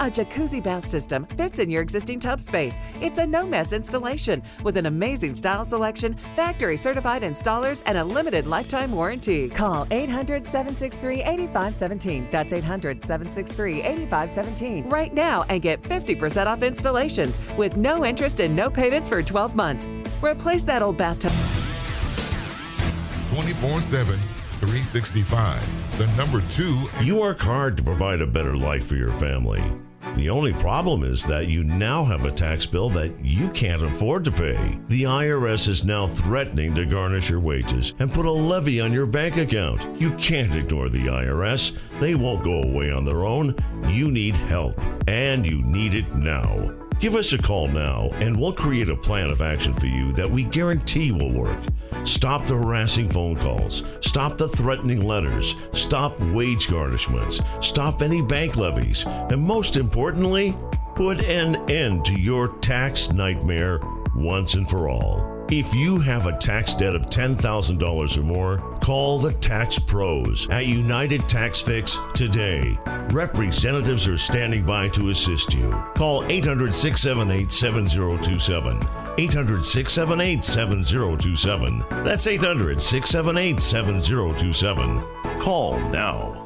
A 0.00 0.04
jacuzzi 0.04 0.62
bath 0.62 0.88
system 0.88 1.26
fits 1.36 1.58
in 1.58 1.68
your 1.68 1.82
existing 1.82 2.20
tub 2.20 2.40
space. 2.40 2.80
It's 3.02 3.18
a 3.18 3.26
no 3.26 3.44
mess 3.44 3.74
installation 3.74 4.42
with 4.64 4.78
an 4.78 4.86
amazing 4.86 5.34
style 5.34 5.62
selection, 5.62 6.16
factory 6.34 6.78
certified 6.78 7.20
installers, 7.20 7.82
and 7.84 7.98
a 7.98 8.04
limited 8.04 8.46
lifetime 8.46 8.92
warranty. 8.92 9.50
Call 9.50 9.86
800 9.90 10.46
763 10.46 11.22
8517. 11.22 12.28
That's 12.30 12.54
800 12.54 13.04
763 13.04 13.82
8517 13.82 14.88
right 14.88 15.12
now 15.12 15.44
and 15.50 15.60
get 15.60 15.82
50% 15.82 16.46
off 16.46 16.62
installations 16.62 17.38
with 17.58 17.76
no 17.76 18.06
interest 18.06 18.40
and 18.40 18.56
no 18.56 18.70
payments 18.70 19.06
for 19.06 19.22
12 19.22 19.54
months. 19.54 19.90
Replace 20.22 20.64
that 20.64 20.80
old 20.80 20.96
bathtub. 20.96 21.32
24 23.34 23.82
7, 23.82 24.18
365. 24.60 25.98
The 25.98 26.06
number 26.16 26.40
two. 26.48 26.88
You 27.02 27.20
work 27.20 27.40
hard 27.40 27.76
to 27.76 27.82
provide 27.82 28.22
a 28.22 28.26
better 28.26 28.56
life 28.56 28.86
for 28.86 28.94
your 28.94 29.12
family. 29.12 29.62
The 30.14 30.30
only 30.30 30.52
problem 30.54 31.04
is 31.04 31.24
that 31.24 31.48
you 31.48 31.64
now 31.64 32.04
have 32.04 32.24
a 32.24 32.32
tax 32.32 32.66
bill 32.66 32.88
that 32.90 33.24
you 33.24 33.50
can't 33.50 33.82
afford 33.82 34.24
to 34.24 34.32
pay. 34.32 34.78
The 34.88 35.04
IRS 35.04 35.68
is 35.68 35.84
now 35.84 36.06
threatening 36.06 36.74
to 36.74 36.86
garnish 36.86 37.30
your 37.30 37.40
wages 37.40 37.94
and 37.98 38.12
put 38.12 38.26
a 38.26 38.30
levy 38.30 38.80
on 38.80 38.92
your 38.92 39.06
bank 39.06 39.36
account. 39.36 39.86
You 40.00 40.12
can't 40.12 40.54
ignore 40.54 40.88
the 40.88 41.06
IRS. 41.06 41.76
They 42.00 42.14
won't 42.14 42.44
go 42.44 42.62
away 42.62 42.90
on 42.90 43.04
their 43.04 43.24
own. 43.24 43.54
You 43.88 44.10
need 44.10 44.36
help, 44.36 44.80
and 45.06 45.46
you 45.46 45.62
need 45.62 45.94
it 45.94 46.14
now. 46.14 46.79
Give 47.00 47.14
us 47.14 47.32
a 47.32 47.38
call 47.38 47.66
now 47.66 48.10
and 48.16 48.38
we'll 48.38 48.52
create 48.52 48.90
a 48.90 48.94
plan 48.94 49.30
of 49.30 49.40
action 49.40 49.72
for 49.72 49.86
you 49.86 50.12
that 50.12 50.30
we 50.30 50.44
guarantee 50.44 51.12
will 51.12 51.32
work. 51.32 51.58
Stop 52.04 52.44
the 52.44 52.54
harassing 52.54 53.08
phone 53.08 53.36
calls. 53.36 53.84
Stop 54.00 54.36
the 54.36 54.48
threatening 54.48 55.06
letters. 55.06 55.56
Stop 55.72 56.20
wage 56.20 56.66
garnishments. 56.66 57.42
Stop 57.64 58.02
any 58.02 58.20
bank 58.20 58.58
levies. 58.58 59.06
And 59.06 59.40
most 59.40 59.78
importantly, 59.78 60.54
put 60.94 61.20
an 61.20 61.56
end 61.70 62.04
to 62.04 62.20
your 62.20 62.48
tax 62.58 63.10
nightmare 63.10 63.80
once 64.14 64.52
and 64.52 64.68
for 64.68 64.90
all. 64.90 65.29
If 65.52 65.74
you 65.74 65.98
have 65.98 66.26
a 66.26 66.38
tax 66.38 66.76
debt 66.76 66.94
of 66.94 67.06
$10,000 67.06 68.18
or 68.18 68.22
more, 68.22 68.58
call 68.78 69.18
the 69.18 69.32
Tax 69.32 69.80
Pros 69.80 70.48
at 70.48 70.66
United 70.66 71.28
Tax 71.28 71.60
Fix 71.60 71.98
today. 72.14 72.78
Representatives 73.10 74.06
are 74.06 74.16
standing 74.16 74.62
by 74.64 74.86
to 74.90 75.10
assist 75.10 75.52
you. 75.52 75.72
Call 75.96 76.24
800 76.30 76.72
678 76.72 77.50
7027. 77.50 78.80
800 79.18 79.64
678 79.64 80.44
7027. 80.44 82.04
That's 82.04 82.28
800 82.28 82.80
678 82.80 83.60
7027. 83.60 85.02
Call 85.40 85.80
now. 85.90 86.39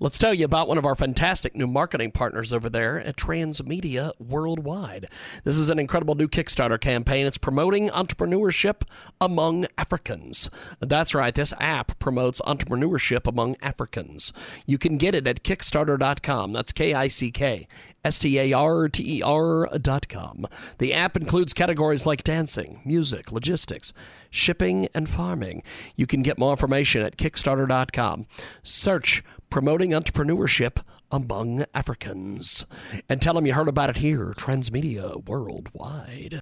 Let's 0.00 0.16
tell 0.16 0.32
you 0.32 0.44
about 0.44 0.68
one 0.68 0.78
of 0.78 0.86
our 0.86 0.94
fantastic 0.94 1.56
new 1.56 1.66
marketing 1.66 2.12
partners 2.12 2.52
over 2.52 2.70
there 2.70 3.00
at 3.00 3.16
Transmedia 3.16 4.12
Worldwide. 4.20 5.08
This 5.42 5.58
is 5.58 5.70
an 5.70 5.80
incredible 5.80 6.14
new 6.14 6.28
Kickstarter 6.28 6.80
campaign. 6.80 7.26
It's 7.26 7.36
promoting 7.36 7.88
entrepreneurship 7.88 8.82
among 9.20 9.66
Africans. 9.76 10.50
That's 10.78 11.16
right, 11.16 11.34
this 11.34 11.52
app 11.58 11.98
promotes 11.98 12.40
entrepreneurship 12.42 13.26
among 13.26 13.56
Africans. 13.60 14.32
You 14.68 14.78
can 14.78 14.98
get 14.98 15.16
it 15.16 15.26
at 15.26 15.42
Kickstarter.com. 15.42 16.52
That's 16.52 16.70
K 16.70 16.94
I 16.94 17.08
C 17.08 17.32
K 17.32 17.66
S 18.04 18.20
T 18.20 18.38
A 18.38 18.52
R 18.52 18.88
T 18.88 19.18
E 19.18 19.22
R.com. 19.22 20.46
The 20.78 20.94
app 20.94 21.16
includes 21.16 21.52
categories 21.52 22.06
like 22.06 22.22
dancing, 22.22 22.82
music, 22.84 23.32
logistics, 23.32 23.92
shipping, 24.30 24.88
and 24.94 25.08
farming. 25.08 25.62
You 25.96 26.06
can 26.06 26.22
get 26.22 26.38
more 26.38 26.50
information 26.50 27.02
at 27.02 27.16
Kickstarter.com. 27.16 28.26
Search 28.62 29.22
Promoting 29.50 29.90
Entrepreneurship 29.90 30.82
Among 31.10 31.64
Africans. 31.74 32.66
And 33.08 33.22
tell 33.22 33.34
them 33.34 33.46
you 33.46 33.54
heard 33.54 33.68
about 33.68 33.90
it 33.90 33.96
here, 33.96 34.32
Transmedia 34.36 35.24
Worldwide. 35.26 36.40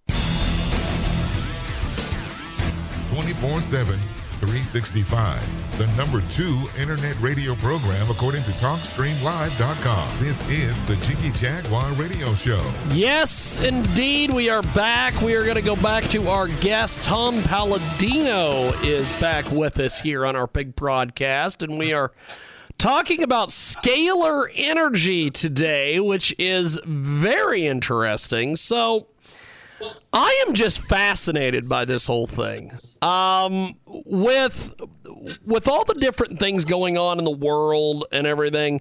24 3.13 3.61
7, 3.61 3.99
365. 4.41 5.79
The 5.79 5.87
number 5.97 6.23
two 6.31 6.59
internet 6.79 7.19
radio 7.21 7.55
program 7.57 8.11
according 8.11 8.43
to 8.45 8.51
TalkStreamLive.com. 8.53 10.19
This 10.19 10.49
is 10.51 10.87
the 10.87 10.97
Jiggy 10.97 11.31
Jaguar 11.39 11.93
Radio 11.93 12.35
Show. 12.35 12.63
Yes, 12.91 13.63
indeed, 13.63 14.31
we 14.31 14.51
are 14.51 14.63
back. 14.63 15.21
We 15.23 15.35
are 15.35 15.43
going 15.45 15.57
to 15.57 15.63
go 15.63 15.77
back 15.77 16.05
to 16.11 16.29
our 16.29 16.49
guest. 16.49 17.03
Tom 17.05 17.43
Paladino 17.43 18.73
is 18.83 19.13
back 19.21 19.51
with 19.51 19.79
us 19.79 20.01
here 20.01 20.27
on 20.27 20.37
our 20.37 20.47
big 20.47 20.77
broadcast, 20.77 21.63
and 21.63 21.79
we 21.79 21.93
are 21.93 22.13
talking 22.79 23.23
about 23.23 23.49
scalar 23.49 24.47
energy 24.55 25.31
today, 25.31 25.99
which 25.99 26.35
is 26.39 26.79
very 26.85 27.67
interesting. 27.67 28.55
So, 28.57 29.07
I 30.13 30.45
am 30.47 30.55
just 30.55 30.81
fascinated 30.83 31.69
by 31.69 31.85
this 31.85 32.07
whole 32.07 32.27
thing. 32.27 32.73
Um, 33.03 33.77
with 33.87 34.75
with 35.45 35.69
all 35.69 35.85
the 35.85 35.95
different 35.95 36.39
things 36.39 36.65
going 36.65 36.97
on 36.97 37.19
in 37.19 37.25
the 37.25 37.31
world 37.31 38.05
and 38.13 38.27
everything. 38.27 38.81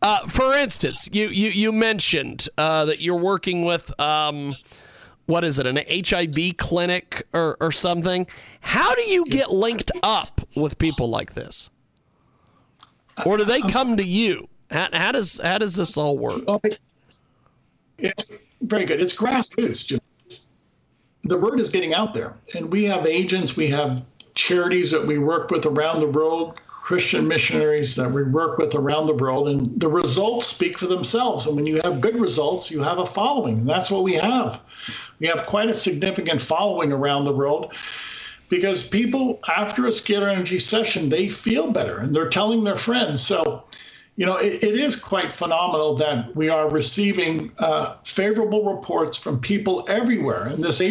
Uh, 0.00 0.26
for 0.26 0.54
instance, 0.54 1.08
you 1.12 1.28
you 1.28 1.50
you 1.50 1.72
mentioned 1.72 2.48
uh, 2.58 2.84
that 2.86 3.00
you're 3.00 3.16
working 3.16 3.64
with 3.64 3.98
um, 4.00 4.54
what 5.26 5.44
is 5.44 5.58
it, 5.58 5.66
an 5.66 5.78
HIV 5.88 6.56
clinic 6.56 7.22
or, 7.32 7.56
or 7.60 7.70
something? 7.70 8.26
How 8.60 8.94
do 8.94 9.02
you 9.02 9.26
get 9.26 9.50
linked 9.50 9.92
up 10.02 10.40
with 10.56 10.78
people 10.78 11.08
like 11.08 11.34
this? 11.34 11.70
or 13.26 13.36
do 13.36 13.44
they 13.44 13.60
come 13.62 13.96
to 13.96 14.04
you? 14.04 14.48
How, 14.70 14.88
how 14.92 15.12
does 15.12 15.40
how 15.42 15.58
does 15.58 15.76
this 15.76 15.96
all 15.96 16.18
work? 16.18 16.42
It's 17.98 18.24
very 18.62 18.84
good. 18.84 19.00
It's 19.00 19.16
grassroots. 19.16 20.00
The 21.24 21.38
word 21.38 21.60
is 21.60 21.70
getting 21.70 21.94
out 21.94 22.14
there, 22.14 22.34
and 22.54 22.70
we 22.70 22.84
have 22.84 23.06
agents, 23.06 23.56
we 23.56 23.68
have 23.68 24.02
charities 24.34 24.90
that 24.90 25.06
we 25.06 25.18
work 25.18 25.50
with 25.50 25.66
around 25.66 26.00
the 26.00 26.08
world, 26.08 26.58
Christian 26.66 27.28
missionaries 27.28 27.94
that 27.94 28.10
we 28.10 28.24
work 28.24 28.58
with 28.58 28.74
around 28.74 29.06
the 29.06 29.14
world, 29.14 29.48
and 29.48 29.78
the 29.80 29.88
results 29.88 30.48
speak 30.48 30.78
for 30.78 30.88
themselves. 30.88 31.46
And 31.46 31.54
when 31.54 31.64
you 31.64 31.80
have 31.82 32.00
good 32.00 32.16
results, 32.16 32.72
you 32.72 32.82
have 32.82 32.98
a 32.98 33.06
following, 33.06 33.58
and 33.58 33.68
that's 33.68 33.88
what 33.88 34.02
we 34.02 34.14
have. 34.14 34.60
We 35.20 35.28
have 35.28 35.46
quite 35.46 35.70
a 35.70 35.74
significant 35.74 36.42
following 36.42 36.92
around 36.92 37.24
the 37.24 37.32
world 37.32 37.72
because 38.48 38.86
people 38.86 39.40
after 39.48 39.86
a 39.86 39.90
scalar 39.90 40.30
energy 40.30 40.58
session 40.58 41.08
they 41.08 41.26
feel 41.26 41.70
better 41.70 41.98
and 41.98 42.14
they're 42.14 42.28
telling 42.28 42.64
their 42.64 42.76
friends. 42.76 43.24
So 43.24 43.64
you 44.16 44.26
know 44.26 44.36
it, 44.36 44.62
it 44.62 44.74
is 44.74 44.94
quite 44.94 45.32
phenomenal 45.32 45.94
that 45.96 46.36
we 46.36 46.50
are 46.50 46.68
receiving 46.68 47.50
uh, 47.58 47.94
favorable 48.04 48.74
reports 48.74 49.16
from 49.16 49.40
people 49.40 49.86
everywhere. 49.88 50.48
And 50.48 50.62
this 50.62 50.82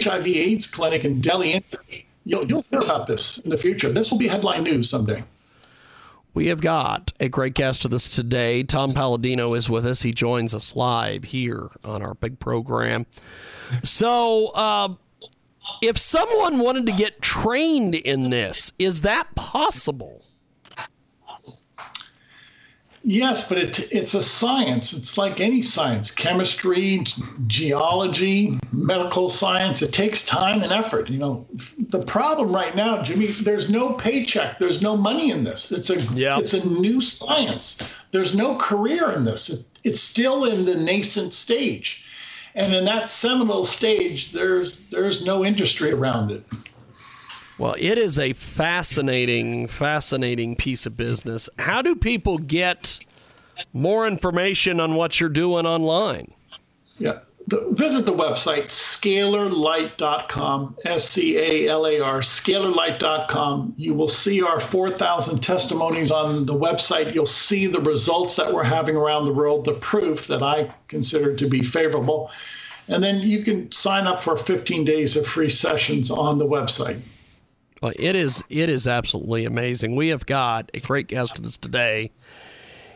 hiv 0.00 0.26
aids 0.26 0.66
clinic 0.66 1.04
in 1.04 1.20
delhi 1.20 1.52
India, 1.52 2.02
you'll, 2.24 2.44
you'll 2.46 2.64
hear 2.70 2.80
about 2.80 3.06
this 3.06 3.38
in 3.38 3.50
the 3.50 3.56
future 3.56 3.90
this 3.90 4.10
will 4.10 4.18
be 4.18 4.28
headline 4.28 4.64
news 4.64 4.88
someday 4.88 5.22
we 6.36 6.48
have 6.48 6.60
got 6.60 7.14
a 7.18 7.30
great 7.30 7.54
guest 7.54 7.82
with 7.82 7.94
us 7.94 8.10
today. 8.10 8.62
Tom 8.62 8.92
Paladino 8.92 9.54
is 9.54 9.70
with 9.70 9.86
us. 9.86 10.02
He 10.02 10.12
joins 10.12 10.52
us 10.52 10.76
live 10.76 11.24
here 11.24 11.70
on 11.82 12.02
our 12.02 12.12
big 12.12 12.38
program. 12.38 13.06
So, 13.82 14.48
uh, 14.48 14.88
if 15.80 15.96
someone 15.96 16.58
wanted 16.58 16.84
to 16.86 16.92
get 16.92 17.22
trained 17.22 17.94
in 17.94 18.28
this, 18.28 18.72
is 18.78 19.00
that 19.00 19.34
possible? 19.34 20.20
Yes, 23.08 23.48
but 23.48 23.56
it, 23.56 23.92
it's 23.92 24.14
a 24.14 24.22
science. 24.22 24.92
It's 24.92 25.16
like 25.16 25.40
any 25.40 25.62
science 25.62 26.10
chemistry, 26.10 27.04
geology, 27.46 28.58
medical 28.72 29.28
science. 29.28 29.80
It 29.80 29.92
takes 29.92 30.26
time 30.26 30.64
and 30.64 30.72
effort. 30.72 31.08
You 31.08 31.18
know, 31.18 31.46
the 31.78 32.02
problem 32.02 32.52
right 32.52 32.74
now, 32.74 33.00
Jimmy, 33.04 33.28
there's 33.28 33.70
no 33.70 33.92
paycheck. 33.92 34.58
There's 34.58 34.82
no 34.82 34.96
money 34.96 35.30
in 35.30 35.44
this. 35.44 35.70
It's 35.70 35.88
a 35.88 35.98
it's 36.40 36.52
a 36.52 36.68
new 36.80 37.00
science. 37.00 37.80
There's 38.10 38.34
no 38.34 38.56
career 38.56 39.12
in 39.12 39.24
this. 39.24 39.50
It, 39.50 39.64
it's 39.84 40.00
still 40.00 40.44
in 40.44 40.64
the 40.64 40.74
nascent 40.74 41.32
stage. 41.32 42.04
And 42.56 42.74
in 42.74 42.86
that 42.86 43.08
seminal 43.08 43.62
stage, 43.62 44.32
there's 44.32 44.88
there's 44.88 45.24
no 45.24 45.44
industry 45.44 45.92
around 45.92 46.32
it. 46.32 46.42
Well, 47.58 47.74
it 47.78 47.96
is 47.96 48.18
a 48.18 48.34
fascinating, 48.34 49.66
fascinating 49.66 50.56
piece 50.56 50.84
of 50.84 50.94
business. 50.96 51.48
How 51.58 51.80
do 51.80 51.96
people 51.96 52.36
get 52.36 53.00
more 53.72 54.06
information 54.06 54.78
on 54.78 54.94
what 54.94 55.20
you're 55.20 55.30
doing 55.30 55.64
online? 55.64 56.32
Yeah. 56.98 57.20
The, 57.48 57.68
visit 57.70 58.06
the 58.06 58.12
website 58.12 58.66
scalarlight.com, 58.66 60.76
S 60.84 61.08
C 61.08 61.38
A 61.38 61.68
L 61.68 61.86
A 61.86 62.00
R, 62.00 62.18
scalarlight.com. 62.20 63.74
You 63.76 63.94
will 63.94 64.08
see 64.08 64.42
our 64.42 64.58
4,000 64.58 65.38
testimonies 65.40 66.10
on 66.10 66.44
the 66.44 66.54
website. 66.54 67.14
You'll 67.14 67.24
see 67.24 67.68
the 67.68 67.80
results 67.80 68.34
that 68.36 68.52
we're 68.52 68.64
having 68.64 68.96
around 68.96 69.26
the 69.26 69.32
world, 69.32 69.64
the 69.64 69.74
proof 69.74 70.26
that 70.26 70.42
I 70.42 70.72
consider 70.88 71.36
to 71.36 71.48
be 71.48 71.62
favorable. 71.62 72.32
And 72.88 73.00
then 73.02 73.20
you 73.20 73.42
can 73.44 73.70
sign 73.70 74.08
up 74.08 74.18
for 74.20 74.36
15 74.36 74.84
days 74.84 75.16
of 75.16 75.24
free 75.26 75.50
sessions 75.50 76.10
on 76.10 76.38
the 76.38 76.46
website. 76.46 77.00
Well, 77.82 77.92
it 77.96 78.16
is 78.16 78.42
it 78.48 78.68
is 78.68 78.88
absolutely 78.88 79.44
amazing. 79.44 79.96
We 79.96 80.08
have 80.08 80.26
got 80.26 80.70
a 80.74 80.80
great 80.80 81.08
guest 81.08 81.36
with 81.36 81.46
us 81.46 81.58
today. 81.58 82.10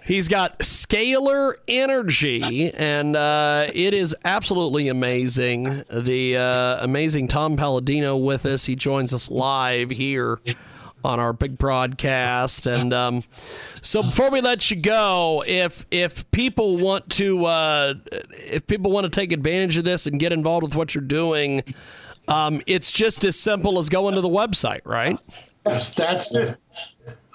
He's 0.06 0.28
got 0.28 0.60
scalar 0.60 1.54
energy, 1.68 2.72
and 2.72 3.14
uh, 3.14 3.66
it 3.72 3.92
is 3.92 4.16
absolutely 4.24 4.88
amazing. 4.88 5.84
The 5.90 6.38
uh, 6.38 6.84
amazing 6.84 7.28
Tom 7.28 7.56
Paladino 7.56 8.16
with 8.16 8.46
us. 8.46 8.64
He 8.64 8.74
joins 8.76 9.12
us 9.12 9.30
live 9.30 9.90
here 9.90 10.40
on 11.04 11.20
our 11.20 11.32
big 11.32 11.58
broadcast. 11.58 12.66
And 12.66 12.92
um, 12.92 13.22
so, 13.82 14.02
before 14.02 14.30
we 14.30 14.40
let 14.40 14.70
you 14.70 14.80
go, 14.80 15.44
if 15.46 15.86
if 15.90 16.30
people 16.30 16.78
want 16.78 17.08
to 17.10 17.44
uh, 17.44 17.94
if 18.32 18.66
people 18.66 18.90
want 18.90 19.04
to 19.04 19.10
take 19.10 19.32
advantage 19.32 19.76
of 19.76 19.84
this 19.84 20.06
and 20.06 20.18
get 20.18 20.32
involved 20.32 20.64
with 20.64 20.74
what 20.74 20.94
you're 20.94 21.04
doing, 21.04 21.62
um, 22.30 22.62
it's 22.66 22.92
just 22.92 23.24
as 23.24 23.38
simple 23.38 23.78
as 23.78 23.88
going 23.88 24.14
to 24.14 24.20
the 24.20 24.28
website, 24.28 24.80
right? 24.84 25.20
Yes, 25.66 25.94
that's 25.94 26.34
it. 26.34 26.56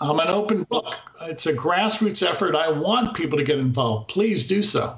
I'm 0.02 0.20
an 0.20 0.28
open 0.28 0.64
book. 0.64 0.96
It's 1.22 1.46
a 1.46 1.54
grassroots 1.54 2.28
effort. 2.28 2.56
I 2.56 2.70
want 2.70 3.16
people 3.16 3.38
to 3.38 3.44
get 3.44 3.60
involved. 3.60 4.10
Please 4.10 4.48
do 4.48 4.62
so. 4.62 4.98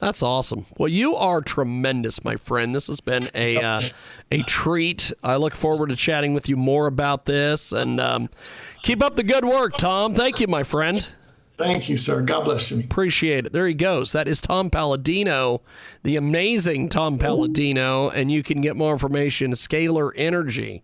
That's 0.00 0.22
awesome. 0.22 0.64
Well, 0.78 0.88
you 0.88 1.14
are 1.16 1.42
tremendous, 1.42 2.24
my 2.24 2.36
friend. 2.36 2.74
This 2.74 2.86
has 2.86 3.00
been 3.00 3.28
a 3.34 3.58
uh, 3.58 3.82
a 4.30 4.42
treat. 4.44 5.12
I 5.22 5.36
look 5.36 5.54
forward 5.54 5.90
to 5.90 5.96
chatting 5.96 6.32
with 6.32 6.48
you 6.48 6.56
more 6.56 6.86
about 6.86 7.26
this, 7.26 7.72
and 7.72 8.00
um, 8.00 8.30
keep 8.82 9.02
up 9.02 9.16
the 9.16 9.22
good 9.22 9.44
work, 9.44 9.76
Tom. 9.76 10.14
Thank 10.14 10.40
you, 10.40 10.46
my 10.46 10.62
friend. 10.62 11.06
Thank 11.60 11.90
you, 11.90 11.96
sir. 11.98 12.22
God 12.22 12.44
bless 12.44 12.70
you. 12.70 12.80
Appreciate 12.80 13.44
it. 13.44 13.52
There 13.52 13.66
he 13.66 13.74
goes. 13.74 14.12
That 14.12 14.26
is 14.26 14.40
Tom 14.40 14.70
Paladino, 14.70 15.60
the 16.02 16.16
amazing 16.16 16.88
Tom 16.88 17.18
Paladino, 17.18 18.08
and 18.08 18.32
you 18.32 18.42
can 18.42 18.62
get 18.62 18.76
more 18.76 18.92
information. 18.92 19.50
Scalar 19.52 20.10
Energy. 20.16 20.82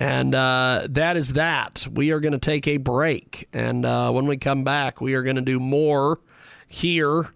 And 0.00 0.34
uh, 0.34 0.86
that 0.90 1.18
is 1.18 1.34
that. 1.34 1.86
We 1.92 2.10
are 2.12 2.20
going 2.20 2.32
to 2.32 2.38
take 2.38 2.66
a 2.66 2.78
break. 2.78 3.48
And 3.52 3.84
uh, 3.84 4.10
when 4.12 4.26
we 4.26 4.38
come 4.38 4.64
back, 4.64 5.02
we 5.02 5.12
are 5.12 5.22
going 5.22 5.36
to 5.36 5.42
do 5.42 5.60
more 5.60 6.18
here 6.66 7.34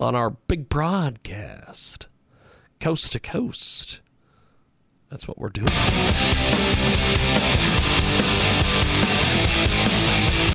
on 0.00 0.16
our 0.16 0.30
big 0.30 0.68
broadcast, 0.68 2.08
coast 2.80 3.12
to 3.12 3.20
coast. 3.20 4.00
That's 5.08 5.28
what 5.28 5.38
we're 5.38 5.50
doing. 5.50 5.68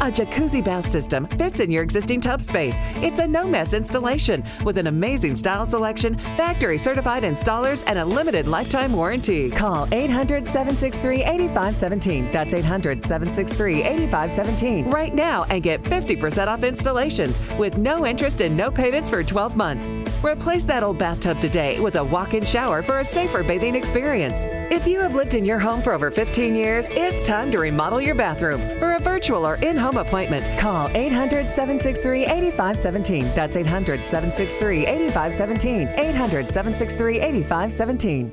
A 0.00 0.10
jacuzzi 0.10 0.62
bath 0.62 0.88
system 0.88 1.26
fits 1.38 1.60
in 1.60 1.70
your 1.70 1.82
existing 1.82 2.20
tub 2.20 2.42
space. 2.42 2.78
It's 2.96 3.20
a 3.20 3.26
no 3.26 3.46
mess 3.46 3.72
installation 3.72 4.44
with 4.64 4.78
an 4.78 4.86
amazing 4.86 5.36
style 5.36 5.64
selection, 5.64 6.18
factory 6.36 6.78
certified 6.78 7.22
installers, 7.22 7.84
and 7.86 7.98
a 7.98 8.04
limited 8.04 8.46
lifetime 8.46 8.92
warranty. 8.92 9.50
Call 9.50 9.86
800 9.92 10.48
763 10.48 11.22
8517. 11.24 12.32
That's 12.32 12.54
800 12.54 13.04
763 13.04 13.82
8517 13.82 14.90
right 14.90 15.14
now 15.14 15.44
and 15.44 15.62
get 15.62 15.82
50% 15.82 16.48
off 16.48 16.64
installations 16.64 17.40
with 17.58 17.78
no 17.78 18.06
interest 18.06 18.40
and 18.40 18.56
no 18.56 18.70
payments 18.70 19.08
for 19.08 19.22
12 19.22 19.56
months. 19.56 19.88
Replace 20.22 20.64
that 20.66 20.84
old 20.84 20.98
bathtub 20.98 21.40
today 21.40 21.80
with 21.80 21.96
a 21.96 22.04
walk 22.04 22.34
in 22.34 22.44
shower 22.44 22.80
for 22.80 23.00
a 23.00 23.04
safer 23.04 23.42
bathing 23.42 23.74
experience. 23.74 24.44
If 24.70 24.86
you 24.86 25.00
have 25.00 25.16
lived 25.16 25.34
in 25.34 25.44
your 25.44 25.58
home 25.58 25.82
for 25.82 25.92
over 25.92 26.12
15 26.12 26.54
years, 26.54 26.86
it's 26.90 27.24
time 27.24 27.50
to 27.50 27.58
remodel 27.58 28.00
your 28.00 28.14
bathroom. 28.14 28.60
For 28.78 28.92
a 28.92 29.00
virtual 29.00 29.44
or 29.44 29.56
in 29.56 29.76
home 29.76 29.96
appointment, 29.96 30.48
call 30.60 30.88
800 30.94 31.50
763 31.50 32.26
8517. 32.26 33.34
That's 33.34 33.56
800 33.56 34.06
763 34.06 34.86
8517. 34.86 35.88
800 35.88 36.50
763 36.52 37.20
8517. 37.20 38.32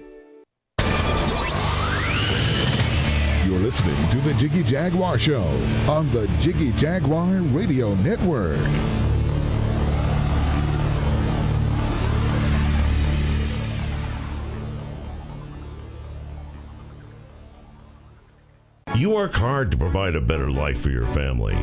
You're 3.49 3.59
listening 3.59 4.09
to 4.11 4.17
the 4.17 4.35
Jiggy 4.35 4.61
Jaguar 4.61 5.17
Show 5.17 5.41
on 5.87 6.07
the 6.11 6.27
Jiggy 6.39 6.71
Jaguar 6.73 7.25
Radio 7.51 7.95
Network. 7.95 8.59
You 18.99 19.11
work 19.11 19.33
hard 19.33 19.71
to 19.71 19.77
provide 19.77 20.15
a 20.15 20.19
better 20.19 20.51
life 20.51 20.81
for 20.81 20.89
your 20.89 21.07
family. 21.07 21.55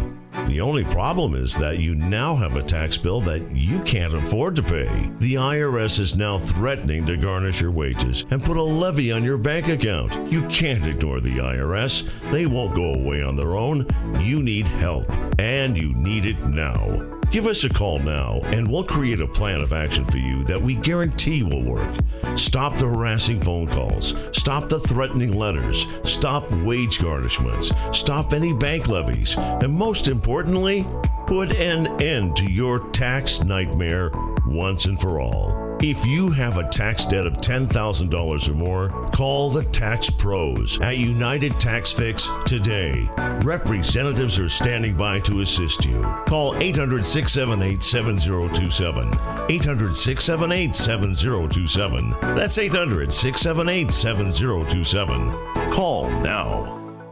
The 0.46 0.62
only 0.62 0.84
problem 0.84 1.34
is 1.34 1.54
that 1.56 1.78
you 1.78 1.94
now 1.94 2.34
have 2.34 2.56
a 2.56 2.62
tax 2.62 2.96
bill 2.96 3.20
that 3.20 3.54
you 3.54 3.82
can't 3.82 4.14
afford 4.14 4.56
to 4.56 4.62
pay. 4.62 5.10
The 5.18 5.34
IRS 5.34 6.00
is 6.00 6.16
now 6.16 6.38
threatening 6.38 7.04
to 7.04 7.18
garnish 7.18 7.60
your 7.60 7.72
wages 7.72 8.24
and 8.30 8.42
put 8.42 8.56
a 8.56 8.62
levy 8.62 9.12
on 9.12 9.22
your 9.22 9.36
bank 9.36 9.68
account. 9.68 10.32
You 10.32 10.48
can't 10.48 10.86
ignore 10.86 11.20
the 11.20 11.36
IRS. 11.36 12.08
They 12.30 12.46
won't 12.46 12.74
go 12.74 12.94
away 12.94 13.22
on 13.22 13.36
their 13.36 13.54
own. 13.54 13.86
You 14.18 14.42
need 14.42 14.66
help, 14.66 15.04
and 15.38 15.76
you 15.76 15.92
need 15.92 16.24
it 16.24 16.42
now. 16.46 17.15
Give 17.30 17.46
us 17.46 17.64
a 17.64 17.68
call 17.68 17.98
now, 17.98 18.40
and 18.44 18.70
we'll 18.70 18.84
create 18.84 19.20
a 19.20 19.26
plan 19.26 19.60
of 19.60 19.72
action 19.72 20.04
for 20.04 20.16
you 20.16 20.44
that 20.44 20.60
we 20.60 20.76
guarantee 20.76 21.42
will 21.42 21.62
work. 21.62 21.90
Stop 22.36 22.76
the 22.76 22.86
harassing 22.86 23.40
phone 23.40 23.66
calls. 23.66 24.14
Stop 24.32 24.68
the 24.68 24.80
threatening 24.80 25.32
letters. 25.32 25.86
Stop 26.04 26.50
wage 26.62 26.98
garnishments. 26.98 27.94
Stop 27.94 28.32
any 28.32 28.52
bank 28.52 28.88
levies. 28.88 29.36
And 29.36 29.72
most 29.72 30.08
importantly, 30.08 30.86
put 31.26 31.50
an 31.52 31.88
end 32.00 32.36
to 32.36 32.50
your 32.50 32.88
tax 32.90 33.42
nightmare 33.42 34.10
once 34.46 34.86
and 34.86 34.98
for 34.98 35.20
all. 35.20 35.65
If 35.82 36.06
you 36.06 36.30
have 36.30 36.56
a 36.56 36.66
tax 36.70 37.04
debt 37.04 37.26
of 37.26 37.34
$10,000 37.34 38.48
or 38.48 38.54
more, 38.54 39.10
call 39.10 39.50
the 39.50 39.62
Tax 39.62 40.08
Pros 40.08 40.80
at 40.80 40.96
United 40.96 41.52
Tax 41.60 41.92
Fix 41.92 42.30
today. 42.46 43.06
Representatives 43.42 44.38
are 44.38 44.48
standing 44.48 44.96
by 44.96 45.20
to 45.20 45.42
assist 45.42 45.84
you. 45.84 46.00
Call 46.26 46.56
800 46.56 47.04
678 47.04 47.82
7027. 47.82 49.06
800 49.50 49.94
678 49.94 50.74
7027. 50.74 52.10
That's 52.34 52.56
800 52.56 53.12
678 53.12 53.92
7027. 53.92 55.30
Call 55.70 56.08
now. 56.22 57.04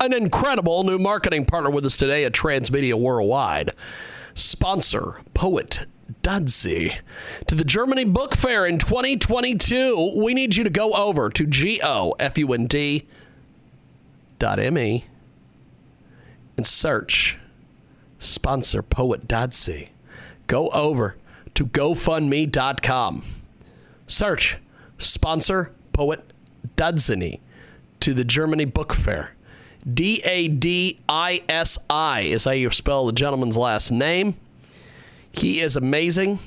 An 0.00 0.12
incredible 0.12 0.82
new 0.82 0.98
marketing 0.98 1.46
partner 1.46 1.70
with 1.70 1.86
us 1.86 1.96
today 1.96 2.24
at 2.24 2.32
Transmedia 2.32 2.94
Worldwide. 2.94 3.70
Sponsor, 4.34 5.20
poet 5.34 5.86
Dadisi 6.22 6.96
to 7.46 7.54
the 7.54 7.64
Germany 7.64 8.04
Book 8.04 8.36
Fair 8.36 8.66
in 8.66 8.78
2022. 8.78 10.14
We 10.16 10.34
need 10.34 10.56
you 10.56 10.64
to 10.64 10.70
go 10.70 10.92
over 10.92 11.28
to 11.30 11.46
G-O-F-U-N-D 11.46 13.06
dot 14.38 14.58
M-E 14.58 15.04
and 16.56 16.66
search 16.66 17.38
sponsor 18.18 18.82
poet 18.82 19.26
Dadisi. 19.28 19.88
Go 20.46 20.68
over 20.68 21.16
to 21.54 21.66
GoFundMe.com. 21.66 23.22
Search 24.06 24.58
sponsor 24.98 25.72
poet 25.92 26.32
Dadisi 26.76 27.40
to 28.00 28.14
the 28.14 28.24
Germany 28.24 28.64
Book 28.64 28.92
Fair. 28.92 29.32
D 29.92 30.20
A 30.24 30.48
D 30.48 30.98
I 31.08 31.42
S 31.48 31.78
I 31.88 32.22
is 32.22 32.44
how 32.44 32.50
you 32.50 32.70
spell 32.70 33.06
the 33.06 33.12
gentleman's 33.12 33.56
last 33.56 33.90
name. 33.90 34.36
He 35.36 35.60
is 35.60 35.76
amazing. 35.76 36.38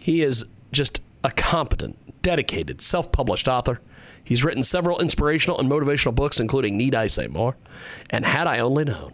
He 0.00 0.22
is 0.22 0.44
just 0.72 1.00
a 1.22 1.30
competent, 1.30 2.22
dedicated, 2.22 2.82
self 2.82 3.12
published 3.12 3.48
author. 3.48 3.80
He's 4.22 4.44
written 4.44 4.64
several 4.64 4.98
inspirational 4.98 5.60
and 5.60 5.70
motivational 5.70 6.14
books, 6.14 6.40
including 6.40 6.76
Need 6.76 6.96
I 6.96 7.06
Say 7.06 7.28
More 7.28 7.56
and 8.10 8.26
Had 8.26 8.48
I 8.48 8.58
Only 8.58 8.84
Known. 8.84 9.12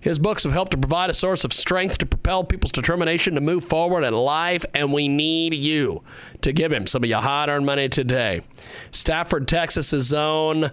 His 0.00 0.18
books 0.18 0.44
have 0.44 0.52
helped 0.52 0.72
to 0.72 0.78
provide 0.78 1.10
a 1.10 1.14
source 1.14 1.44
of 1.44 1.52
strength 1.52 1.98
to 1.98 2.06
propel 2.06 2.44
people's 2.44 2.72
determination 2.72 3.34
to 3.34 3.40
move 3.40 3.64
forward 3.64 4.04
in 4.04 4.14
life, 4.14 4.64
and 4.74 4.92
we 4.92 5.08
need 5.08 5.54
you 5.54 6.02
to 6.42 6.52
give 6.52 6.72
him 6.72 6.86
some 6.86 7.04
of 7.04 7.10
your 7.10 7.20
hard 7.20 7.50
earned 7.50 7.66
money 7.66 7.88
today. 7.88 8.40
Stafford, 8.90 9.46
Texas's 9.46 10.12
own 10.12 10.70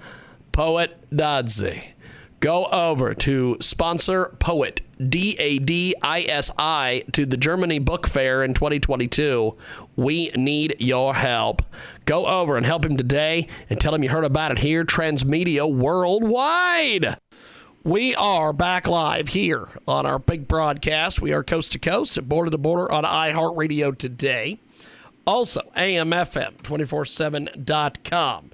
poet 0.53 0.97
Dadisi. 1.11 1.83
Go 2.39 2.65
over 2.65 3.13
to 3.15 3.57
sponsor 3.59 4.35
poet 4.39 4.81
D 4.97 5.35
A 5.39 5.59
D 5.59 5.95
I 6.01 6.23
S 6.23 6.51
I 6.57 7.03
to 7.13 7.25
the 7.25 7.37
Germany 7.37 7.79
Book 7.79 8.07
Fair 8.07 8.43
in 8.43 8.53
2022. 8.53 9.55
We 9.95 10.31
need 10.35 10.75
your 10.79 11.15
help. 11.15 11.61
Go 12.05 12.25
over 12.25 12.57
and 12.57 12.65
help 12.65 12.83
him 12.85 12.97
today 12.97 13.47
and 13.69 13.79
tell 13.79 13.93
him 13.93 14.03
you 14.03 14.09
heard 14.09 14.25
about 14.25 14.51
it 14.51 14.57
here, 14.59 14.83
Transmedia 14.83 15.71
Worldwide. 15.71 17.17
We 17.83 18.15
are 18.15 18.53
back 18.53 18.87
live 18.87 19.29
here 19.29 19.67
on 19.87 20.05
our 20.05 20.19
big 20.19 20.47
broadcast. 20.47 21.21
We 21.21 21.31
are 21.31 21.43
coast 21.43 21.71
to 21.71 21.79
coast, 21.79 22.21
border 22.27 22.51
to 22.51 22.57
border 22.57 22.91
on 22.91 23.05
iHeartRadio 23.05 23.97
today. 23.97 24.59
Also, 25.25 25.61
AMFM247.com. 25.75 28.51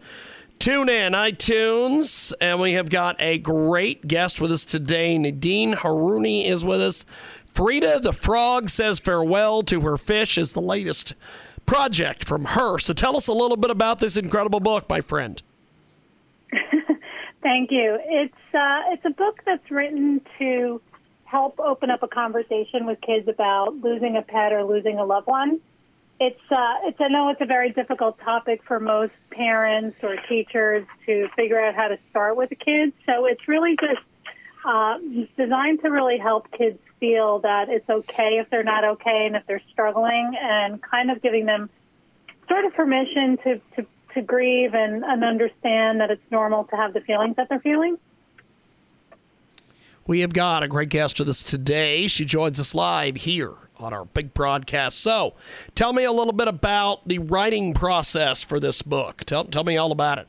Tune 0.59 0.87
in, 0.87 1.13
iTunes, 1.13 2.33
and 2.39 2.59
we 2.59 2.73
have 2.73 2.89
got 2.89 3.17
a 3.19 3.37
great 3.37 4.07
guest 4.07 4.39
with 4.39 4.51
us 4.51 4.63
today. 4.63 5.17
Nadine 5.17 5.73
Haruni 5.73 6.45
is 6.45 6.63
with 6.63 6.81
us. 6.81 7.05
Freeda 7.53 8.01
the 8.01 8.13
Frog 8.13 8.69
says 8.69 8.97
farewell 8.97 9.61
to 9.63 9.81
her 9.81 9.97
fish 9.97 10.37
is 10.37 10.53
the 10.53 10.61
latest 10.61 11.15
project 11.65 12.23
from 12.23 12.45
her. 12.45 12.79
So 12.79 12.93
tell 12.93 13.17
us 13.17 13.27
a 13.27 13.33
little 13.33 13.57
bit 13.57 13.71
about 13.71 13.99
this 13.99 14.15
incredible 14.15 14.59
book, 14.59 14.89
my 14.89 15.01
friend. 15.01 15.41
Thank 17.41 17.71
you. 17.71 17.99
It's 18.05 18.33
uh, 18.53 18.93
it's 18.93 19.05
a 19.05 19.09
book 19.09 19.41
that's 19.45 19.69
written 19.69 20.21
to 20.39 20.81
help 21.25 21.59
open 21.59 21.89
up 21.89 22.03
a 22.03 22.07
conversation 22.07 22.85
with 22.85 23.01
kids 23.01 23.27
about 23.27 23.75
losing 23.81 24.15
a 24.15 24.21
pet 24.21 24.53
or 24.53 24.63
losing 24.63 24.97
a 24.97 25.03
loved 25.03 25.27
one 25.27 25.59
it's 26.19 26.39
uh, 26.51 26.75
it's 26.83 26.99
I 27.01 27.07
know 27.07 27.29
it's 27.29 27.41
a 27.41 27.45
very 27.45 27.71
difficult 27.71 28.19
topic 28.19 28.61
for 28.63 28.79
most 28.79 29.13
parents 29.31 29.97
or 30.03 30.15
teachers 30.29 30.85
to 31.05 31.27
figure 31.35 31.59
out 31.59 31.75
how 31.75 31.87
to 31.87 31.97
start 32.09 32.37
with 32.37 32.49
the 32.49 32.55
kids. 32.55 32.93
So 33.05 33.25
it's 33.25 33.47
really 33.47 33.75
just 33.75 34.01
uh, 34.65 34.99
designed 35.37 35.81
to 35.81 35.89
really 35.89 36.17
help 36.17 36.51
kids 36.51 36.79
feel 36.99 37.39
that 37.39 37.69
it's 37.69 37.89
okay 37.89 38.37
if 38.37 38.49
they're 38.49 38.63
not 38.63 38.83
okay 38.83 39.25
and 39.25 39.35
if 39.35 39.45
they're 39.47 39.61
struggling, 39.71 40.33
and 40.39 40.81
kind 40.81 41.11
of 41.11 41.21
giving 41.21 41.45
them 41.45 41.69
sort 42.47 42.65
of 42.65 42.73
permission 42.73 43.37
to 43.37 43.61
to, 43.75 43.85
to 44.13 44.21
grieve 44.21 44.73
and, 44.73 45.03
and 45.03 45.23
understand 45.23 45.99
that 45.99 46.11
it's 46.11 46.31
normal 46.31 46.65
to 46.65 46.75
have 46.75 46.93
the 46.93 47.01
feelings 47.01 47.35
that 47.35 47.49
they're 47.49 47.59
feeling. 47.59 47.97
We 50.05 50.19
have 50.19 50.33
got 50.33 50.63
a 50.63 50.67
great 50.67 50.89
guest 50.89 51.17
with 51.17 51.29
us 51.29 51.43
today. 51.43 52.07
She 52.07 52.25
joins 52.25 52.59
us 52.59 52.75
live 52.75 53.15
here 53.15 53.53
on 53.83 53.93
our 53.93 54.05
big 54.05 54.33
broadcast. 54.33 54.99
So, 54.99 55.33
tell 55.75 55.93
me 55.93 56.03
a 56.03 56.11
little 56.11 56.33
bit 56.33 56.47
about 56.47 57.07
the 57.07 57.19
writing 57.19 57.73
process 57.73 58.41
for 58.41 58.59
this 58.59 58.81
book. 58.81 59.23
Tell, 59.25 59.45
tell 59.45 59.63
me 59.63 59.77
all 59.77 59.91
about 59.91 60.19
it. 60.19 60.27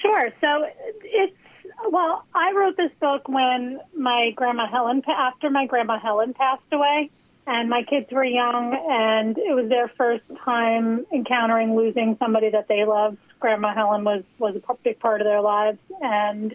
Sure. 0.00 0.32
So, 0.40 0.68
it's 1.02 1.36
well, 1.90 2.24
I 2.34 2.52
wrote 2.52 2.76
this 2.76 2.92
book 3.00 3.28
when 3.28 3.80
my 3.94 4.32
grandma 4.34 4.66
Helen, 4.66 5.02
after 5.08 5.50
my 5.50 5.66
grandma 5.66 5.98
Helen 5.98 6.34
passed 6.34 6.62
away, 6.72 7.10
and 7.46 7.70
my 7.70 7.82
kids 7.84 8.10
were 8.10 8.24
young, 8.24 8.74
and 8.90 9.38
it 9.38 9.54
was 9.54 9.68
their 9.68 9.88
first 9.88 10.24
time 10.38 11.06
encountering 11.12 11.76
losing 11.76 12.16
somebody 12.18 12.50
that 12.50 12.66
they 12.66 12.84
loved. 12.84 13.18
Grandma 13.38 13.72
Helen 13.72 14.04
was 14.04 14.24
was 14.38 14.56
a 14.56 14.74
big 14.82 14.98
part 14.98 15.20
of 15.20 15.26
their 15.26 15.40
lives, 15.40 15.78
and 16.02 16.54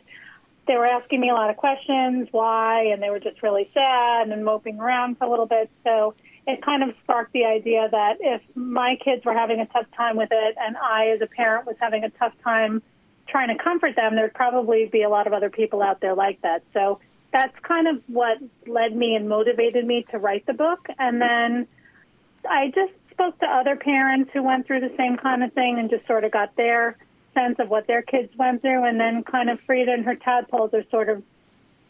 they 0.71 0.77
were 0.77 0.85
asking 0.85 1.19
me 1.19 1.29
a 1.29 1.33
lot 1.33 1.49
of 1.49 1.57
questions, 1.57 2.29
why, 2.31 2.85
and 2.93 3.03
they 3.03 3.09
were 3.09 3.19
just 3.19 3.43
really 3.43 3.69
sad 3.73 4.29
and 4.29 4.45
moping 4.45 4.79
around 4.79 5.17
for 5.17 5.25
a 5.25 5.29
little 5.29 5.45
bit. 5.45 5.69
So 5.83 6.13
it 6.47 6.61
kind 6.61 6.81
of 6.81 6.95
sparked 7.03 7.33
the 7.33 7.43
idea 7.43 7.89
that 7.91 8.19
if 8.21 8.41
my 8.55 8.95
kids 9.03 9.25
were 9.25 9.33
having 9.33 9.59
a 9.59 9.65
tough 9.65 9.87
time 9.97 10.15
with 10.15 10.29
it 10.31 10.55
and 10.57 10.77
I, 10.77 11.07
as 11.07 11.19
a 11.19 11.27
parent, 11.27 11.67
was 11.67 11.75
having 11.77 12.05
a 12.05 12.09
tough 12.11 12.31
time 12.41 12.81
trying 13.27 13.49
to 13.49 13.61
comfort 13.61 13.97
them, 13.97 14.15
there'd 14.15 14.33
probably 14.33 14.85
be 14.85 15.03
a 15.03 15.09
lot 15.09 15.27
of 15.27 15.33
other 15.33 15.49
people 15.49 15.81
out 15.81 15.99
there 15.99 16.15
like 16.15 16.41
that. 16.43 16.63
So 16.71 17.01
that's 17.33 17.59
kind 17.59 17.89
of 17.89 18.01
what 18.07 18.37
led 18.65 18.95
me 18.95 19.15
and 19.15 19.27
motivated 19.27 19.85
me 19.85 20.05
to 20.11 20.19
write 20.19 20.45
the 20.45 20.53
book. 20.53 20.87
And 20.97 21.21
then 21.21 21.67
I 22.49 22.71
just 22.73 22.93
spoke 23.11 23.37
to 23.39 23.45
other 23.45 23.75
parents 23.75 24.31
who 24.31 24.41
went 24.41 24.67
through 24.67 24.79
the 24.79 24.95
same 24.95 25.17
kind 25.17 25.43
of 25.43 25.51
thing 25.51 25.79
and 25.79 25.89
just 25.89 26.07
sort 26.07 26.23
of 26.23 26.31
got 26.31 26.55
their 26.55 26.95
sense 27.33 27.59
of 27.59 27.69
what 27.69 27.87
their 27.87 28.01
kids 28.01 28.35
went 28.37 28.61
through, 28.61 28.85
and 28.85 28.99
then 28.99 29.23
kind 29.23 29.49
of 29.49 29.61
Freeda 29.61 29.93
and 29.93 30.05
her 30.05 30.15
tadpoles 30.15 30.73
are 30.73 30.83
sort 30.89 31.09
of 31.09 31.23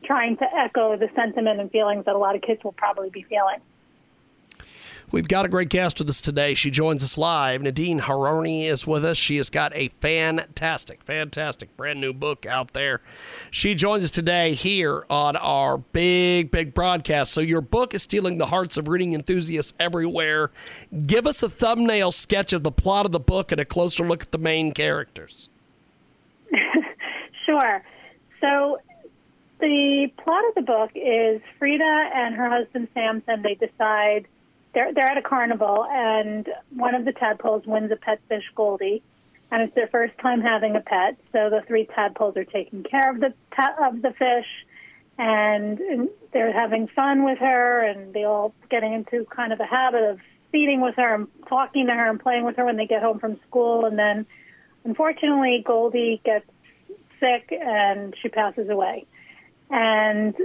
trying 0.04 0.38
to 0.38 0.56
echo 0.56 0.98
the 0.98 1.10
sentiment 1.16 1.60
and 1.60 1.72
feelings 1.72 2.06
that 2.06 2.16
a 2.16 2.18
lot 2.18 2.36
of 2.36 2.42
kids 2.42 2.64
will 2.64 2.72
probably 2.72 3.10
be 3.10 3.24
feeling. 3.24 3.60
We've 5.12 5.28
got 5.28 5.46
a 5.46 5.50
great 5.50 5.68
guest 5.68 6.00
with 6.00 6.08
us 6.08 6.22
today. 6.22 6.54
She 6.54 6.72
joins 6.72 7.04
us 7.04 7.18
live. 7.18 7.62
Nadine 7.62 8.00
Haruni 8.00 8.64
is 8.64 8.88
with 8.88 9.04
us. 9.04 9.18
She 9.18 9.36
has 9.38 9.50
got 9.50 9.76
a 9.76 9.90
fantastic, 9.90 11.04
fantastic 11.04 11.76
brand 11.76 12.00
new 12.00 12.14
book 12.14 12.46
out 12.46 12.72
there. 12.72 13.02
She 13.52 13.76
joins 13.76 14.06
us 14.06 14.12
today 14.12 14.54
here 14.54 15.06
on 15.10 15.36
our 15.36 15.80
big, 15.80 16.50
big 16.50 16.74
broadcast. 16.74 17.34
So, 17.34 17.42
your 17.42 17.60
book 17.60 17.94
is 17.94 18.04
stealing 18.04 18.38
the 18.38 18.46
hearts 18.46 18.78
of 18.78 18.88
reading 18.88 19.14
enthusiasts 19.14 19.74
everywhere. 19.82 20.50
Give 21.06 21.28
us 21.28 21.44
a 21.44 21.50
thumbnail 21.50 22.12
sketch 22.14 22.54
of 22.54 22.64
the 22.64 22.72
plot 22.72 23.06
of 23.06 23.12
the 23.12 23.20
book 23.20 23.52
and 23.52 23.60
a 23.60 23.66
closer 23.66 24.06
look 24.06 24.24
at 24.24 24.32
the 24.32 24.38
main 24.38 24.72
characters. 24.72 25.50
sure. 27.46 27.84
So, 28.40 28.80
the 29.60 30.10
plot 30.24 30.44
of 30.48 30.56
the 30.56 30.62
book 30.62 30.92
is 30.96 31.42
Freeda 31.60 32.16
and 32.16 32.34
her 32.34 32.50
husband 32.50 32.88
Samson, 32.94 33.42
they 33.42 33.56
decide 33.56 34.26
they're 34.74 34.94
they're 34.94 35.06
at 35.06 35.18
a 35.18 35.22
carnival, 35.22 35.86
and 35.90 36.48
one 36.70 36.96
of 36.96 37.06
the 37.06 37.12
tadpoles 37.12 37.66
wins 37.66 37.92
a 37.92 37.96
pet 37.96 38.20
fish, 38.30 38.46
Goldie, 38.56 39.04
and 39.52 39.62
it's 39.62 39.74
their 39.74 39.88
first 39.88 40.18
time 40.18 40.42
having 40.42 40.76
a 40.76 40.82
pet. 40.82 41.18
So 41.32 41.50
the 41.50 41.62
three 41.68 41.86
tadpoles 41.86 42.38
are 42.38 42.46
taking 42.46 42.84
care 42.84 43.10
of 43.10 43.20
the 43.20 43.34
of 43.82 44.02
the 44.02 44.12
fish, 44.12 44.48
and, 45.18 45.80
and 45.80 46.10
they're 46.32 46.54
having 46.54 46.88
fun 46.88 47.24
with 47.24 47.40
her, 47.40 47.84
and 47.84 48.14
they 48.14 48.24
all 48.24 48.54
getting 48.70 48.94
into 48.94 49.26
kind 49.26 49.52
of 49.52 49.60
a 49.60 49.66
habit 49.66 50.04
of 50.04 50.20
feeding 50.52 50.82
with 50.82 50.96
her 50.96 51.16
and 51.16 51.28
talking 51.48 51.88
to 51.88 51.94
her 51.94 52.10
and 52.10 52.20
playing 52.20 52.46
with 52.46 52.58
her 52.58 52.66
when 52.66 52.78
they 52.78 52.88
get 52.88 53.02
home 53.02 53.20
from 53.20 53.40
school, 53.48 53.86
and 53.86 54.00
then 54.00 54.26
unfortunately 54.86 55.64
Goldie 55.66 56.22
gets 56.24 56.50
sick 57.20 57.52
and 57.52 58.16
she 58.22 58.30
passes 58.30 58.70
away, 58.70 59.06
and 59.70 60.36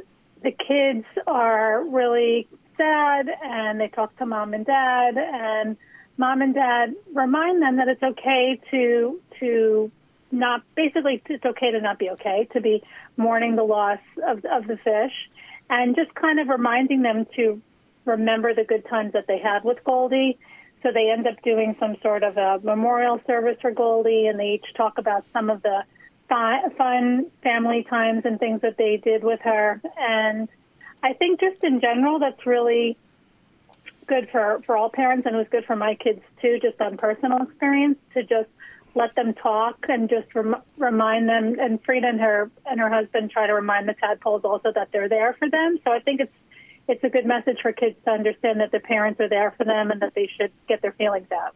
the 0.43 0.51
kids 0.51 1.07
are 1.27 1.83
really 1.85 2.49
sad 2.77 3.29
and 3.43 3.81
they 3.81 3.89
talk 3.89 4.17
to 4.19 4.27
mom 4.27 4.55
and 4.55 4.67
dad 4.67 5.17
and 5.17 5.77
mom 6.17 6.43
and 6.43 6.55
dad 6.55 6.95
remind 7.15 7.63
them 7.63 7.77
that 7.77 7.89
it's 7.89 8.03
okay 8.03 8.61
to 8.71 9.21
to 9.39 9.91
not 10.33 10.63
basically 10.75 11.23
it's 11.29 11.45
okay 11.45 11.71
to 11.71 11.81
not 11.81 11.99
be 11.99 12.11
okay 12.11 12.49
to 12.53 12.61
be 12.61 12.83
mourning 13.17 13.57
the 13.57 13.63
loss 13.63 14.01
of 14.27 14.45
of 14.45 14.67
the 14.67 14.77
fish 14.77 15.13
and 15.69 15.97
just 15.97 16.15
kind 16.15 16.39
of 16.39 16.49
reminding 16.49 17.03
them 17.03 17.27
to 17.37 17.61
remember 18.05 18.55
the 18.55 18.65
good 18.65 18.87
times 18.87 19.13
that 19.13 19.27
they 19.27 19.39
had 19.39 19.65
with 19.65 19.83
Goldie. 19.85 20.39
So 20.83 20.93
they 20.93 21.11
end 21.11 21.27
up 21.27 21.43
doing 21.43 21.77
some 21.81 21.97
sort 22.01 22.23
of 22.23 22.37
a 22.37 22.61
memorial 22.63 23.21
service 23.27 23.59
for 23.61 23.73
Goldie, 23.73 24.27
and 24.27 24.39
they 24.39 24.55
each 24.55 24.75
talk 24.75 24.99
about 24.99 25.25
some 25.33 25.51
of 25.51 25.63
the 25.63 25.83
fun 26.29 27.27
family 27.43 27.85
times 27.85 28.25
and 28.25 28.39
things 28.39 28.61
that 28.61 28.77
they 28.77 28.97
did 28.97 29.25
with 29.25 29.41
her. 29.41 29.81
And 29.99 30.49
I 31.03 31.13
think 31.13 31.41
just 31.41 31.63
in 31.63 31.81
general, 31.81 32.19
that's 32.19 32.47
really 32.47 32.97
good 34.07 34.29
for, 34.31 34.61
for 34.65 34.77
all 34.77 34.89
parents, 34.89 35.27
and 35.27 35.35
it 35.35 35.39
was 35.39 35.49
good 35.49 35.65
for 35.65 35.77
my 35.77 35.95
kids 35.95 36.23
too, 36.41 36.59
just 36.61 36.81
on 36.81 36.97
personal 36.97 37.43
experience, 37.43 37.99
to 38.15 38.23
just 38.23 38.49
let 38.95 39.15
them 39.15 39.35
talk 39.35 39.87
and 39.89 40.09
just 40.09 40.35
rem- 40.35 40.63
remind 40.79 41.29
them. 41.29 41.59
And 41.61 41.83
Freeda 41.83 42.09
and 42.09 42.21
her 42.21 42.51
and 42.65 42.81
her 42.81 42.89
husband 42.89 43.31
try 43.31 43.47
to 43.47 43.55
remind 43.55 43.89
the 43.89 43.95
tadpoles 43.95 44.43
also 44.45 44.73
that 44.73 44.91
they're 44.93 45.09
there 45.09 45.35
for 45.35 45.49
them. 45.49 45.79
So 45.85 45.93
I 45.93 46.01
think 46.01 46.21
it's 46.21 46.33
it's 46.89 47.03
a 47.03 47.09
good 47.09 47.27
message 47.27 47.61
for 47.61 47.73
kids 47.73 47.97
to 48.05 48.11
understand 48.13 48.61
that 48.61 48.71
their 48.71 48.81
parents 48.81 49.21
are 49.21 49.29
there 49.29 49.51
for 49.51 49.65
them 49.65 49.91
and 49.91 50.03
that 50.03 50.15
they 50.15 50.27
should 50.27 50.53
get 50.69 50.83
their 50.83 50.93
feelings 50.93 51.31
out. 51.33 51.55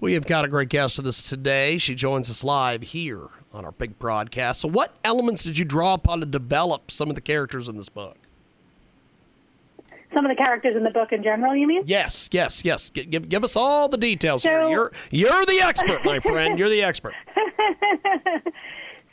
We 0.00 0.14
have 0.14 0.26
got 0.26 0.46
a 0.46 0.48
great 0.48 0.70
guest 0.70 0.96
with 0.96 1.06
us 1.06 1.22
today. 1.28 1.76
She 1.76 1.94
joins 1.94 2.30
us 2.30 2.42
live 2.42 2.82
here 2.82 3.28
on 3.52 3.66
our 3.66 3.72
big 3.72 3.98
broadcast. 3.98 4.62
So, 4.62 4.68
what 4.68 4.94
elements 5.04 5.44
did 5.44 5.58
you 5.58 5.66
draw 5.66 5.92
upon 5.92 6.20
to 6.20 6.26
develop 6.26 6.90
some 6.90 7.10
of 7.10 7.16
the 7.16 7.20
characters 7.20 7.68
in 7.68 7.76
this 7.76 7.90
book? 7.90 8.16
Some 10.14 10.24
of 10.24 10.34
the 10.34 10.42
characters 10.42 10.74
in 10.74 10.84
the 10.84 10.90
book 10.90 11.12
in 11.12 11.22
general, 11.22 11.54
you 11.54 11.66
mean? 11.66 11.82
Yes, 11.84 12.30
yes, 12.32 12.64
yes. 12.64 12.88
Give, 12.88 13.10
give, 13.10 13.28
give 13.28 13.44
us 13.44 13.56
all 13.56 13.90
the 13.90 13.98
details. 13.98 14.42
So, 14.42 14.68
you're 14.68 14.90
you're 15.10 15.44
the 15.44 15.60
expert, 15.62 16.02
my 16.02 16.18
friend. 16.18 16.58
You're 16.58 16.70
the 16.70 16.82
expert. 16.82 17.14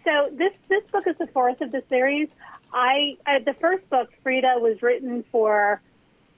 so 0.05 0.29
this 0.31 0.53
this 0.69 0.83
book 0.89 1.05
is 1.05 1.17
the 1.17 1.27
fourth 1.27 1.59
of 1.59 1.73
the 1.73 1.83
series. 1.89 2.29
I, 2.73 3.17
I 3.25 3.39
the 3.39 3.55
first 3.55 3.89
book, 3.89 4.09
Freeda, 4.25 4.61
was 4.61 4.81
written 4.81 5.25
for 5.33 5.81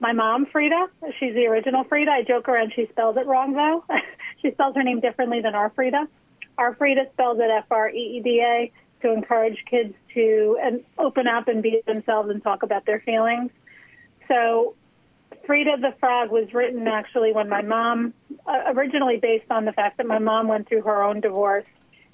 my 0.00 0.12
mom, 0.12 0.46
Frida. 0.46 0.86
She's 1.18 1.34
the 1.34 1.46
original 1.46 1.84
Frida. 1.84 2.10
I 2.10 2.22
joke 2.22 2.48
around 2.48 2.72
she 2.74 2.86
spells 2.86 3.16
it 3.16 3.26
wrong 3.26 3.52
though. 3.52 3.84
she 4.42 4.50
spells 4.50 4.74
her 4.74 4.82
name 4.82 5.00
differently 5.00 5.40
than 5.40 5.54
our 5.54 5.70
Freeda. 5.70 6.08
Our 6.58 6.74
Freeda 6.74 7.10
spells 7.12 7.38
it 7.38 7.50
F 7.50 7.66
R 7.70 7.88
E 7.90 8.16
E 8.16 8.20
D 8.20 8.40
A 8.40 8.72
to 9.02 9.12
encourage 9.12 9.64
kids 9.66 9.94
to 10.14 10.58
and 10.62 10.82
open 10.98 11.26
up 11.26 11.48
and 11.48 11.62
be 11.62 11.82
themselves 11.86 12.30
and 12.30 12.42
talk 12.42 12.62
about 12.62 12.84
their 12.86 13.00
feelings. 13.00 13.50
So, 14.28 14.74
Freeda 15.46 15.80
the 15.80 15.94
Frog 16.00 16.30
was 16.30 16.52
written 16.52 16.86
actually 16.86 17.32
when 17.32 17.48
my 17.48 17.62
mom, 17.62 18.14
uh, 18.46 18.72
originally 18.74 19.18
based 19.18 19.50
on 19.50 19.64
the 19.64 19.72
fact 19.72 19.96
that 19.98 20.06
my 20.06 20.18
mom 20.18 20.48
went 20.48 20.68
through 20.68 20.82
her 20.82 21.02
own 21.02 21.20
divorce 21.20 21.64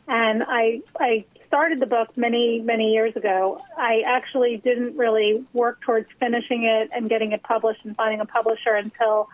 And 0.09 0.45
I 0.47 0.83
I 0.99 1.25
started 1.47 1.81
the 1.81 1.87
book 1.87 2.17
many 2.17 2.61
many 2.61 2.93
years 2.93 3.17
ago. 3.17 3.63
I 3.77 4.03
actually 4.07 4.59
didn't 4.59 4.97
really 4.97 5.45
work 5.53 5.81
towards 5.81 6.09
finishing 6.19 6.65
it 6.65 6.91
and 6.93 7.09
getting 7.09 7.33
it 7.33 7.43
published 7.43 7.85
and 7.85 7.97
finding 7.97 8.21
a 8.21 8.27
publisher 8.27 8.75
until 8.75 9.29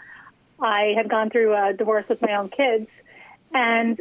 I 0.61 0.95
had 0.97 1.09
gone 1.09 1.31
through 1.31 1.55
a 1.55 1.73
divorce 1.73 2.09
with 2.09 2.23
my 2.23 2.35
own 2.35 2.49
kids. 2.49 2.89
And 3.53 4.01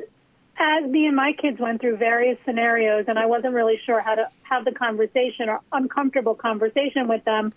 as 0.57 0.83
me 0.89 1.07
and 1.07 1.15
my 1.15 1.33
kids 1.33 1.59
went 1.59 1.81
through 1.81 1.97
various 1.97 2.37
scenarios, 2.45 3.05
and 3.07 3.17
I 3.17 3.25
wasn't 3.25 3.53
really 3.53 3.77
sure 3.77 3.99
how 3.99 4.15
to 4.15 4.29
have 4.43 4.65
the 4.65 4.71
conversation 4.71 5.49
or 5.49 5.61
uncomfortable 5.71 6.35
conversation 6.35 7.07
with 7.07 7.23
them, 7.23 7.53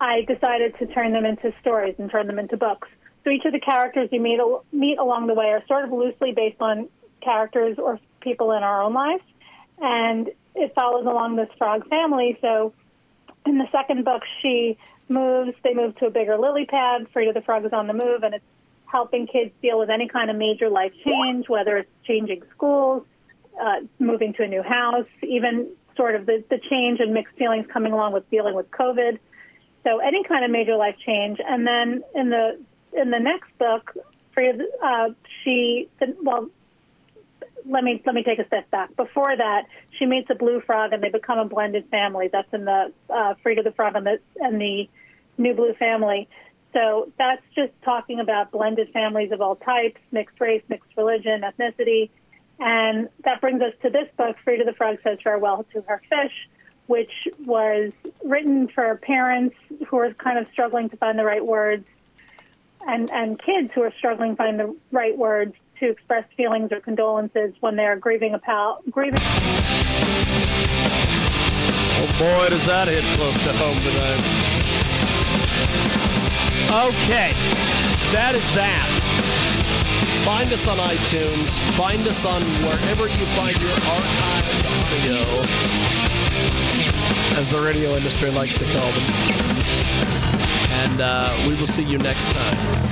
I 0.00 0.22
decided 0.22 0.78
to 0.78 0.86
turn 0.86 1.12
them 1.12 1.24
into 1.24 1.52
stories 1.60 1.96
and 1.98 2.10
turn 2.10 2.26
them 2.26 2.38
into 2.38 2.56
books. 2.56 2.88
So 3.24 3.30
each 3.30 3.44
of 3.44 3.52
the 3.52 3.60
characters 3.60 4.08
you 4.12 4.20
meet 4.20 4.40
meet 4.72 4.98
along 4.98 5.26
the 5.26 5.34
way 5.34 5.46
are 5.46 5.64
sort 5.66 5.84
of 5.84 5.92
loosely 5.92 6.32
based 6.32 6.60
on 6.60 6.88
characters 7.20 7.78
or 7.78 8.00
people 8.20 8.52
in 8.52 8.62
our 8.62 8.82
own 8.82 8.94
lives, 8.94 9.22
and 9.78 10.30
it 10.54 10.74
follows 10.74 11.06
along 11.06 11.36
this 11.36 11.48
frog 11.58 11.88
family. 11.88 12.38
So 12.40 12.72
in 13.46 13.58
the 13.58 13.68
second 13.72 14.04
book, 14.04 14.22
she 14.40 14.78
moves. 15.08 15.54
They 15.62 15.74
move 15.74 15.96
to 15.96 16.06
a 16.06 16.10
bigger 16.10 16.38
lily 16.38 16.66
pad. 16.66 17.06
Freeda 17.14 17.34
the 17.34 17.42
frog 17.42 17.64
is 17.64 17.72
on 17.72 17.86
the 17.86 17.92
move, 17.92 18.22
and 18.22 18.34
it's 18.34 18.44
helping 18.86 19.26
kids 19.26 19.52
deal 19.62 19.78
with 19.78 19.90
any 19.90 20.08
kind 20.08 20.30
of 20.30 20.36
major 20.36 20.68
life 20.68 20.92
change, 21.04 21.48
whether 21.48 21.78
it's 21.78 21.90
changing 22.04 22.42
schools, 22.54 23.04
uh, 23.60 23.80
moving 23.98 24.34
to 24.34 24.42
a 24.42 24.46
new 24.46 24.62
house, 24.62 25.06
even 25.22 25.68
sort 25.96 26.14
of 26.14 26.26
the, 26.26 26.44
the 26.50 26.58
change 26.70 27.00
and 27.00 27.12
mixed 27.12 27.34
feelings 27.36 27.66
coming 27.72 27.92
along 27.92 28.12
with 28.12 28.28
dealing 28.30 28.54
with 28.54 28.70
COVID. 28.70 29.18
So 29.84 29.98
any 29.98 30.24
kind 30.24 30.44
of 30.44 30.50
major 30.50 30.76
life 30.76 30.96
change. 31.04 31.38
And 31.44 31.66
then 31.66 32.04
in 32.14 32.30
the 32.30 32.60
in 32.92 33.10
the 33.10 33.18
next 33.18 33.56
book, 33.58 33.96
Freeda, 34.36 34.62
uh, 34.82 35.08
she 35.42 35.88
well, 36.22 36.48
let 37.66 37.84
me 37.84 38.02
let 38.04 38.14
me 38.14 38.22
take 38.22 38.38
a 38.38 38.46
step 38.46 38.70
back. 38.70 38.94
Before 38.96 39.34
that, 39.36 39.66
she 39.98 40.06
meets 40.06 40.28
a 40.30 40.34
blue 40.34 40.60
frog 40.60 40.92
and 40.92 41.02
they 41.02 41.08
become 41.08 41.38
a 41.38 41.44
blended 41.44 41.88
family. 41.88 42.28
That's 42.30 42.52
in 42.52 42.64
the 42.64 42.92
uh, 43.08 43.34
Freeda 43.44 43.64
the 43.64 43.72
frog 43.72 43.96
and 43.96 44.06
the 44.06 44.18
and 44.36 44.60
the 44.60 44.88
new 45.38 45.54
blue 45.54 45.74
family. 45.74 46.28
So 46.72 47.12
that's 47.18 47.42
just 47.54 47.72
talking 47.82 48.20
about 48.20 48.50
blended 48.50 48.90
families 48.92 49.30
of 49.30 49.40
all 49.40 49.56
types, 49.56 50.00
mixed 50.10 50.40
race, 50.40 50.62
mixed 50.68 50.90
religion, 50.96 51.42
ethnicity. 51.42 52.10
And 52.58 53.08
that 53.24 53.40
brings 53.40 53.60
us 53.60 53.74
to 53.82 53.90
this 53.90 54.08
book, 54.16 54.36
Freeda 54.46 54.64
the 54.64 54.72
Frog 54.72 54.98
Says 55.02 55.18
Farewell 55.22 55.66
to 55.72 55.82
Her 55.82 56.00
Fish, 56.08 56.48
which 56.86 57.28
was 57.44 57.92
written 58.24 58.68
for 58.68 58.96
parents 58.96 59.56
who 59.88 59.98
are 59.98 60.14
kind 60.14 60.38
of 60.38 60.46
struggling 60.52 60.88
to 60.90 60.96
find 60.96 61.18
the 61.18 61.24
right 61.24 61.44
words 61.44 61.84
and, 62.86 63.10
and 63.10 63.38
kids 63.38 63.72
who 63.72 63.82
are 63.82 63.92
struggling 63.98 64.30
to 64.30 64.36
find 64.36 64.58
the 64.58 64.76
right 64.90 65.16
words 65.16 65.54
to 65.82 65.90
express 65.90 66.24
feelings 66.36 66.70
or 66.70 66.80
condolences 66.80 67.52
when 67.58 67.74
they're 67.74 67.96
grieving 67.96 68.34
a 68.34 68.38
pal 68.38 68.80
grieving. 68.88 69.18
Oh 71.98 72.06
boy, 72.18 72.48
does 72.50 72.66
that 72.66 72.86
hit 72.86 73.02
close 73.18 73.36
to 73.42 73.52
home 73.54 73.76
tonight. 73.82 74.22
Okay, 76.86 77.32
that 78.12 78.34
is 78.36 78.50
that. 78.54 78.88
Find 80.24 80.52
us 80.52 80.68
on 80.68 80.78
iTunes. 80.78 81.58
Find 81.76 82.06
us 82.06 82.24
on 82.24 82.42
wherever 82.62 83.08
you 83.08 83.26
find 83.34 83.58
your 83.60 83.72
archived 83.90 84.64
audio, 84.86 85.18
as 87.40 87.50
the 87.50 87.60
radio 87.60 87.96
industry 87.96 88.30
likes 88.30 88.56
to 88.56 88.64
call 88.66 88.88
them. 88.92 89.02
And 90.70 91.00
uh, 91.00 91.34
we 91.48 91.56
will 91.56 91.66
see 91.66 91.82
you 91.82 91.98
next 91.98 92.30
time. 92.30 92.91